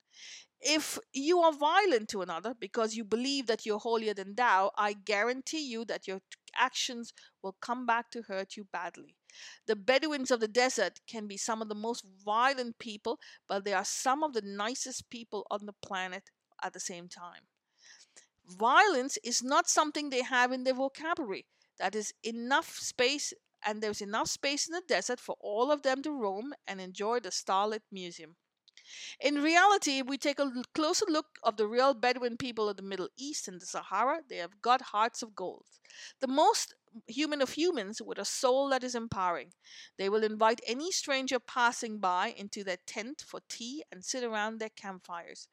If 0.60 0.98
you 1.12 1.40
are 1.40 1.52
violent 1.52 2.08
to 2.10 2.22
another 2.22 2.54
because 2.54 2.94
you 2.94 3.04
believe 3.04 3.46
that 3.48 3.66
you're 3.66 3.80
holier 3.80 4.14
than 4.14 4.34
thou, 4.36 4.70
I 4.76 4.92
guarantee 4.94 5.66
you 5.68 5.84
that 5.86 6.06
your 6.06 6.20
actions 6.56 7.12
will 7.42 7.56
come 7.60 7.86
back 7.86 8.10
to 8.10 8.22
hurt 8.22 8.56
you 8.56 8.64
badly. 8.72 9.16
The 9.66 9.76
Bedouins 9.76 10.30
of 10.30 10.40
the 10.40 10.48
desert 10.48 11.00
can 11.06 11.26
be 11.26 11.36
some 11.36 11.62
of 11.62 11.68
the 11.68 11.74
most 11.74 12.04
violent 12.24 12.78
people, 12.78 13.18
but 13.48 13.64
they 13.64 13.72
are 13.72 13.84
some 13.84 14.22
of 14.22 14.32
the 14.34 14.42
nicest 14.42 15.10
people 15.10 15.46
on 15.50 15.66
the 15.66 15.72
planet 15.72 16.30
at 16.62 16.72
the 16.72 16.80
same 16.80 17.08
time. 17.08 17.42
Violence 18.46 19.18
is 19.24 19.42
not 19.42 19.68
something 19.68 20.10
they 20.10 20.22
have 20.22 20.52
in 20.52 20.64
their 20.64 20.74
vocabulary. 20.74 21.46
That 21.78 21.94
is 21.94 22.12
enough 22.22 22.76
space, 22.76 23.32
and 23.64 23.82
there's 23.82 24.00
enough 24.00 24.28
space 24.28 24.68
in 24.68 24.74
the 24.74 24.82
desert 24.86 25.20
for 25.20 25.36
all 25.40 25.70
of 25.70 25.82
them 25.82 26.02
to 26.02 26.12
roam 26.12 26.52
and 26.66 26.80
enjoy 26.80 27.20
the 27.20 27.30
starlit 27.30 27.82
museum. 27.90 28.36
In 29.20 29.36
reality, 29.36 29.98
if 29.98 30.06
we 30.06 30.18
take 30.18 30.38
a 30.38 30.50
closer 30.74 31.06
look 31.08 31.38
of 31.42 31.56
the 31.56 31.66
real 31.66 31.94
Bedouin 31.94 32.36
people 32.36 32.68
of 32.68 32.76
the 32.76 32.82
Middle 32.82 33.08
East 33.16 33.46
and 33.46 33.60
the 33.60 33.66
Sahara, 33.66 34.20
they 34.28 34.36
have 34.36 34.60
got 34.60 34.82
hearts 34.82 35.22
of 35.22 35.36
gold. 35.36 35.66
The 36.20 36.26
most 36.26 36.74
human 37.06 37.40
of 37.40 37.50
humans 37.50 38.02
with 38.02 38.18
a 38.18 38.24
soul 38.24 38.68
that 38.70 38.84
is 38.84 38.94
empowering. 38.94 39.52
They 39.96 40.08
will 40.08 40.24
invite 40.24 40.60
any 40.66 40.90
stranger 40.90 41.38
passing 41.38 41.98
by 41.98 42.34
into 42.36 42.64
their 42.64 42.78
tent 42.86 43.22
for 43.26 43.40
tea 43.48 43.84
and 43.90 44.04
sit 44.04 44.24
around 44.24 44.58
their 44.58 44.70
campfires. 44.70 45.48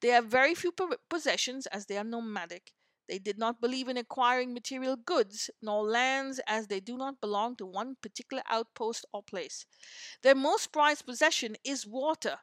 They 0.00 0.08
have 0.08 0.26
very 0.26 0.54
few 0.54 0.72
possessions 1.10 1.66
as 1.66 1.86
they 1.86 1.98
are 1.98 2.04
nomadic. 2.04 2.72
They 3.08 3.18
did 3.18 3.38
not 3.38 3.60
believe 3.60 3.88
in 3.88 3.96
acquiring 3.96 4.52
material 4.52 4.96
goods 4.96 5.50
nor 5.62 5.82
lands 5.82 6.40
as 6.46 6.66
they 6.66 6.80
do 6.80 6.96
not 6.96 7.20
belong 7.20 7.56
to 7.56 7.66
one 7.66 7.96
particular 8.00 8.42
outpost 8.48 9.06
or 9.12 9.22
place. 9.22 9.66
Their 10.22 10.34
most 10.34 10.72
prized 10.72 11.06
possession 11.06 11.56
is 11.64 11.86
water, 11.86 12.38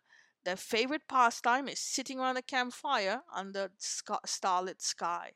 their 0.46 0.56
favorite 0.56 1.08
pastime 1.10 1.68
is 1.68 1.80
sitting 1.80 2.20
around 2.20 2.38
a 2.38 2.42
campfire 2.42 3.22
under 3.34 3.72
starlit 4.26 4.82
sky, 4.82 5.34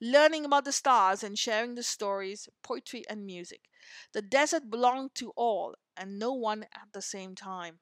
learning 0.00 0.44
about 0.44 0.64
the 0.64 0.72
stars 0.72 1.22
and 1.22 1.38
sharing 1.38 1.74
the 1.74 1.82
stories, 1.82 2.48
poetry, 2.62 3.04
and 3.10 3.26
music. 3.26 3.62
The 4.12 4.22
desert 4.22 4.70
belonged 4.70 5.14
to 5.16 5.32
all 5.36 5.74
and 5.96 6.18
no 6.18 6.32
one 6.32 6.62
at 6.62 6.92
the 6.92 7.02
same 7.02 7.34
time. 7.34 7.80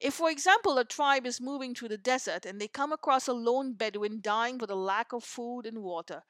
If, 0.00 0.14
for 0.14 0.30
example, 0.30 0.78
a 0.78 0.84
tribe 0.84 1.26
is 1.26 1.40
moving 1.40 1.74
through 1.74 1.88
the 1.88 1.98
desert 1.98 2.46
and 2.46 2.60
they 2.60 2.68
come 2.68 2.92
across 2.92 3.28
a 3.28 3.32
lone 3.32 3.74
Bedouin 3.74 4.20
dying 4.20 4.58
for 4.58 4.66
the 4.66 4.76
lack 4.76 5.12
of 5.12 5.24
food 5.24 5.66
and 5.66 5.82
water, 5.82 6.22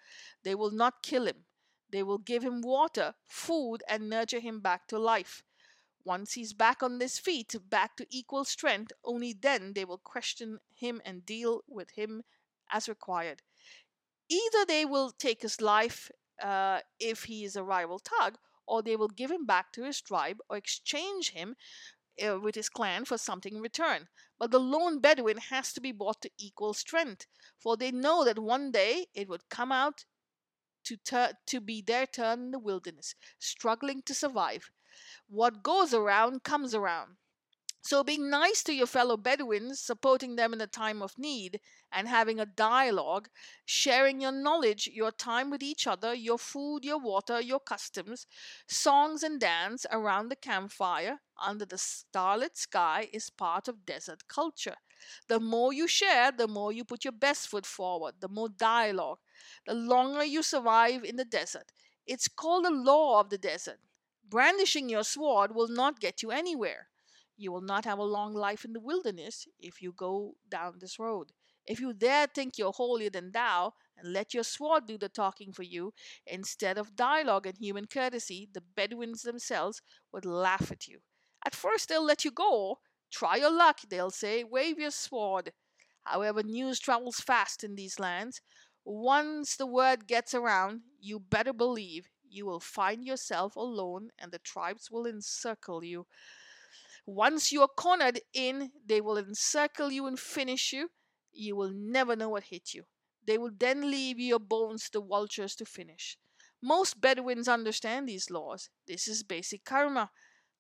they 0.42 0.54
will 0.54 0.70
not 0.70 1.02
kill 1.02 1.26
him. 1.26 1.44
They 1.90 2.02
will 2.02 2.18
give 2.18 2.42
him 2.42 2.62
water, 2.62 3.14
food, 3.28 3.82
and 3.88 4.08
nurture 4.08 4.40
him 4.40 4.60
back 4.60 4.88
to 4.88 4.98
life. 4.98 5.44
Once 6.04 6.34
he's 6.34 6.52
back 6.52 6.82
on 6.82 7.00
his 7.00 7.18
feet, 7.18 7.54
back 7.68 7.96
to 7.96 8.06
equal 8.10 8.44
strength, 8.44 8.92
only 9.04 9.32
then 9.32 9.72
they 9.74 9.84
will 9.84 9.98
question 9.98 10.58
him 10.74 11.00
and 11.04 11.24
deal 11.24 11.62
with 11.66 11.90
him 11.92 12.22
as 12.70 12.88
required. 12.88 13.42
Either 14.28 14.64
they 14.66 14.84
will 14.84 15.10
take 15.10 15.42
his 15.42 15.60
life 15.60 16.10
uh, 16.42 16.80
if 16.98 17.24
he 17.24 17.44
is 17.44 17.56
a 17.56 17.62
rival 17.62 17.98
thug, 17.98 18.36
or 18.66 18.82
they 18.82 18.96
will 18.96 19.08
give 19.08 19.30
him 19.30 19.46
back 19.46 19.72
to 19.72 19.84
his 19.84 20.00
tribe 20.00 20.38
or 20.48 20.56
exchange 20.56 21.30
him 21.30 21.56
uh, 22.24 22.38
with 22.40 22.54
his 22.54 22.68
clan 22.68 23.04
for 23.04 23.18
something 23.18 23.54
in 23.56 23.62
return. 23.62 24.08
But 24.38 24.50
the 24.50 24.60
lone 24.60 25.00
Bedouin 25.00 25.38
has 25.38 25.72
to 25.74 25.80
be 25.80 25.92
brought 25.92 26.22
to 26.22 26.30
equal 26.38 26.74
strength, 26.74 27.26
for 27.58 27.76
they 27.76 27.90
know 27.90 28.24
that 28.24 28.38
one 28.38 28.70
day 28.70 29.06
it 29.14 29.28
would 29.28 29.48
come 29.48 29.72
out 29.72 30.04
to, 30.84 30.96
ter- 30.96 31.32
to 31.46 31.60
be 31.60 31.82
their 31.82 32.06
turn 32.06 32.40
in 32.40 32.50
the 32.50 32.58
wilderness, 32.58 33.14
struggling 33.38 34.02
to 34.02 34.14
survive. 34.14 34.70
What 35.28 35.62
goes 35.62 35.92
around 35.94 36.42
comes 36.44 36.74
around. 36.74 37.16
So, 37.82 38.02
being 38.02 38.30
nice 38.30 38.62
to 38.64 38.72
your 38.72 38.86
fellow 38.86 39.16
Bedouins, 39.16 39.78
supporting 39.78 40.36
them 40.36 40.54
in 40.54 40.60
a 40.60 40.66
time 40.66 41.02
of 41.02 41.18
need, 41.18 41.60
and 41.92 42.08
having 42.08 42.40
a 42.40 42.46
dialogue, 42.46 43.28
sharing 43.66 44.20
your 44.22 44.32
knowledge, 44.32 44.88
your 44.88 45.12
time 45.12 45.50
with 45.50 45.62
each 45.62 45.86
other, 45.86 46.14
your 46.14 46.38
food, 46.38 46.84
your 46.84 46.98
water, 46.98 47.40
your 47.40 47.60
customs, 47.60 48.26
songs 48.66 49.22
and 49.22 49.38
dance 49.38 49.84
around 49.90 50.30
the 50.30 50.36
campfire 50.36 51.20
under 51.40 51.66
the 51.66 51.78
starlit 51.78 52.56
sky 52.56 53.08
is 53.12 53.30
part 53.30 53.68
of 53.68 53.84
desert 53.84 54.26
culture. 54.28 54.76
The 55.28 55.38
more 55.38 55.72
you 55.72 55.86
share, 55.86 56.32
the 56.32 56.48
more 56.48 56.72
you 56.72 56.84
put 56.84 57.04
your 57.04 57.12
best 57.12 57.48
foot 57.48 57.66
forward, 57.66 58.14
the 58.20 58.28
more 58.28 58.48
dialogue, 58.48 59.18
the 59.66 59.74
longer 59.74 60.24
you 60.24 60.42
survive 60.42 61.04
in 61.04 61.16
the 61.16 61.24
desert. 61.26 61.70
It's 62.06 62.28
called 62.28 62.64
the 62.64 62.70
law 62.70 63.20
of 63.20 63.28
the 63.28 63.38
desert. 63.38 63.80
Brandishing 64.28 64.88
your 64.88 65.04
sword 65.04 65.54
will 65.54 65.68
not 65.68 66.00
get 66.00 66.22
you 66.22 66.30
anywhere. 66.30 66.88
You 67.36 67.52
will 67.52 67.60
not 67.62 67.84
have 67.84 67.98
a 67.98 68.04
long 68.04 68.34
life 68.34 68.64
in 68.64 68.72
the 68.72 68.80
wilderness 68.80 69.46
if 69.58 69.82
you 69.82 69.92
go 69.92 70.34
down 70.48 70.78
this 70.78 70.98
road. 70.98 71.32
If 71.66 71.80
you 71.80 71.92
dare 71.94 72.26
think 72.26 72.58
you're 72.58 72.72
holier 72.72 73.10
than 73.10 73.32
thou 73.32 73.74
and 73.96 74.12
let 74.12 74.34
your 74.34 74.44
sword 74.44 74.86
do 74.86 74.98
the 74.98 75.08
talking 75.08 75.52
for 75.52 75.62
you, 75.62 75.94
instead 76.26 76.76
of 76.78 76.96
dialogue 76.96 77.46
and 77.46 77.56
human 77.56 77.86
courtesy, 77.86 78.48
the 78.52 78.60
Bedouins 78.60 79.22
themselves 79.22 79.80
would 80.12 80.24
laugh 80.26 80.70
at 80.70 80.86
you. 80.86 81.00
At 81.44 81.54
first, 81.54 81.88
they'll 81.88 82.04
let 82.04 82.24
you 82.24 82.30
go, 82.30 82.80
Try 83.10 83.36
your 83.36 83.52
luck, 83.52 83.80
they'll 83.88 84.10
say. 84.10 84.42
Wave 84.42 84.78
your 84.78 84.90
sword. 84.90 85.52
However, 86.02 86.42
news 86.42 86.80
travels 86.80 87.20
fast 87.20 87.62
in 87.62 87.76
these 87.76 88.00
lands. 88.00 88.40
Once 88.84 89.56
the 89.56 89.66
word 89.66 90.06
gets 90.06 90.34
around, 90.34 90.82
you 91.00 91.20
better 91.20 91.52
believe 91.52 92.08
you 92.34 92.46
will 92.46 92.60
find 92.60 93.04
yourself 93.04 93.56
alone 93.56 94.10
and 94.18 94.32
the 94.32 94.38
tribes 94.38 94.90
will 94.90 95.06
encircle 95.06 95.84
you. 95.84 96.06
Once 97.06 97.52
you 97.52 97.62
are 97.62 97.68
cornered 97.68 98.20
in, 98.32 98.72
they 98.86 99.00
will 99.00 99.16
encircle 99.16 99.92
you 99.92 100.06
and 100.06 100.18
finish 100.18 100.72
you. 100.72 100.90
You 101.32 101.56
will 101.56 101.72
never 101.74 102.16
know 102.16 102.30
what 102.30 102.44
hit 102.44 102.74
you. 102.74 102.84
They 103.26 103.38
will 103.38 103.52
then 103.56 103.90
leave 103.90 104.18
your 104.18 104.38
bones 104.38 104.84
to 104.90 104.98
the 104.98 105.04
vultures 105.04 105.54
to 105.56 105.64
finish. 105.64 106.18
Most 106.62 107.00
Bedouins 107.00 107.48
understand 107.48 108.08
these 108.08 108.30
laws. 108.30 108.70
This 108.86 109.06
is 109.06 109.22
basic 109.22 109.64
karma. 109.64 110.10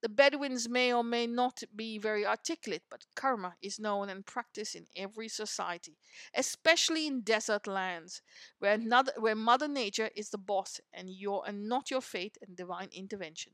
The 0.04 0.10
Bedouins 0.10 0.68
may 0.68 0.92
or 0.92 1.02
may 1.02 1.26
not 1.26 1.62
be 1.74 1.96
very 1.96 2.26
articulate, 2.26 2.82
but 2.90 3.06
karma 3.14 3.56
is 3.62 3.80
known 3.80 4.10
and 4.10 4.26
practiced 4.26 4.74
in 4.74 4.86
every 4.94 5.30
society, 5.30 5.96
especially 6.34 7.06
in 7.06 7.22
desert 7.22 7.66
lands, 7.66 8.20
where, 8.58 8.74
another, 8.74 9.14
where 9.16 9.34
Mother 9.34 9.66
Nature 9.66 10.10
is 10.14 10.28
the 10.28 10.36
boss 10.36 10.78
and, 10.92 11.08
your, 11.08 11.42
and 11.46 11.70
not 11.70 11.90
your 11.90 12.02
fate 12.02 12.36
and 12.46 12.54
divine 12.54 12.90
intervention. 12.92 13.52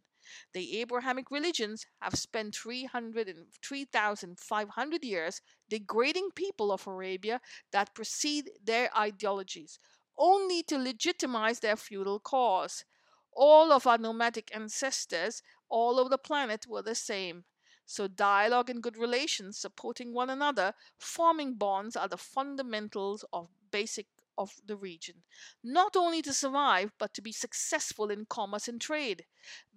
The 0.53 0.81
Abrahamic 0.81 1.31
religions 1.31 1.87
have 2.01 2.17
spent 2.17 2.57
3,500 2.57 5.05
years 5.05 5.41
degrading 5.69 6.31
people 6.35 6.73
of 6.73 6.85
Arabia 6.85 7.41
that 7.71 7.95
precede 7.95 8.51
their 8.61 8.91
ideologies, 8.99 9.79
only 10.19 10.65
to 10.65 10.79
legitimize 10.79 11.61
their 11.61 11.77
feudal 11.77 12.19
cause. 12.19 12.85
All 13.33 13.71
of 13.71 13.87
our 13.87 13.99
nomadic 13.99 14.51
ancestors 14.53 15.45
all 15.71 15.99
over 15.99 16.09
the 16.09 16.19
planet 16.19 16.67
were 16.67 16.83
the 16.83 16.95
same. 16.95 17.45
So, 17.87 18.07
dialogue 18.07 18.71
and 18.71 18.83
good 18.83 18.97
relations, 18.97 19.59
supporting 19.59 20.13
one 20.13 20.31
another, 20.31 20.75
forming 20.99 21.55
bonds 21.55 21.97
are 21.97 22.09
the 22.09 22.17
fundamentals 22.17 23.25
of 23.33 23.49
basic 23.71 24.07
of 24.39 24.55
the 24.65 24.77
region, 24.77 25.17
not 25.63 25.97
only 25.97 26.23
to 26.23 26.33
survive, 26.33 26.93
but 26.99 27.13
to 27.15 27.21
be 27.21 27.33
successful 27.33 28.11
in 28.11 28.25
commerce 28.25 28.69
and 28.69 28.81
trade. 28.81 29.27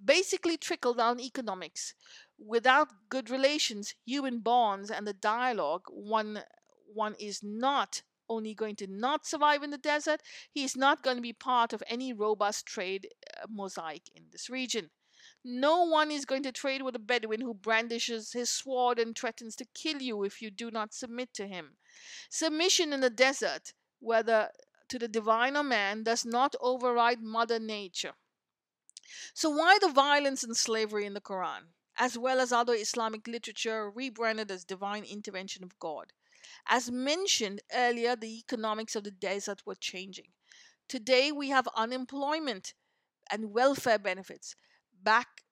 Basically, 0.04 0.58
trickle 0.58 0.94
down 0.94 1.20
economics. 1.20 1.96
Without 2.38 3.10
good 3.10 3.30
relations, 3.30 3.94
human 4.06 4.40
bonds, 4.40 4.90
and 4.90 5.06
the 5.06 5.14
dialogue, 5.14 5.84
one, 5.90 6.44
one 6.94 7.16
is 7.20 7.42
not 7.44 8.04
only 8.30 8.54
going 8.54 8.76
to 8.78 8.88
not 8.88 9.26
survive 9.26 9.64
in 9.64 9.72
the 9.72 9.78
desert, 9.78 10.22
he 10.52 10.64
is 10.64 10.78
not 10.78 11.04
going 11.04 11.18
to 11.18 11.22
be 11.22 11.34
part 11.34 11.74
of 11.74 11.84
any 11.88 12.14
robust 12.14 12.66
trade 12.66 13.10
uh, 13.36 13.46
mosaic 13.50 14.04
in 14.16 14.24
this 14.32 14.50
region. 14.50 14.90
No 15.46 15.84
one 15.84 16.10
is 16.10 16.24
going 16.24 16.44
to 16.44 16.54
trade 16.54 16.84
with 16.84 16.96
a 16.96 17.00
Bedouin 17.00 17.42
who 17.42 17.54
brandishes 17.54 18.32
his 18.32 18.50
sword 18.50 18.98
and 18.98 19.18
threatens 19.18 19.58
to 19.58 19.66
kill 19.74 20.02
you 20.02 20.24
if 20.24 20.42
you 20.42 20.50
do 20.50 20.72
not 20.72 20.94
submit 20.94 21.34
to 21.34 21.48
him. 21.48 21.76
Submission 22.30 22.94
in 22.94 23.02
the 23.02 23.10
desert, 23.10 23.74
whether 24.00 24.52
to 24.88 24.98
the 24.98 25.10
divine 25.10 25.58
or 25.58 25.64
man, 25.64 26.04
does 26.04 26.24
not 26.24 26.56
override 26.62 27.22
Mother 27.22 27.60
Nature. 27.60 28.14
So, 29.34 29.50
why 29.50 29.80
the 29.82 29.90
violence 29.90 30.44
and 30.44 30.56
slavery 30.56 31.06
in 31.06 31.14
the 31.14 31.20
Quran, 31.20 31.74
as 31.98 32.18
well 32.18 32.40
as 32.40 32.54
other 32.54 32.74
Islamic 32.74 33.28
literature 33.28 33.92
rebranded 33.92 34.50
as 34.50 34.64
divine 34.64 35.04
intervention 35.04 35.64
of 35.64 35.78
God? 35.78 36.14
As 36.68 36.90
mentioned 36.90 37.62
earlier, 37.74 38.16
the 38.16 38.40
economics 38.40 38.96
of 38.96 39.04
the 39.04 39.12
desert 39.12 39.66
were 39.66 39.76
changing. 39.76 40.32
Today, 40.88 41.34
we 41.34 41.50
have 41.50 41.68
unemployment 41.76 42.74
and 43.30 43.52
welfare 43.52 44.00
benefits 44.00 44.56
back 45.04 45.44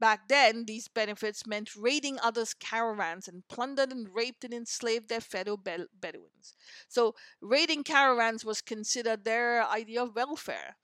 back 0.00 0.28
then 0.28 0.64
these 0.64 0.88
benefits 0.88 1.46
meant 1.46 1.76
raiding 1.76 2.18
others' 2.22 2.54
caravans 2.54 3.28
and 3.28 3.46
plundered 3.48 3.92
and 3.92 4.08
raped 4.14 4.44
and 4.44 4.54
enslaved 4.54 5.08
their 5.08 5.20
fellow 5.20 5.56
Bedouins. 5.56 6.54
So 6.88 7.14
raiding 7.40 7.84
caravans 7.84 8.44
was 8.44 8.62
considered 8.62 9.24
their 9.24 9.62
idea 9.68 10.02
of 10.02 10.14
welfare. 10.16 10.76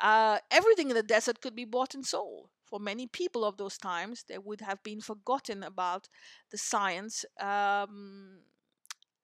Uh, 0.00 0.38
everything 0.50 0.88
in 0.88 0.96
the 0.96 1.02
desert 1.02 1.40
could 1.40 1.54
be 1.54 1.64
bought 1.64 1.94
and 1.94 2.04
sold. 2.06 2.50
For 2.64 2.80
many 2.80 3.06
people 3.06 3.44
of 3.44 3.58
those 3.58 3.78
times, 3.78 4.24
they 4.28 4.38
would 4.38 4.60
have 4.60 4.82
been 4.82 5.00
forgotten 5.00 5.62
about 5.62 6.08
the 6.50 6.58
science 6.58 7.24
um, 7.40 8.40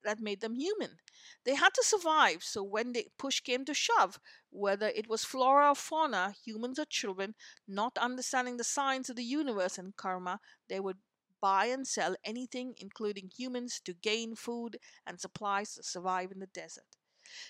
that 0.03 0.19
made 0.19 0.41
them 0.41 0.55
human. 0.55 0.97
They 1.45 1.55
had 1.55 1.73
to 1.75 1.83
survive, 1.83 2.43
so 2.43 2.63
when 2.63 2.91
the 2.93 3.07
push 3.17 3.39
came 3.39 3.65
to 3.65 3.73
shove, 3.73 4.19
whether 4.49 4.87
it 4.89 5.07
was 5.07 5.23
flora 5.23 5.69
or 5.71 5.75
fauna, 5.75 6.31
humans 6.43 6.79
or 6.79 6.85
children, 6.85 7.35
not 7.67 7.97
understanding 7.97 8.57
the 8.57 8.63
science 8.63 9.09
of 9.09 9.15
the 9.15 9.23
universe 9.23 9.77
and 9.77 9.95
karma, 9.95 10.39
they 10.67 10.79
would 10.79 10.97
buy 11.39 11.65
and 11.65 11.87
sell 11.87 12.15
anything, 12.23 12.73
including 12.77 13.29
humans, 13.29 13.79
to 13.85 13.93
gain 13.93 14.35
food 14.35 14.77
and 15.05 15.19
supplies 15.21 15.75
to 15.75 15.83
survive 15.83 16.31
in 16.31 16.39
the 16.39 16.47
desert. 16.47 16.85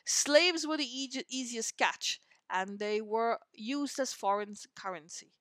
Slaves 0.06 0.66
were 0.66 0.78
the 0.78 0.86
e- 0.86 1.26
easiest 1.30 1.76
catch, 1.78 2.22
and 2.49 2.80
they 2.80 3.01
were 3.01 3.39
used 3.51 3.99
as 3.99 4.14
foreign 4.14 4.56
currency. 4.76 5.34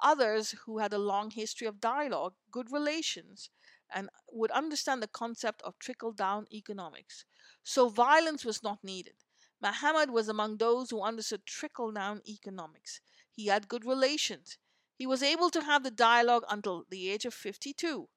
Others 0.00 0.52
who 0.64 0.78
had 0.78 0.94
a 0.94 0.98
long 0.98 1.30
history 1.30 1.66
of 1.66 1.80
dialogue, 1.80 2.34
good 2.50 2.72
relations, 2.72 3.50
and 3.92 4.08
would 4.30 4.50
understand 4.50 5.02
the 5.02 5.08
concept 5.08 5.62
of 5.62 5.78
trickle 5.78 6.12
down 6.12 6.46
economics. 6.52 7.24
So 7.62 7.88
violence 7.88 8.44
was 8.44 8.62
not 8.62 8.82
needed. 8.82 9.14
Muhammad 9.62 10.10
was 10.10 10.28
among 10.28 10.56
those 10.56 10.90
who 10.90 11.02
understood 11.02 11.44
trickle 11.44 11.92
down 11.92 12.22
economics. 12.26 13.00
He 13.30 13.46
had 13.46 13.68
good 13.68 13.84
relations. 13.84 14.58
He 14.96 15.06
was 15.06 15.22
able 15.22 15.50
to 15.50 15.62
have 15.62 15.82
the 15.82 15.90
dialogue 15.90 16.44
until 16.50 16.84
the 16.90 17.10
age 17.10 17.24
of 17.24 17.34
52. 17.34 18.08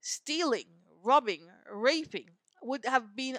Stealing, 0.00 0.66
robbing, 1.02 1.48
raping 1.70 2.30
would 2.62 2.84
have 2.84 3.14
been 3.16 3.38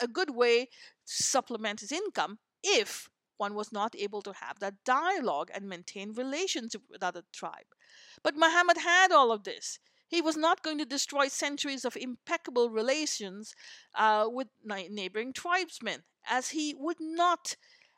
a 0.00 0.08
good 0.08 0.30
way 0.30 0.66
to 0.66 0.68
supplement 1.04 1.80
his 1.80 1.92
income 1.92 2.38
if 2.62 3.08
one 3.36 3.54
was 3.54 3.72
not 3.72 3.94
able 3.96 4.22
to 4.22 4.32
have 4.32 4.58
that 4.60 4.84
dialogue 4.84 5.50
and 5.52 5.68
maintain 5.68 6.12
relations 6.12 6.74
with 6.88 7.02
other 7.02 7.22
tribe. 7.32 7.66
But 8.22 8.36
Muhammad 8.36 8.78
had 8.78 9.12
all 9.12 9.32
of 9.32 9.44
this. 9.44 9.78
He 10.06 10.20
was 10.20 10.36
not 10.36 10.62
going 10.62 10.78
to 10.78 10.84
destroy 10.84 11.28
centuries 11.28 11.84
of 11.84 11.96
impeccable 11.96 12.70
relations 12.70 13.54
uh, 13.94 14.28
with 14.30 14.48
neighboring 14.64 15.32
tribesmen, 15.32 16.04
as 16.26 16.50
he 16.50 16.74
would 16.74 17.00
not, 17.00 17.56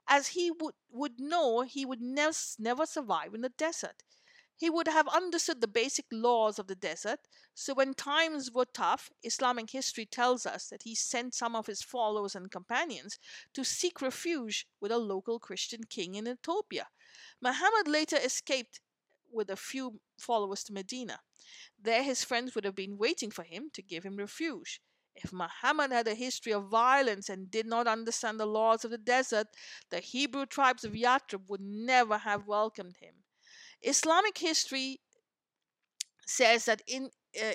as 0.08 0.28
he 0.28 0.50
would, 0.50 0.74
would 0.90 1.20
know 1.20 1.62
he 1.62 1.84
would 1.84 2.00
never, 2.00 2.36
never 2.58 2.86
survive 2.86 3.34
in 3.34 3.42
the 3.42 3.50
desert. 3.50 4.02
He 4.58 4.70
would 4.70 4.88
have 4.88 5.06
understood 5.08 5.60
the 5.60 5.68
basic 5.68 6.06
laws 6.10 6.58
of 6.58 6.66
the 6.66 6.74
desert, 6.74 7.20
so 7.54 7.74
when 7.74 7.92
times 7.92 8.50
were 8.50 8.64
tough, 8.64 9.10
Islamic 9.22 9.70
history 9.70 10.06
tells 10.06 10.46
us 10.46 10.68
that 10.68 10.84
he 10.84 10.94
sent 10.94 11.34
some 11.34 11.54
of 11.54 11.66
his 11.66 11.82
followers 11.82 12.34
and 12.34 12.50
companions 12.50 13.18
to 13.52 13.64
seek 13.64 14.00
refuge 14.00 14.66
with 14.80 14.90
a 14.90 14.96
local 14.96 15.38
Christian 15.38 15.84
king 15.84 16.14
in 16.14 16.26
Ethiopia. 16.26 16.88
Muhammad 17.42 17.86
later 17.86 18.16
escaped 18.16 18.80
with 19.36 19.50
a 19.50 19.56
few 19.56 20.00
followers 20.18 20.64
to 20.64 20.72
Medina. 20.72 21.20
There 21.80 22.02
his 22.02 22.24
friends 22.24 22.54
would 22.54 22.64
have 22.64 22.74
been 22.74 22.98
waiting 22.98 23.30
for 23.30 23.44
him 23.44 23.70
to 23.74 23.82
give 23.82 24.04
him 24.04 24.16
refuge. 24.16 24.80
If 25.14 25.32
Muhammad 25.32 25.92
had 25.92 26.08
a 26.08 26.14
history 26.14 26.52
of 26.52 26.68
violence 26.68 27.28
and 27.28 27.50
did 27.50 27.66
not 27.66 27.86
understand 27.86 28.38
the 28.38 28.46
laws 28.46 28.84
of 28.84 28.90
the 28.90 28.98
desert, 28.98 29.46
the 29.90 30.00
Hebrew 30.00 30.46
tribes 30.46 30.84
of 30.84 30.92
Yathrib 30.92 31.48
would 31.48 31.62
never 31.62 32.18
have 32.18 32.46
welcomed 32.46 32.96
him. 33.00 33.14
Islamic 33.82 34.38
history 34.38 35.00
says 36.26 36.64
that 36.66 36.82
in 36.86 37.10
uh, 37.40 37.54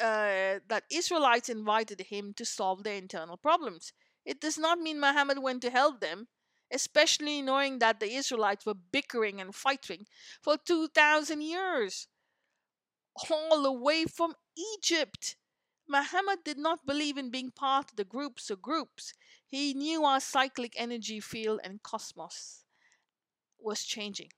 uh, 0.00 0.60
that 0.68 0.84
Israelites 0.90 1.48
invited 1.48 2.00
him 2.00 2.32
to 2.34 2.44
solve 2.44 2.82
their 2.82 2.96
internal 2.96 3.36
problems. 3.36 3.92
It 4.24 4.40
does 4.40 4.56
not 4.56 4.78
mean 4.78 5.00
Muhammad 5.00 5.38
went 5.40 5.60
to 5.62 5.70
help 5.70 6.00
them, 6.00 6.28
especially 6.72 7.42
knowing 7.42 7.78
that 7.78 8.00
the 8.00 8.12
Israelites 8.14 8.66
were 8.66 8.74
bickering 8.74 9.40
and 9.40 9.54
fighting 9.54 10.06
for 10.42 10.56
2,000 10.56 11.40
years 11.42 12.08
all 13.30 13.62
the 13.62 13.72
way 13.72 14.04
from 14.04 14.34
Egypt. 14.76 15.36
Muhammad 15.88 16.38
did 16.44 16.58
not 16.58 16.86
believe 16.86 17.18
in 17.18 17.30
being 17.30 17.50
part 17.50 17.90
of 17.90 17.96
the 17.96 18.04
groups 18.04 18.50
or 18.50 18.56
groups. 18.56 19.12
He 19.48 19.74
knew 19.74 20.04
our 20.04 20.20
cyclic 20.20 20.74
energy 20.76 21.20
field 21.20 21.60
and 21.62 21.82
cosmos 21.82 22.64
was 23.58 23.84
changing. 23.84 24.30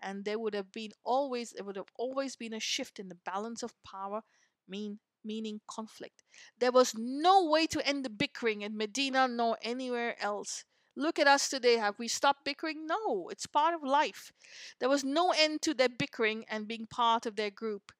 And 0.00 0.24
there 0.24 0.38
would 0.38 0.54
have 0.54 0.72
been 0.72 0.92
always 1.04 1.50
there 1.50 1.64
would 1.64 1.76
have 1.76 1.92
always 1.96 2.36
been 2.36 2.54
a 2.54 2.60
shift 2.60 2.98
in 2.98 3.08
the 3.08 3.18
balance 3.24 3.62
of 3.62 3.74
power, 3.84 4.22
mean 4.68 4.98
meaning 5.24 5.60
conflict. 5.68 6.24
There 6.58 6.72
was 6.72 6.94
no 6.96 7.44
way 7.44 7.66
to 7.68 7.86
end 7.86 8.04
the 8.04 8.10
bickering 8.10 8.62
in 8.62 8.76
Medina 8.76 9.28
nor 9.28 9.56
anywhere 9.62 10.20
else. 10.20 10.64
Look 10.96 11.18
at 11.18 11.26
us 11.26 11.48
today. 11.48 11.76
Have 11.78 11.98
we 11.98 12.08
stopped 12.08 12.44
bickering? 12.44 12.86
No, 12.86 13.28
it's 13.30 13.46
part 13.46 13.74
of 13.74 13.82
life. 13.82 14.32
There 14.78 14.88
was 14.88 15.04
no 15.04 15.32
end 15.32 15.62
to 15.62 15.74
their 15.74 15.88
bickering 15.88 16.44
and 16.48 16.68
being 16.68 16.86
part 16.86 17.26
of 17.26 17.36
their 17.36 17.50
group 17.50 17.92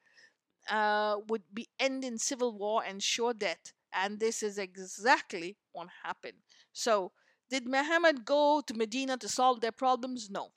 uh, 0.68 1.16
would 1.28 1.43
be 1.53 1.68
end 1.78 2.05
in 2.05 2.18
civil 2.18 2.57
war 2.57 2.82
and 2.84 3.03
sure 3.03 3.34
death. 3.34 3.72
And 3.93 4.20
this 4.20 4.43
is 4.43 4.59
exactly 4.59 5.57
what 5.72 5.88
happened. 6.05 6.38
So, 6.72 7.12
did 7.51 7.66
Muhammad 7.66 8.24
go 8.24 8.62
to 8.66 8.74
Medina 8.74 9.16
to 9.18 9.28
solve 9.28 9.61
their 9.61 9.72
problems? 9.72 10.30
No. 10.30 10.53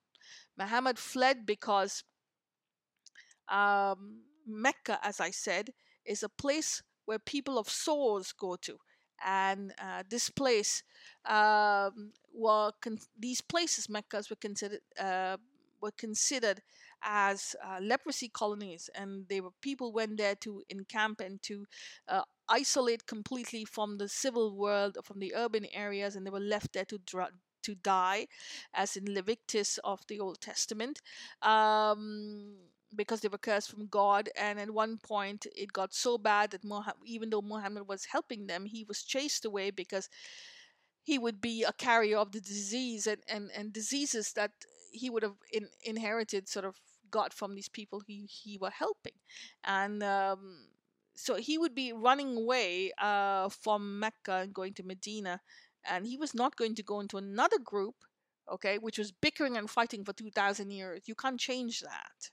Muhammad 0.57 0.99
fled 0.99 1.45
because 1.45 2.03
um, 3.49 4.21
Mecca, 4.45 4.99
as 5.03 5.19
I 5.19 5.31
said, 5.31 5.69
is 6.05 6.23
a 6.23 6.29
place 6.29 6.81
where 7.05 7.19
people 7.19 7.57
of 7.57 7.69
sores 7.69 8.31
go 8.31 8.55
to. 8.57 8.77
And 9.23 9.73
uh, 9.81 10.03
this 10.09 10.29
place 10.29 10.83
um, 11.25 12.11
were 12.36 12.71
con- 12.81 12.99
these 13.17 13.41
places, 13.41 13.88
Meccas, 13.89 14.29
were 14.29 14.36
considered 14.36 14.81
uh, 14.99 15.38
were 15.81 15.91
considered 15.91 16.61
as 17.03 17.55
uh, 17.63 17.79
leprosy 17.81 18.29
colonies, 18.29 18.89
and 18.95 19.27
they 19.29 19.41
were 19.41 19.51
people 19.61 19.91
went 19.93 20.17
there 20.17 20.36
to 20.36 20.63
encamp 20.69 21.21
and 21.21 21.41
to 21.43 21.65
uh, 22.07 22.21
isolate 22.49 23.05
completely 23.05 23.65
from 23.65 23.97
the 23.97 24.07
civil 24.09 24.55
world, 24.55 24.97
from 25.03 25.19
the 25.19 25.33
urban 25.36 25.65
areas, 25.73 26.15
and 26.15 26.25
they 26.25 26.31
were 26.31 26.39
left 26.39 26.73
there 26.73 26.86
to 26.86 26.97
dr- 26.99 27.33
to 27.63 27.75
die, 27.75 28.27
as 28.73 28.95
in 28.95 29.11
Leviticus 29.13 29.79
of 29.83 29.99
the 30.07 30.19
Old 30.19 30.39
Testament. 30.41 31.01
Um, 31.41 32.55
because 32.95 33.19
they 33.19 33.27
were 33.27 33.38
cursed 33.38 33.69
from 33.71 33.88
God. 33.88 34.29
And 34.38 34.57
at 34.57 34.71
one 34.71 34.97
point, 34.99 35.45
it 35.53 35.73
got 35.73 35.93
so 35.93 36.17
bad 36.17 36.51
that 36.51 36.61
even 37.03 37.29
though 37.29 37.41
Muhammad 37.41 37.88
was 37.89 38.05
helping 38.05 38.47
them, 38.47 38.63
he 38.65 38.86
was 38.86 39.03
chased 39.03 39.43
away 39.43 39.69
because 39.71 40.07
he 41.05 41.19
would 41.19 41.39
be 41.39 41.63
a 41.63 41.71
carrier 41.71 42.17
of 42.17 42.31
the 42.31 42.41
disease 42.41 43.05
and, 43.05 43.21
and, 43.27 43.51
and 43.55 43.71
diseases 43.71 44.33
that 44.33 44.51
he 44.91 45.09
would 45.09 45.21
have 45.21 45.35
in, 45.53 45.67
inherited 45.83 46.49
sort 46.49 46.65
of 46.65 46.75
got 47.11 47.31
from 47.31 47.53
these 47.53 47.69
people 47.69 48.01
he, 48.07 48.25
he 48.25 48.57
were 48.57 48.71
helping. 48.71 49.13
And 49.63 50.01
um, 50.01 50.65
so 51.15 51.35
he 51.35 51.59
would 51.59 51.75
be 51.75 51.93
running 51.93 52.35
away 52.35 52.91
uh, 52.99 53.49
from 53.49 53.99
Mecca 53.99 54.37
and 54.37 54.53
going 54.53 54.73
to 54.73 54.83
Medina. 54.83 55.41
And 55.87 56.07
he 56.07 56.17
was 56.17 56.33
not 56.33 56.55
going 56.55 56.73
to 56.73 56.83
go 56.83 56.99
into 56.99 57.17
another 57.17 57.59
group, 57.59 57.95
okay, 58.51 58.79
which 58.79 58.97
was 58.97 59.11
bickering 59.11 59.57
and 59.57 59.69
fighting 59.69 60.03
for 60.03 60.13
2,000 60.13 60.71
years. 60.71 61.03
You 61.05 61.13
can't 61.13 61.39
change 61.39 61.81
that. 61.81 62.31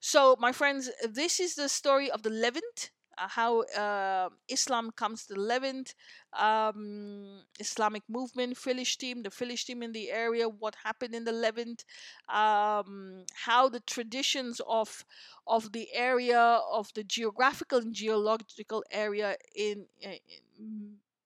So, 0.00 0.36
my 0.40 0.50
friends, 0.50 0.90
this 1.08 1.38
is 1.38 1.54
the 1.54 1.68
story 1.68 2.10
of 2.10 2.24
the 2.24 2.30
Levant, 2.30 2.90
uh, 3.18 3.28
how 3.28 3.62
uh, 3.62 4.28
Islam 4.48 4.90
comes 4.90 5.26
to 5.26 5.34
Levant, 5.34 5.94
um, 6.38 7.42
Islamic 7.58 8.02
movement, 8.08 8.56
Philistine, 8.56 9.22
the 9.22 9.30
Philistine 9.30 9.82
in 9.82 9.92
the 9.92 10.10
area, 10.10 10.48
what 10.48 10.74
happened 10.84 11.14
in 11.14 11.24
the 11.24 11.32
Levant, 11.32 11.84
um, 12.28 13.24
how 13.34 13.68
the 13.68 13.80
traditions 13.80 14.60
of 14.68 15.04
of 15.46 15.72
the 15.72 15.88
area 15.92 16.60
of 16.72 16.92
the 16.94 17.02
geographical 17.02 17.78
and 17.78 17.94
geological 17.94 18.84
area 18.92 19.36
in, 19.56 19.86
in 20.00 20.18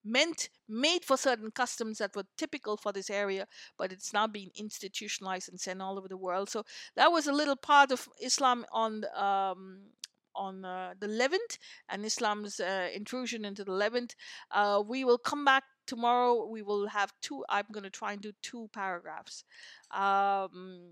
meant 0.06 0.48
made 0.68 1.04
for 1.04 1.16
certain 1.16 1.50
customs 1.50 1.98
that 1.98 2.14
were 2.14 2.24
typical 2.36 2.76
for 2.76 2.92
this 2.92 3.10
area, 3.10 3.46
but 3.76 3.92
it's 3.92 4.12
now 4.12 4.26
being 4.26 4.50
institutionalized 4.54 5.48
and 5.48 5.60
sent 5.60 5.82
all 5.82 5.98
over 5.98 6.08
the 6.08 6.16
world. 6.16 6.48
So 6.48 6.64
that 6.94 7.10
was 7.10 7.26
a 7.26 7.32
little 7.32 7.56
part 7.56 7.90
of 7.90 8.08
Islam 8.22 8.64
on 8.72 9.04
um, 9.14 9.78
on 10.36 10.64
uh, 10.64 10.94
the 10.98 11.08
Levant 11.08 11.58
and 11.88 12.04
Islam's 12.04 12.60
uh, 12.60 12.88
intrusion 12.94 13.44
into 13.44 13.64
the 13.64 13.72
Levant. 13.72 14.14
Uh, 14.50 14.82
we 14.86 15.04
will 15.04 15.18
come 15.18 15.44
back 15.44 15.64
tomorrow. 15.86 16.46
We 16.46 16.62
will 16.62 16.88
have 16.88 17.12
two. 17.22 17.44
I'm 17.48 17.66
going 17.72 17.84
to 17.84 17.90
try 17.90 18.12
and 18.12 18.20
do 18.20 18.32
two 18.42 18.68
paragraphs, 18.72 19.44
um, 19.90 20.90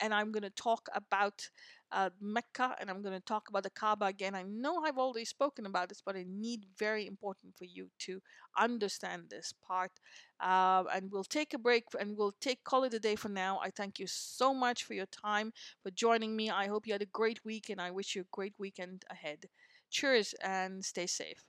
and 0.00 0.14
I'm 0.14 0.32
going 0.32 0.42
to 0.42 0.50
talk 0.50 0.88
about 0.94 1.50
uh, 1.92 2.10
Mecca, 2.20 2.76
and 2.80 2.90
I'm 2.90 3.02
going 3.02 3.14
to 3.18 3.24
talk 3.24 3.48
about 3.48 3.62
the 3.64 3.70
Kaaba 3.70 4.06
again. 4.06 4.34
I 4.34 4.42
know 4.42 4.82
I've 4.84 4.98
already 4.98 5.24
spoken 5.24 5.66
about 5.66 5.88
this, 5.88 6.02
but 6.04 6.16
I 6.16 6.24
need 6.28 6.64
very 6.78 7.06
important 7.06 7.56
for 7.56 7.64
you 7.64 7.88
to 8.00 8.20
understand 8.58 9.24
this 9.30 9.52
part. 9.66 9.92
Uh, 10.40 10.84
and 10.94 11.10
we'll 11.10 11.24
take 11.24 11.54
a 11.54 11.58
break 11.58 11.84
and 11.98 12.16
we'll 12.16 12.34
take 12.40 12.64
call 12.64 12.84
it 12.84 12.94
a 12.94 12.98
day 13.00 13.16
for 13.16 13.28
now. 13.28 13.60
I 13.62 13.70
thank 13.70 13.98
you 13.98 14.06
so 14.06 14.54
much 14.54 14.84
for 14.84 14.94
your 14.94 15.06
time 15.06 15.52
for 15.82 15.90
joining 15.90 16.34
me. 16.36 16.50
I 16.50 16.66
hope 16.68 16.86
you 16.86 16.94
had 16.94 17.02
a 17.02 17.06
great 17.06 17.44
week, 17.44 17.68
and 17.70 17.80
I 17.80 17.90
wish 17.90 18.14
you 18.14 18.22
a 18.22 18.36
great 18.36 18.54
weekend 18.58 19.04
ahead. 19.10 19.46
Cheers 19.90 20.34
and 20.42 20.84
stay 20.84 21.06
safe. 21.06 21.44